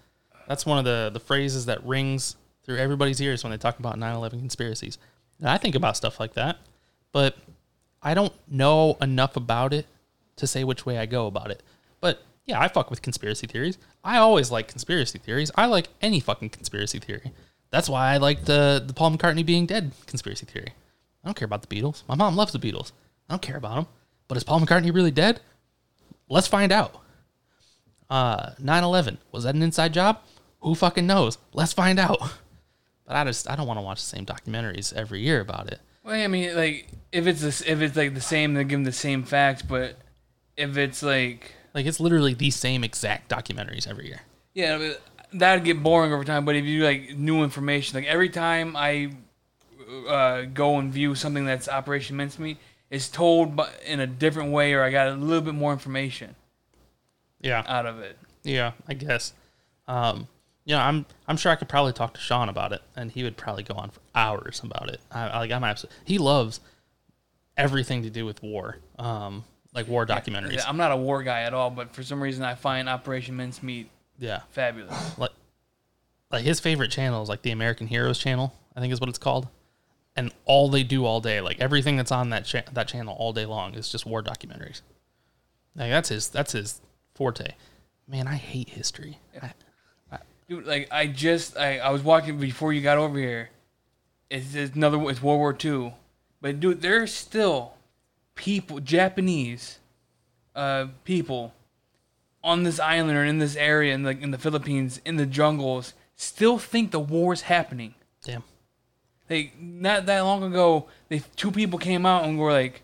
that's 0.49 0.66
one 0.66 0.78
of 0.78 0.85
the 0.85 1.11
the 1.12 1.20
phrases 1.20 1.66
that 1.66 1.85
rings 1.87 2.35
through 2.64 2.78
everybody's 2.78 3.20
ears 3.20 3.45
when 3.45 3.53
they 3.53 3.57
talk 3.59 3.78
about 3.78 3.97
9/11 3.97 4.41
conspiracies. 4.41 4.99
And 5.39 5.49
I 5.49 5.59
think 5.59 5.76
about 5.76 5.97
stuff 5.97 6.18
like 6.18 6.35
that, 6.35 6.59
but 7.12 7.37
I 8.03 8.14
don't 8.14 8.32
know 8.49 8.97
enough 9.01 9.37
about 9.37 9.72
it 9.72 9.87
to 10.37 10.47
say 10.47 10.64
which 10.64 10.85
way 10.87 10.99
I 10.99 11.07
go 11.07 11.26
about 11.26 11.51
it. 11.51 11.62
But 12.01 12.22
yeah, 12.45 12.61
I 12.61 12.68
fuck 12.68 12.91
with 12.91 13.03
conspiracy 13.03 13.47
theories. 13.47 13.78
I 14.03 14.18
always 14.18 14.51
like 14.51 14.68
conspiracy 14.68 15.18
theories. 15.18 15.51
I 15.55 15.66
like 15.66 15.89
any 16.03 16.20
fucking 16.20 16.51
conspiracy 16.51 16.99
theory. 16.99 17.32
That's 17.70 17.89
why 17.89 18.12
I 18.12 18.18
like 18.18 18.45
the 18.45 18.82
the 18.85 18.93
Paul 18.93 19.16
McCartney 19.16 19.45
being 19.45 19.66
dead 19.66 19.93
conspiracy 20.07 20.47
theory. 20.47 20.72
I 21.22 21.28
don't 21.28 21.35
care 21.35 21.47
about 21.47 21.68
the 21.68 21.74
Beatles. 21.74 22.03
My 22.09 22.14
mom 22.14 22.37
loves 22.37 22.53
the 22.53 22.59
Beatles. 22.59 22.93
I 23.28 23.32
don't 23.32 23.43
care 23.43 23.57
about 23.57 23.74
them. 23.76 23.87
But 24.28 24.37
is 24.37 24.45
Paul 24.45 24.61
McCartney 24.61 24.95
really 24.95 25.11
dead? 25.11 25.41
Let's 26.28 26.47
find 26.47 26.70
out. 26.70 27.01
Uh, 28.11 28.51
9/11 28.61 29.18
was 29.32 29.45
that 29.45 29.55
an 29.55 29.62
inside 29.62 29.95
job? 29.95 30.20
Who 30.61 30.74
fucking 30.74 31.07
knows? 31.07 31.39
Let's 31.53 31.72
find 31.72 31.99
out. 31.99 32.18
But 33.07 33.16
I 33.16 33.24
just 33.24 33.51
I 33.51 33.55
don't 33.55 33.66
want 33.66 33.76
to 33.76 33.82
watch 33.82 34.01
the 34.01 34.07
same 34.07 34.24
documentaries 34.24 34.95
every 34.95 35.20
year 35.20 35.41
about 35.41 35.70
it. 35.70 35.78
Well, 36.05 36.14
I 36.14 36.26
mean, 36.26 36.57
like 36.57 36.89
if 37.12 37.26
it's 37.26 37.43
this, 37.43 37.61
if 37.61 37.82
it's 37.82 37.97
like 37.97 38.14
the 38.14 38.20
same, 38.22 38.55
they 38.55 38.64
give 38.64 38.78
them 38.78 38.85
the 38.85 38.93
same 38.93 39.24
facts. 39.24 39.61
But 39.61 39.97
if 40.57 40.77
it's 40.77 41.03
like 41.03 41.53
Like 41.75 41.87
it's 41.87 42.01
literally 42.01 42.35
the 42.35 42.51
same 42.51 42.85
exact 42.85 43.29
documentaries 43.31 43.87
every 43.89 44.07
year. 44.07 44.21
Yeah, 44.55 44.79
but 44.79 45.03
that'd 45.33 45.65
get 45.65 45.83
boring 45.83 46.13
over 46.13 46.25
time. 46.25 46.45
But 46.45 46.57
if 46.57 46.65
you 46.65 46.85
like 46.85 47.17
new 47.17 47.43
information, 47.43 47.99
like 47.99 48.07
every 48.09 48.29
time 48.29 48.77
I 48.77 49.13
uh, 50.09 50.43
go 50.43 50.79
and 50.79 50.93
view 50.93 51.15
something 51.15 51.45
that's 51.45 51.69
Operation 51.69 52.17
Mincemeat, 52.17 52.59
it's 52.91 53.09
told 53.09 53.57
bu- 53.57 53.65
in 53.85 54.01
a 54.01 54.07
different 54.07 54.53
way, 54.53 54.73
or 54.75 54.83
I 54.83 54.91
got 54.91 55.09
a 55.09 55.15
little 55.15 55.43
bit 55.43 55.55
more 55.55 55.73
information 55.73 56.37
Yeah. 57.41 57.63
out 57.67 57.87
of 57.87 57.99
it. 58.01 58.17
Yeah, 58.45 58.73
I 58.89 58.95
guess. 58.95 59.33
Um, 59.89 60.29
you 60.65 60.75
know, 60.75 60.81
I'm 60.81 61.05
I'm 61.27 61.37
sure 61.37 61.51
I 61.53 61.57
could 61.57 61.69
probably 61.69 61.93
talk 61.93 62.15
to 62.15 62.21
Sean 62.21 62.49
about 62.49 62.73
it, 62.73 62.83
and 62.97 63.11
he 63.11 63.23
would 63.25 63.37
probably 63.37 63.63
go 63.65 63.75
on 63.75 63.91
for 63.91 64.01
hours 64.15 64.61
about 64.65 64.89
it. 64.89 65.01
I, 65.11 65.29
I- 65.29 65.39
like 65.41 65.51
I'm 65.51 65.65
absolutely. 65.65 65.99
He 66.05 66.19
loves 66.19 66.61
everything 67.57 68.03
to 68.03 68.11
do 68.11 68.25
with 68.25 68.43
war, 68.43 68.79
um, 68.99 69.45
like 69.75 69.89
war 69.89 70.07
documentaries. 70.07 70.55
Yeah, 70.55 70.64
I'm 70.68 70.77
not 70.77 70.93
a 70.93 70.97
war 70.97 71.22
guy 71.22 71.43
at 71.43 71.53
all, 71.53 71.70
but 71.70 71.95
for 71.95 72.03
some 72.03 72.22
reason 72.22 72.45
I 72.45 72.55
find 72.55 72.89
Operation 72.89 73.37
Mincemeat 73.37 73.91
Yeah, 74.18 74.41
fabulous. 74.51 75.18
like 75.18 75.33
like 76.31 76.45
his 76.45 76.61
favorite 76.61 76.91
channel 76.91 77.22
is 77.22 77.29
like 77.29 77.43
the 77.43 77.51
American 77.51 77.87
Heroes 77.87 78.18
channel, 78.18 78.55
I 78.75 78.81
think 78.81 78.93
is 78.93 79.01
what 79.01 79.09
it's 79.09 79.18
called. 79.18 79.49
And 80.16 80.33
all 80.45 80.68
they 80.68 80.85
do 80.85 81.05
all 81.05 81.20
day, 81.20 81.41
like 81.41 81.61
everything 81.61 81.97
that's 81.97 82.12
on 82.12 82.31
that 82.31 82.45
cha- 82.45 82.62
that 82.72 82.87
channel 82.89 83.16
all 83.18 83.33
day 83.33 83.47
long, 83.47 83.75
is 83.75 83.89
just 83.91 84.07
war 84.07 84.22
documentaries. 84.22 84.81
Like 85.77 85.91
that's 85.91 86.09
his 86.09 86.29
that's 86.29 86.53
his 86.53 86.81
forte. 87.14 87.53
Man, 88.07 88.29
I 88.29 88.35
hate 88.37 88.68
history. 88.70 89.18
I, 89.43 89.53
Dude, 90.47 90.66
like 90.66 90.89
I 90.93 91.07
just 91.07 91.57
I, 91.57 91.79
I 91.79 91.91
was 91.91 92.03
watching 92.03 92.39
before 92.39 92.72
you 92.72 92.83
got 92.83 92.99
over 92.99 93.18
here. 93.18 93.51
It's, 94.31 94.55
it's 94.55 94.77
another 94.77 95.03
it's 95.11 95.22
World 95.22 95.39
War 95.39 95.57
II, 95.64 95.95
but 96.41 96.61
dude, 96.61 96.83
there's 96.83 97.12
still 97.14 97.74
people 98.35 98.80
Japanese 98.80 99.78
uh 100.55 100.87
people 101.05 101.53
on 102.43 102.62
this 102.62 102.78
island 102.78 103.16
or 103.16 103.24
in 103.24 103.39
this 103.39 103.57
area 103.57 103.95
in 103.95 104.03
like 104.03 104.20
in 104.20 104.30
the 104.30 104.39
Philippines 104.39 105.01
in 105.05 105.16
the 105.16 105.26
jungles 105.26 105.95
still 106.16 106.59
think 106.59 106.91
the 106.91 107.01
war's 107.01 107.43
happening. 107.43 107.95
damn. 108.22 108.43
Like 109.28 109.59
not 109.59 110.07
that 110.07 110.20
long 110.20 110.43
ago, 110.43 110.87
they 111.09 111.22
two 111.37 111.51
people 111.51 111.78
came 111.78 112.05
out 112.05 112.24
and 112.24 112.39
were 112.39 112.53
like, 112.53 112.82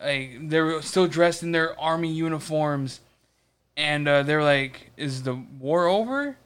like 0.00 0.48
they 0.48 0.60
were 0.60 0.82
still 0.82 1.06
dressed 1.06 1.42
in 1.42 1.52
their 1.52 1.78
army 1.80 2.12
uniforms, 2.12 3.00
and 3.76 4.06
uh, 4.06 4.22
they're 4.22 4.42
like, 4.42 4.92
"Is 4.96 5.24
the 5.24 5.34
war 5.34 5.86
over?" 5.86 6.36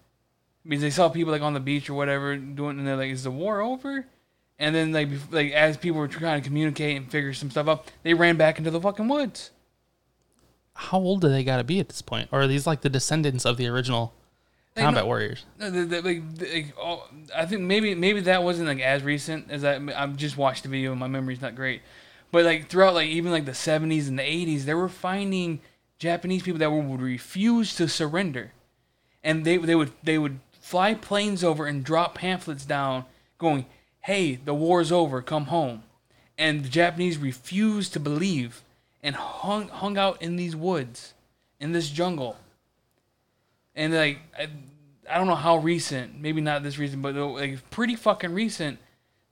Because 0.66 0.82
they 0.82 0.90
saw 0.90 1.08
people 1.08 1.32
like 1.32 1.42
on 1.42 1.54
the 1.54 1.60
beach 1.60 1.90
or 1.90 1.94
whatever 1.94 2.36
doing, 2.36 2.78
and 2.78 2.86
they're 2.86 2.96
like, 2.96 3.10
"Is 3.10 3.24
the 3.24 3.30
war 3.30 3.60
over?" 3.60 4.06
And 4.58 4.74
then 4.74 4.92
like 4.92 5.08
like 5.30 5.52
as 5.52 5.76
people 5.76 5.98
were 5.98 6.08
trying 6.08 6.40
to 6.40 6.46
communicate 6.46 6.96
and 6.96 7.10
figure 7.10 7.34
some 7.34 7.50
stuff 7.50 7.68
out, 7.68 7.92
they 8.02 8.14
ran 8.14 8.36
back 8.36 8.58
into 8.58 8.70
the 8.70 8.80
fucking 8.80 9.08
woods. 9.08 9.50
How 10.74 10.98
old 10.98 11.20
do 11.22 11.28
they 11.28 11.44
got 11.44 11.56
to 11.58 11.64
be 11.64 11.80
at 11.80 11.88
this 11.88 12.02
point? 12.02 12.28
Or 12.32 12.42
are 12.42 12.46
these 12.46 12.66
like 12.66 12.80
the 12.82 12.88
descendants 12.90 13.44
of 13.46 13.56
the 13.56 13.66
original 13.66 14.14
Like, 14.74 14.84
combat 14.84 15.04
no- 15.04 15.06
warriors? 15.08 15.44
No, 15.58 15.70
the, 15.70 15.84
the, 15.84 16.02
like, 16.02 16.34
the, 16.36 16.54
like, 16.54 16.74
all, 16.78 17.08
I 17.34 17.46
think 17.46 17.62
maybe 17.62 17.94
maybe 17.94 18.20
that 18.20 18.42
wasn't 18.42 18.68
like 18.68 18.80
as 18.80 19.02
recent 19.02 19.50
as 19.50 19.64
I 19.64 19.76
I 19.76 20.06
just 20.08 20.36
watched 20.36 20.62
the 20.62 20.68
video 20.68 20.90
and 20.90 21.00
my 21.00 21.08
memory's 21.08 21.40
not 21.42 21.54
great, 21.54 21.82
but 22.32 22.44
like 22.44 22.68
throughout 22.68 22.94
like 22.94 23.08
even 23.08 23.32
like 23.32 23.44
the 23.44 23.54
seventies 23.54 24.08
and 24.08 24.18
the 24.18 24.22
eighties, 24.22 24.64
they 24.66 24.74
were 24.74 24.88
finding 24.88 25.60
Japanese 25.98 26.42
people 26.42 26.58
that 26.60 26.70
would 26.70 27.00
refuse 27.00 27.74
to 27.76 27.88
surrender, 27.88 28.52
and 29.24 29.44
they 29.44 29.56
they 29.58 29.74
would 29.74 29.92
they 30.02 30.18
would 30.18 30.40
fly 30.60 30.92
planes 30.94 31.42
over 31.44 31.64
and 31.66 31.84
drop 31.84 32.14
pamphlets 32.16 32.64
down, 32.66 33.04
going, 33.38 33.64
"Hey, 34.06 34.36
the 34.36 34.54
war's 34.54 34.92
over, 34.92 35.20
come 35.20 35.46
home," 35.46 35.82
and 36.38 36.64
the 36.64 36.68
Japanese 36.68 37.18
refused 37.18 37.92
to 37.94 38.00
believe 38.00 38.62
and 39.02 39.14
hung 39.14 39.68
hung 39.68 39.98
out 39.98 40.22
in 40.22 40.36
these 40.36 40.54
woods, 40.54 41.14
in 41.60 41.72
this 41.72 41.90
jungle. 41.90 42.36
And 43.74 43.92
like 43.94 44.18
I, 44.38 44.48
I 45.10 45.18
don't 45.18 45.26
know 45.26 45.34
how 45.34 45.56
recent, 45.56 46.20
maybe 46.20 46.40
not 46.40 46.62
this 46.62 46.78
recent, 46.78 47.02
but 47.02 47.14
like 47.14 47.70
pretty 47.70 47.96
fucking 47.96 48.32
recent. 48.32 48.78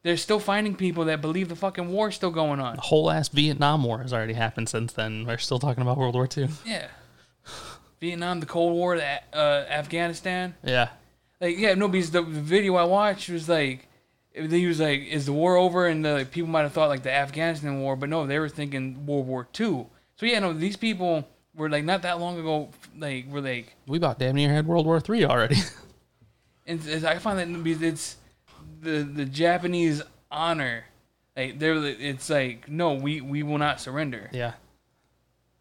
They're 0.03 0.19
still 0.19 0.39
finding 0.39 0.77
people 0.77 1.07
that 1.07 1.23
believe 1.23 1.49
the 1.49 1.57
fucking 1.57 1.89
war's 1.89 2.15
still 2.15 2.31
going 2.31 2.61
on. 2.61 2.77
The 2.77 2.83
whole 2.83 3.11
ass 3.11 3.29
Vietnam 3.29 3.85
War 3.85 4.01
has 4.03 4.13
already 4.13 4.35
happened 4.35 4.69
since 4.69 4.93
then. 4.93 5.25
We're 5.27 5.39
still 5.39 5.59
talking 5.59 5.81
about 5.83 5.97
World 5.97 6.15
War 6.15 6.29
II. 6.37 6.49
Yeah. 6.67 6.89
Vietnam, 8.01 8.41
the 8.41 8.47
Cold 8.47 8.75
War, 8.75 8.99
the, 8.99 9.21
uh, 9.33 9.65
Afghanistan. 9.71 10.55
Yeah. 10.63 10.91
Like, 11.41 11.57
yeah, 11.57 11.73
no, 11.73 11.89
because 11.89 12.11
the 12.11 12.21
video 12.21 12.75
I 12.75 12.85
watched 12.85 13.31
was 13.31 13.49
like, 13.49 13.89
he 14.35 14.67
was 14.67 14.81
like, 14.81 15.01
"Is 15.07 15.27
the 15.27 15.33
war 15.33 15.57
over?" 15.57 15.87
And 15.87 16.05
the, 16.05 16.13
like, 16.15 16.31
people 16.31 16.51
might 16.51 16.63
have 16.63 16.73
thought 16.73 16.89
like 16.89 17.03
the 17.03 17.13
Afghanistan 17.13 17.81
war, 17.81 17.95
but 17.97 18.09
no, 18.09 18.27
they 18.27 18.39
were 18.39 18.49
thinking 18.49 19.07
World 19.07 19.27
War 19.27 19.47
Two. 19.53 19.87
So 20.17 20.27
yeah, 20.27 20.39
no, 20.41 20.53
these 20.53 20.77
people 20.77 21.27
were 21.55 21.69
like 21.69 21.85
not 21.85 22.03
that 22.03 22.19
long 22.21 22.39
ago, 22.39 22.71
like 22.99 23.27
were 23.31 23.41
like, 23.41 23.75
We 23.87 23.99
about 23.99 24.19
damn 24.19 24.35
near 24.35 24.53
had 24.53 24.67
World 24.67 24.87
War 24.87 25.01
Three 25.01 25.25
already. 25.25 25.57
and 26.67 26.81
it's- 26.81 27.05
I 27.05 27.19
find 27.19 27.39
that 27.39 27.83
it's 27.83 28.17
the 28.81 29.03
the 29.05 29.25
Japanese 29.25 30.03
honor, 30.31 30.85
like 31.37 31.59
they're 31.59 31.77
it's 31.85 32.29
like 32.29 32.69
no, 32.69 32.95
we 32.95 33.21
we 33.21 33.43
will 33.43 33.59
not 33.59 33.81
surrender. 33.81 34.31
yeah. 34.33 34.55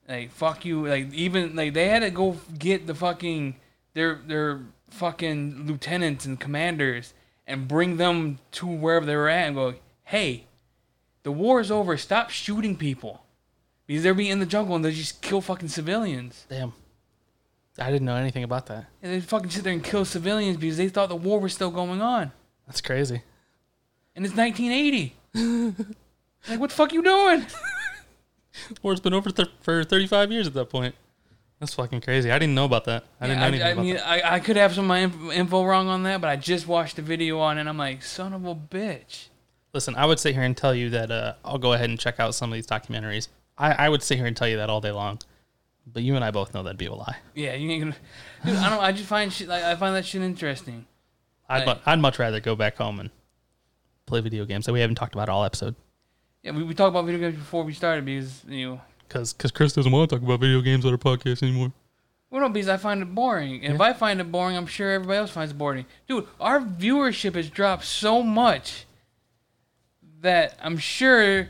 Like 0.07 0.31
fuck 0.31 0.65
you, 0.65 0.87
like 0.87 1.13
even 1.13 1.55
like 1.55 1.73
they 1.73 1.87
had 1.87 1.99
to 1.99 2.09
go 2.09 2.37
get 2.57 2.87
the 2.87 2.95
fucking 2.95 3.55
their 3.93 4.15
their 4.27 4.61
fucking 4.89 5.65
lieutenants 5.65 6.25
and 6.25 6.39
commanders 6.39 7.13
and 7.45 7.67
bring 7.67 7.97
them 7.97 8.39
to 8.51 8.65
wherever 8.65 9.05
they 9.05 9.15
were 9.15 9.29
at 9.29 9.47
and 9.47 9.55
go, 9.55 9.75
hey, 10.05 10.45
the 11.23 11.31
war 11.31 11.59
is 11.59 11.71
over. 11.71 11.97
Stop 11.97 12.29
shooting 12.29 12.75
people 12.75 13.23
because 13.87 14.03
they're 14.03 14.13
being 14.13 14.31
in 14.31 14.39
the 14.39 14.45
jungle 14.45 14.75
and 14.75 14.83
they 14.83 14.91
just 14.91 15.21
kill 15.21 15.41
fucking 15.41 15.69
civilians. 15.69 16.45
Damn. 16.49 16.73
I 17.79 17.89
didn't 17.89 18.05
know 18.05 18.15
anything 18.15 18.43
about 18.43 18.67
that. 18.67 18.85
And 19.01 19.13
they 19.13 19.19
fucking 19.19 19.49
sit 19.49 19.63
there 19.63 19.73
and 19.73 19.83
kill 19.83 20.05
civilians 20.05 20.57
because 20.57 20.77
they 20.77 20.89
thought 20.89 21.09
the 21.09 21.15
war 21.15 21.39
was 21.39 21.53
still 21.53 21.71
going 21.71 22.01
on. 22.01 22.31
That's 22.67 22.81
crazy. 22.81 23.23
And 24.15 24.25
it's 24.25 24.35
1980. 24.35 25.15
like 26.49 26.59
what 26.59 26.69
the 26.69 26.75
fuck 26.75 26.93
you 26.93 27.01
doing? 27.01 27.45
War's 28.83 28.99
been 28.99 29.13
over 29.13 29.31
th- 29.31 29.49
for 29.61 29.83
35 29.83 30.31
years 30.31 30.45
at 30.45 30.53
that 30.53 30.69
point. 30.69 30.93
That's 31.63 31.75
fucking 31.75 32.01
crazy. 32.01 32.29
I 32.29 32.37
didn't 32.39 32.55
know 32.55 32.65
about 32.65 32.83
that. 32.85 33.05
I 33.21 33.27
didn't 33.27 33.39
know 33.39 33.47
anything 33.47 33.67
I, 33.67 33.69
about 33.69 33.85
mean, 33.85 33.93
that. 33.95 34.05
I, 34.05 34.35
I 34.35 34.39
could 34.41 34.57
have 34.57 34.73
some 34.73 34.83
of 34.83 34.89
my 34.89 34.99
inf- 34.99 35.31
info 35.31 35.63
wrong 35.63 35.87
on 35.87 36.03
that, 36.03 36.19
but 36.19 36.29
I 36.29 36.35
just 36.35 36.67
watched 36.67 36.97
the 36.97 37.01
video 37.01 37.39
on 37.39 37.57
it 37.57 37.61
and 37.61 37.69
I'm 37.69 37.77
like, 37.77 38.03
son 38.03 38.33
of 38.33 38.43
a 38.43 38.53
bitch. 38.53 39.27
Listen, 39.73 39.95
I 39.95 40.05
would 40.05 40.19
sit 40.19 40.33
here 40.33 40.43
and 40.43 40.57
tell 40.57 40.75
you 40.75 40.89
that 40.89 41.09
uh, 41.09 41.35
I'll 41.45 41.57
go 41.57 41.71
ahead 41.71 41.89
and 41.89 41.97
check 41.97 42.19
out 42.19 42.35
some 42.35 42.51
of 42.51 42.55
these 42.55 42.67
documentaries. 42.67 43.29
I, 43.57 43.71
I 43.71 43.87
would 43.87 44.03
sit 44.03 44.17
here 44.17 44.27
and 44.27 44.35
tell 44.35 44.49
you 44.49 44.57
that 44.57 44.69
all 44.69 44.81
day 44.81 44.91
long. 44.91 45.19
But 45.87 46.03
you 46.03 46.17
and 46.17 46.25
I 46.25 46.31
both 46.31 46.53
know 46.53 46.63
that'd 46.63 46.77
be 46.77 46.87
a 46.87 46.93
lie. 46.93 47.15
Yeah, 47.33 47.53
you 47.53 47.71
ain't 47.71 47.81
gonna. 47.81 47.95
Dude, 48.45 48.57
I 48.57 48.69
don't. 48.69 48.83
I 48.83 48.91
just 48.91 49.07
find 49.07 49.31
shit 49.31 49.47
like 49.47 49.63
I 49.63 49.75
find 49.77 49.95
that 49.95 50.05
shit 50.05 50.21
interesting. 50.21 50.85
I'd, 51.47 51.65
mu- 51.65 51.81
I'd 51.85 51.99
much 51.99 52.19
rather 52.19 52.41
go 52.41 52.57
back 52.57 52.75
home 52.75 52.99
and 52.99 53.09
play 54.05 54.19
video 54.19 54.43
games 54.43 54.65
that 54.65 54.73
we 54.73 54.81
haven't 54.81 54.95
talked 54.95 55.13
about 55.13 55.29
all 55.29 55.45
episode. 55.45 55.75
Yeah, 56.41 56.51
we, 56.51 56.63
we 56.63 56.73
talked 56.73 56.89
about 56.89 57.05
video 57.05 57.21
games 57.21 57.37
before 57.37 57.63
we 57.63 57.73
started 57.73 58.03
because 58.03 58.43
you 58.49 58.67
know. 58.67 58.81
Because 59.07 59.33
because 59.33 59.51
Chris 59.51 59.73
doesn't 59.73 59.91
want 59.91 60.09
to 60.09 60.15
talk 60.15 60.23
about 60.23 60.39
video 60.39 60.61
games 60.61 60.85
on 60.85 60.91
our 60.91 60.97
podcast 60.97 61.43
anymore. 61.43 61.71
Well, 62.29 62.41
no, 62.41 62.49
because 62.49 62.69
I 62.69 62.77
find 62.77 63.01
it 63.01 63.13
boring. 63.13 63.63
And 63.63 63.75
if 63.75 63.81
I 63.81 63.93
find 63.93 64.19
it 64.19 64.31
boring, 64.31 64.57
I'm 64.57 64.65
sure 64.65 64.91
everybody 64.91 65.19
else 65.19 65.29
finds 65.29 65.51
it 65.51 65.57
boring. 65.57 65.85
Dude, 66.07 66.27
our 66.39 66.59
viewership 66.59 67.35
has 67.35 67.47
dropped 67.49 67.85
so 67.85 68.23
much 68.23 68.85
that 70.21 70.57
I'm 70.61 70.77
sure 70.77 71.47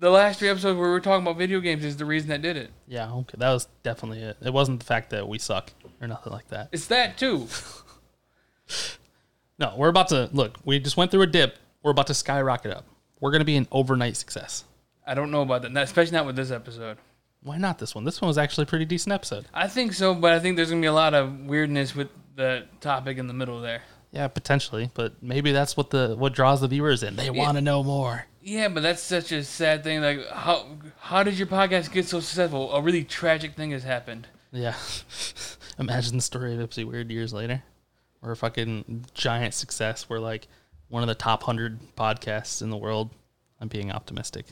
the 0.00 0.10
last 0.10 0.40
three 0.40 0.48
episodes 0.48 0.76
where 0.76 0.88
we 0.88 0.92
were 0.92 1.00
talking 1.00 1.24
about 1.24 1.38
video 1.38 1.60
games 1.60 1.84
is 1.84 1.96
the 1.96 2.04
reason 2.04 2.28
that 2.30 2.42
did 2.42 2.56
it. 2.56 2.70
Yeah, 2.88 3.12
okay. 3.12 3.36
That 3.38 3.52
was 3.52 3.68
definitely 3.84 4.20
it. 4.20 4.36
It 4.42 4.52
wasn't 4.52 4.80
the 4.80 4.86
fact 4.86 5.10
that 5.10 5.28
we 5.28 5.38
suck 5.38 5.70
or 6.00 6.08
nothing 6.08 6.32
like 6.32 6.48
that. 6.48 6.70
It's 6.72 6.86
that 6.88 7.16
too. 7.16 7.46
No, 9.58 9.74
we're 9.76 9.88
about 9.88 10.08
to 10.08 10.28
look. 10.32 10.58
We 10.64 10.78
just 10.80 10.96
went 10.96 11.10
through 11.10 11.22
a 11.22 11.26
dip. 11.26 11.58
We're 11.82 11.92
about 11.92 12.08
to 12.08 12.14
skyrocket 12.14 12.72
up. 12.72 12.84
We're 13.20 13.30
going 13.30 13.40
to 13.40 13.46
be 13.46 13.56
an 13.56 13.68
overnight 13.70 14.16
success. 14.16 14.64
I 15.06 15.14
don't 15.14 15.30
know 15.30 15.42
about 15.42 15.62
that, 15.62 15.76
especially 15.76 16.12
not 16.12 16.26
with 16.26 16.36
this 16.36 16.50
episode. 16.50 16.98
Why 17.42 17.58
not 17.58 17.78
this 17.78 17.94
one? 17.94 18.04
This 18.04 18.20
one 18.22 18.28
was 18.28 18.38
actually 18.38 18.62
a 18.62 18.66
pretty 18.66 18.86
decent 18.86 19.12
episode. 19.12 19.46
I 19.52 19.68
think 19.68 19.92
so, 19.92 20.14
but 20.14 20.32
I 20.32 20.40
think 20.40 20.56
there's 20.56 20.70
gonna 20.70 20.80
be 20.80 20.86
a 20.86 20.92
lot 20.92 21.14
of 21.14 21.40
weirdness 21.40 21.94
with 21.94 22.08
the 22.36 22.66
topic 22.80 23.18
in 23.18 23.26
the 23.26 23.34
middle 23.34 23.60
there. 23.60 23.82
Yeah, 24.12 24.28
potentially, 24.28 24.90
but 24.94 25.22
maybe 25.22 25.52
that's 25.52 25.76
what 25.76 25.90
the 25.90 26.14
what 26.16 26.34
draws 26.34 26.60
the 26.60 26.68
viewers 26.68 27.02
in. 27.02 27.16
They 27.16 27.30
want 27.30 27.56
to 27.56 27.60
know 27.60 27.82
more. 27.82 28.26
Yeah, 28.40 28.68
but 28.68 28.82
that's 28.82 29.02
such 29.02 29.32
a 29.32 29.42
sad 29.42 29.82
thing. 29.82 30.00
Like, 30.00 30.26
how 30.28 30.66
how 31.00 31.22
did 31.22 31.36
your 31.36 31.48
podcast 31.48 31.92
get 31.92 32.06
so 32.06 32.20
successful? 32.20 32.72
A 32.72 32.80
really 32.80 33.04
tragic 33.04 33.54
thing 33.56 33.72
has 33.72 33.82
happened. 33.82 34.28
Yeah. 34.52 34.74
Imagine 35.78 36.16
the 36.16 36.22
story 36.22 36.54
of 36.54 36.70
Ypsi 36.70 36.84
Weird 36.84 37.10
years 37.10 37.32
later. 37.32 37.62
We're 38.20 38.32
a 38.32 38.36
fucking 38.36 39.06
giant 39.12 39.52
success. 39.52 40.08
We're 40.08 40.20
like 40.20 40.46
one 40.88 41.02
of 41.02 41.08
the 41.08 41.14
top 41.14 41.42
100 41.42 41.96
podcasts 41.96 42.62
in 42.62 42.70
the 42.70 42.76
world. 42.76 43.10
I'm 43.60 43.68
being 43.68 43.90
optimistic. 43.90 44.46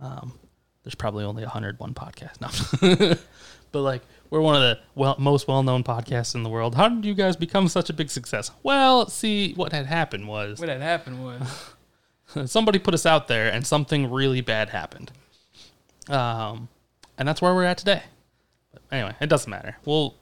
Um, 0.00 0.38
there's 0.84 0.94
probably 0.94 1.24
only 1.24 1.42
101 1.42 1.94
podcasts. 1.94 2.40
now, 2.40 3.16
but 3.72 3.80
like, 3.80 4.02
we're 4.30 4.40
one 4.40 4.54
of 4.54 4.60
the 4.60 4.78
well, 4.94 5.16
most 5.18 5.48
well 5.48 5.62
known 5.62 5.82
podcasts 5.82 6.34
in 6.34 6.42
the 6.42 6.48
world. 6.48 6.74
How 6.74 6.88
did 6.88 7.04
you 7.04 7.14
guys 7.14 7.36
become 7.36 7.68
such 7.68 7.90
a 7.90 7.92
big 7.92 8.10
success? 8.10 8.50
Well, 8.62 9.08
see, 9.08 9.52
what 9.54 9.72
had 9.72 9.86
happened 9.86 10.28
was 10.28 10.60
What 10.60 10.68
had 10.68 10.82
happened 10.82 11.24
was 11.24 11.74
somebody 12.50 12.78
put 12.78 12.94
us 12.94 13.06
out 13.06 13.28
there 13.28 13.52
and 13.52 13.66
something 13.66 14.10
really 14.10 14.40
bad 14.40 14.70
happened. 14.70 15.12
Um, 16.08 16.68
and 17.18 17.26
that's 17.26 17.42
where 17.42 17.54
we're 17.54 17.64
at 17.64 17.78
today. 17.78 18.02
But 18.72 18.82
anyway, 18.92 19.16
it 19.20 19.28
doesn't 19.28 19.50
matter. 19.50 19.76
We'll 19.84 20.14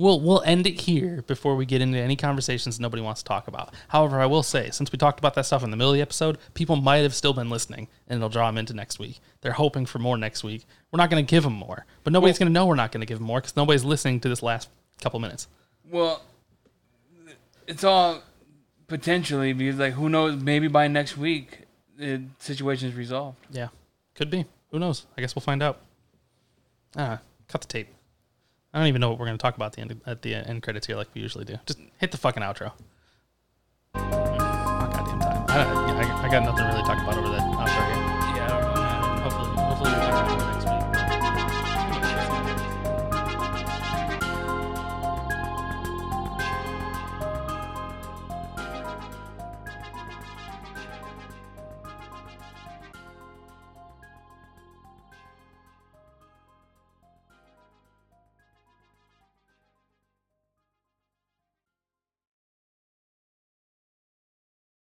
we'll 0.00 0.20
we'll 0.20 0.42
end 0.42 0.66
it 0.66 0.80
here 0.80 1.22
before 1.26 1.54
we 1.54 1.66
get 1.66 1.80
into 1.80 1.98
any 1.98 2.16
conversations 2.16 2.80
nobody 2.80 3.02
wants 3.02 3.22
to 3.22 3.28
talk 3.28 3.46
about. 3.46 3.74
However, 3.88 4.20
I 4.20 4.26
will 4.26 4.42
say, 4.42 4.70
since 4.70 4.90
we 4.90 4.98
talked 4.98 5.18
about 5.18 5.34
that 5.34 5.46
stuff 5.46 5.62
in 5.62 5.70
the 5.70 5.76
middle 5.76 5.90
of 5.92 5.96
the 5.96 6.02
episode, 6.02 6.38
people 6.54 6.76
might 6.76 6.98
have 6.98 7.14
still 7.14 7.34
been 7.34 7.50
listening, 7.50 7.88
and 8.08 8.16
it'll 8.16 8.28
draw 8.30 8.46
them 8.46 8.58
into 8.58 8.72
next 8.72 8.98
week. 8.98 9.20
They're 9.42 9.52
hoping 9.52 9.86
for 9.86 9.98
more 9.98 10.16
next 10.16 10.42
week. 10.42 10.64
We're 10.90 10.98
not 10.98 11.10
going 11.10 11.24
to 11.24 11.30
give 11.30 11.44
them 11.44 11.52
more, 11.52 11.86
but 12.02 12.12
nobody's 12.12 12.38
going 12.38 12.48
to 12.48 12.52
know 12.52 12.66
we're 12.66 12.74
not 12.74 12.92
going 12.92 13.02
to 13.02 13.06
give 13.06 13.18
them 13.18 13.26
more 13.26 13.40
because 13.40 13.56
nobody's 13.56 13.84
listening 13.84 14.20
to 14.20 14.28
this 14.28 14.42
last 14.42 14.68
couple 15.02 15.20
minutes. 15.20 15.46
well, 15.90 16.22
it's 17.66 17.84
all 17.84 18.22
potentially 18.88 19.52
because 19.52 19.78
like 19.78 19.92
who 19.92 20.08
knows? 20.08 20.34
Maybe 20.42 20.66
by 20.66 20.88
next 20.88 21.16
week 21.16 21.66
the 21.96 22.22
situation 22.38 22.88
is 22.88 22.94
resolved. 22.94 23.38
Yeah, 23.50 23.68
could 24.14 24.30
be. 24.30 24.46
Who 24.70 24.78
knows? 24.78 25.06
I 25.16 25.20
guess 25.20 25.36
we'll 25.36 25.42
find 25.42 25.62
out. 25.62 25.78
Ah, 26.96 27.20
cut 27.48 27.60
the 27.60 27.68
tape. 27.68 27.88
I 28.72 28.78
don't 28.78 28.86
even 28.88 29.00
know 29.00 29.10
what 29.10 29.18
we're 29.18 29.26
going 29.26 29.38
to 29.38 29.42
talk 29.42 29.56
about 29.56 29.66
at 29.66 29.72
the 29.72 29.80
end 29.80 30.00
at 30.06 30.22
the 30.22 30.34
end 30.34 30.62
credits 30.62 30.86
here, 30.86 30.96
like 30.96 31.08
we 31.14 31.20
usually 31.20 31.44
do. 31.44 31.56
Just 31.66 31.80
hit 31.98 32.12
the 32.12 32.18
fucking 32.18 32.42
outro. 32.42 32.72
Goddamn 33.94 35.20
time. 35.20 35.44
I, 35.48 35.64
I, 35.64 36.26
I 36.26 36.30
got 36.30 36.44
nothing 36.44 36.64
to 36.64 36.70
really 36.70 36.82
talk 36.82 37.02
about 37.02 37.09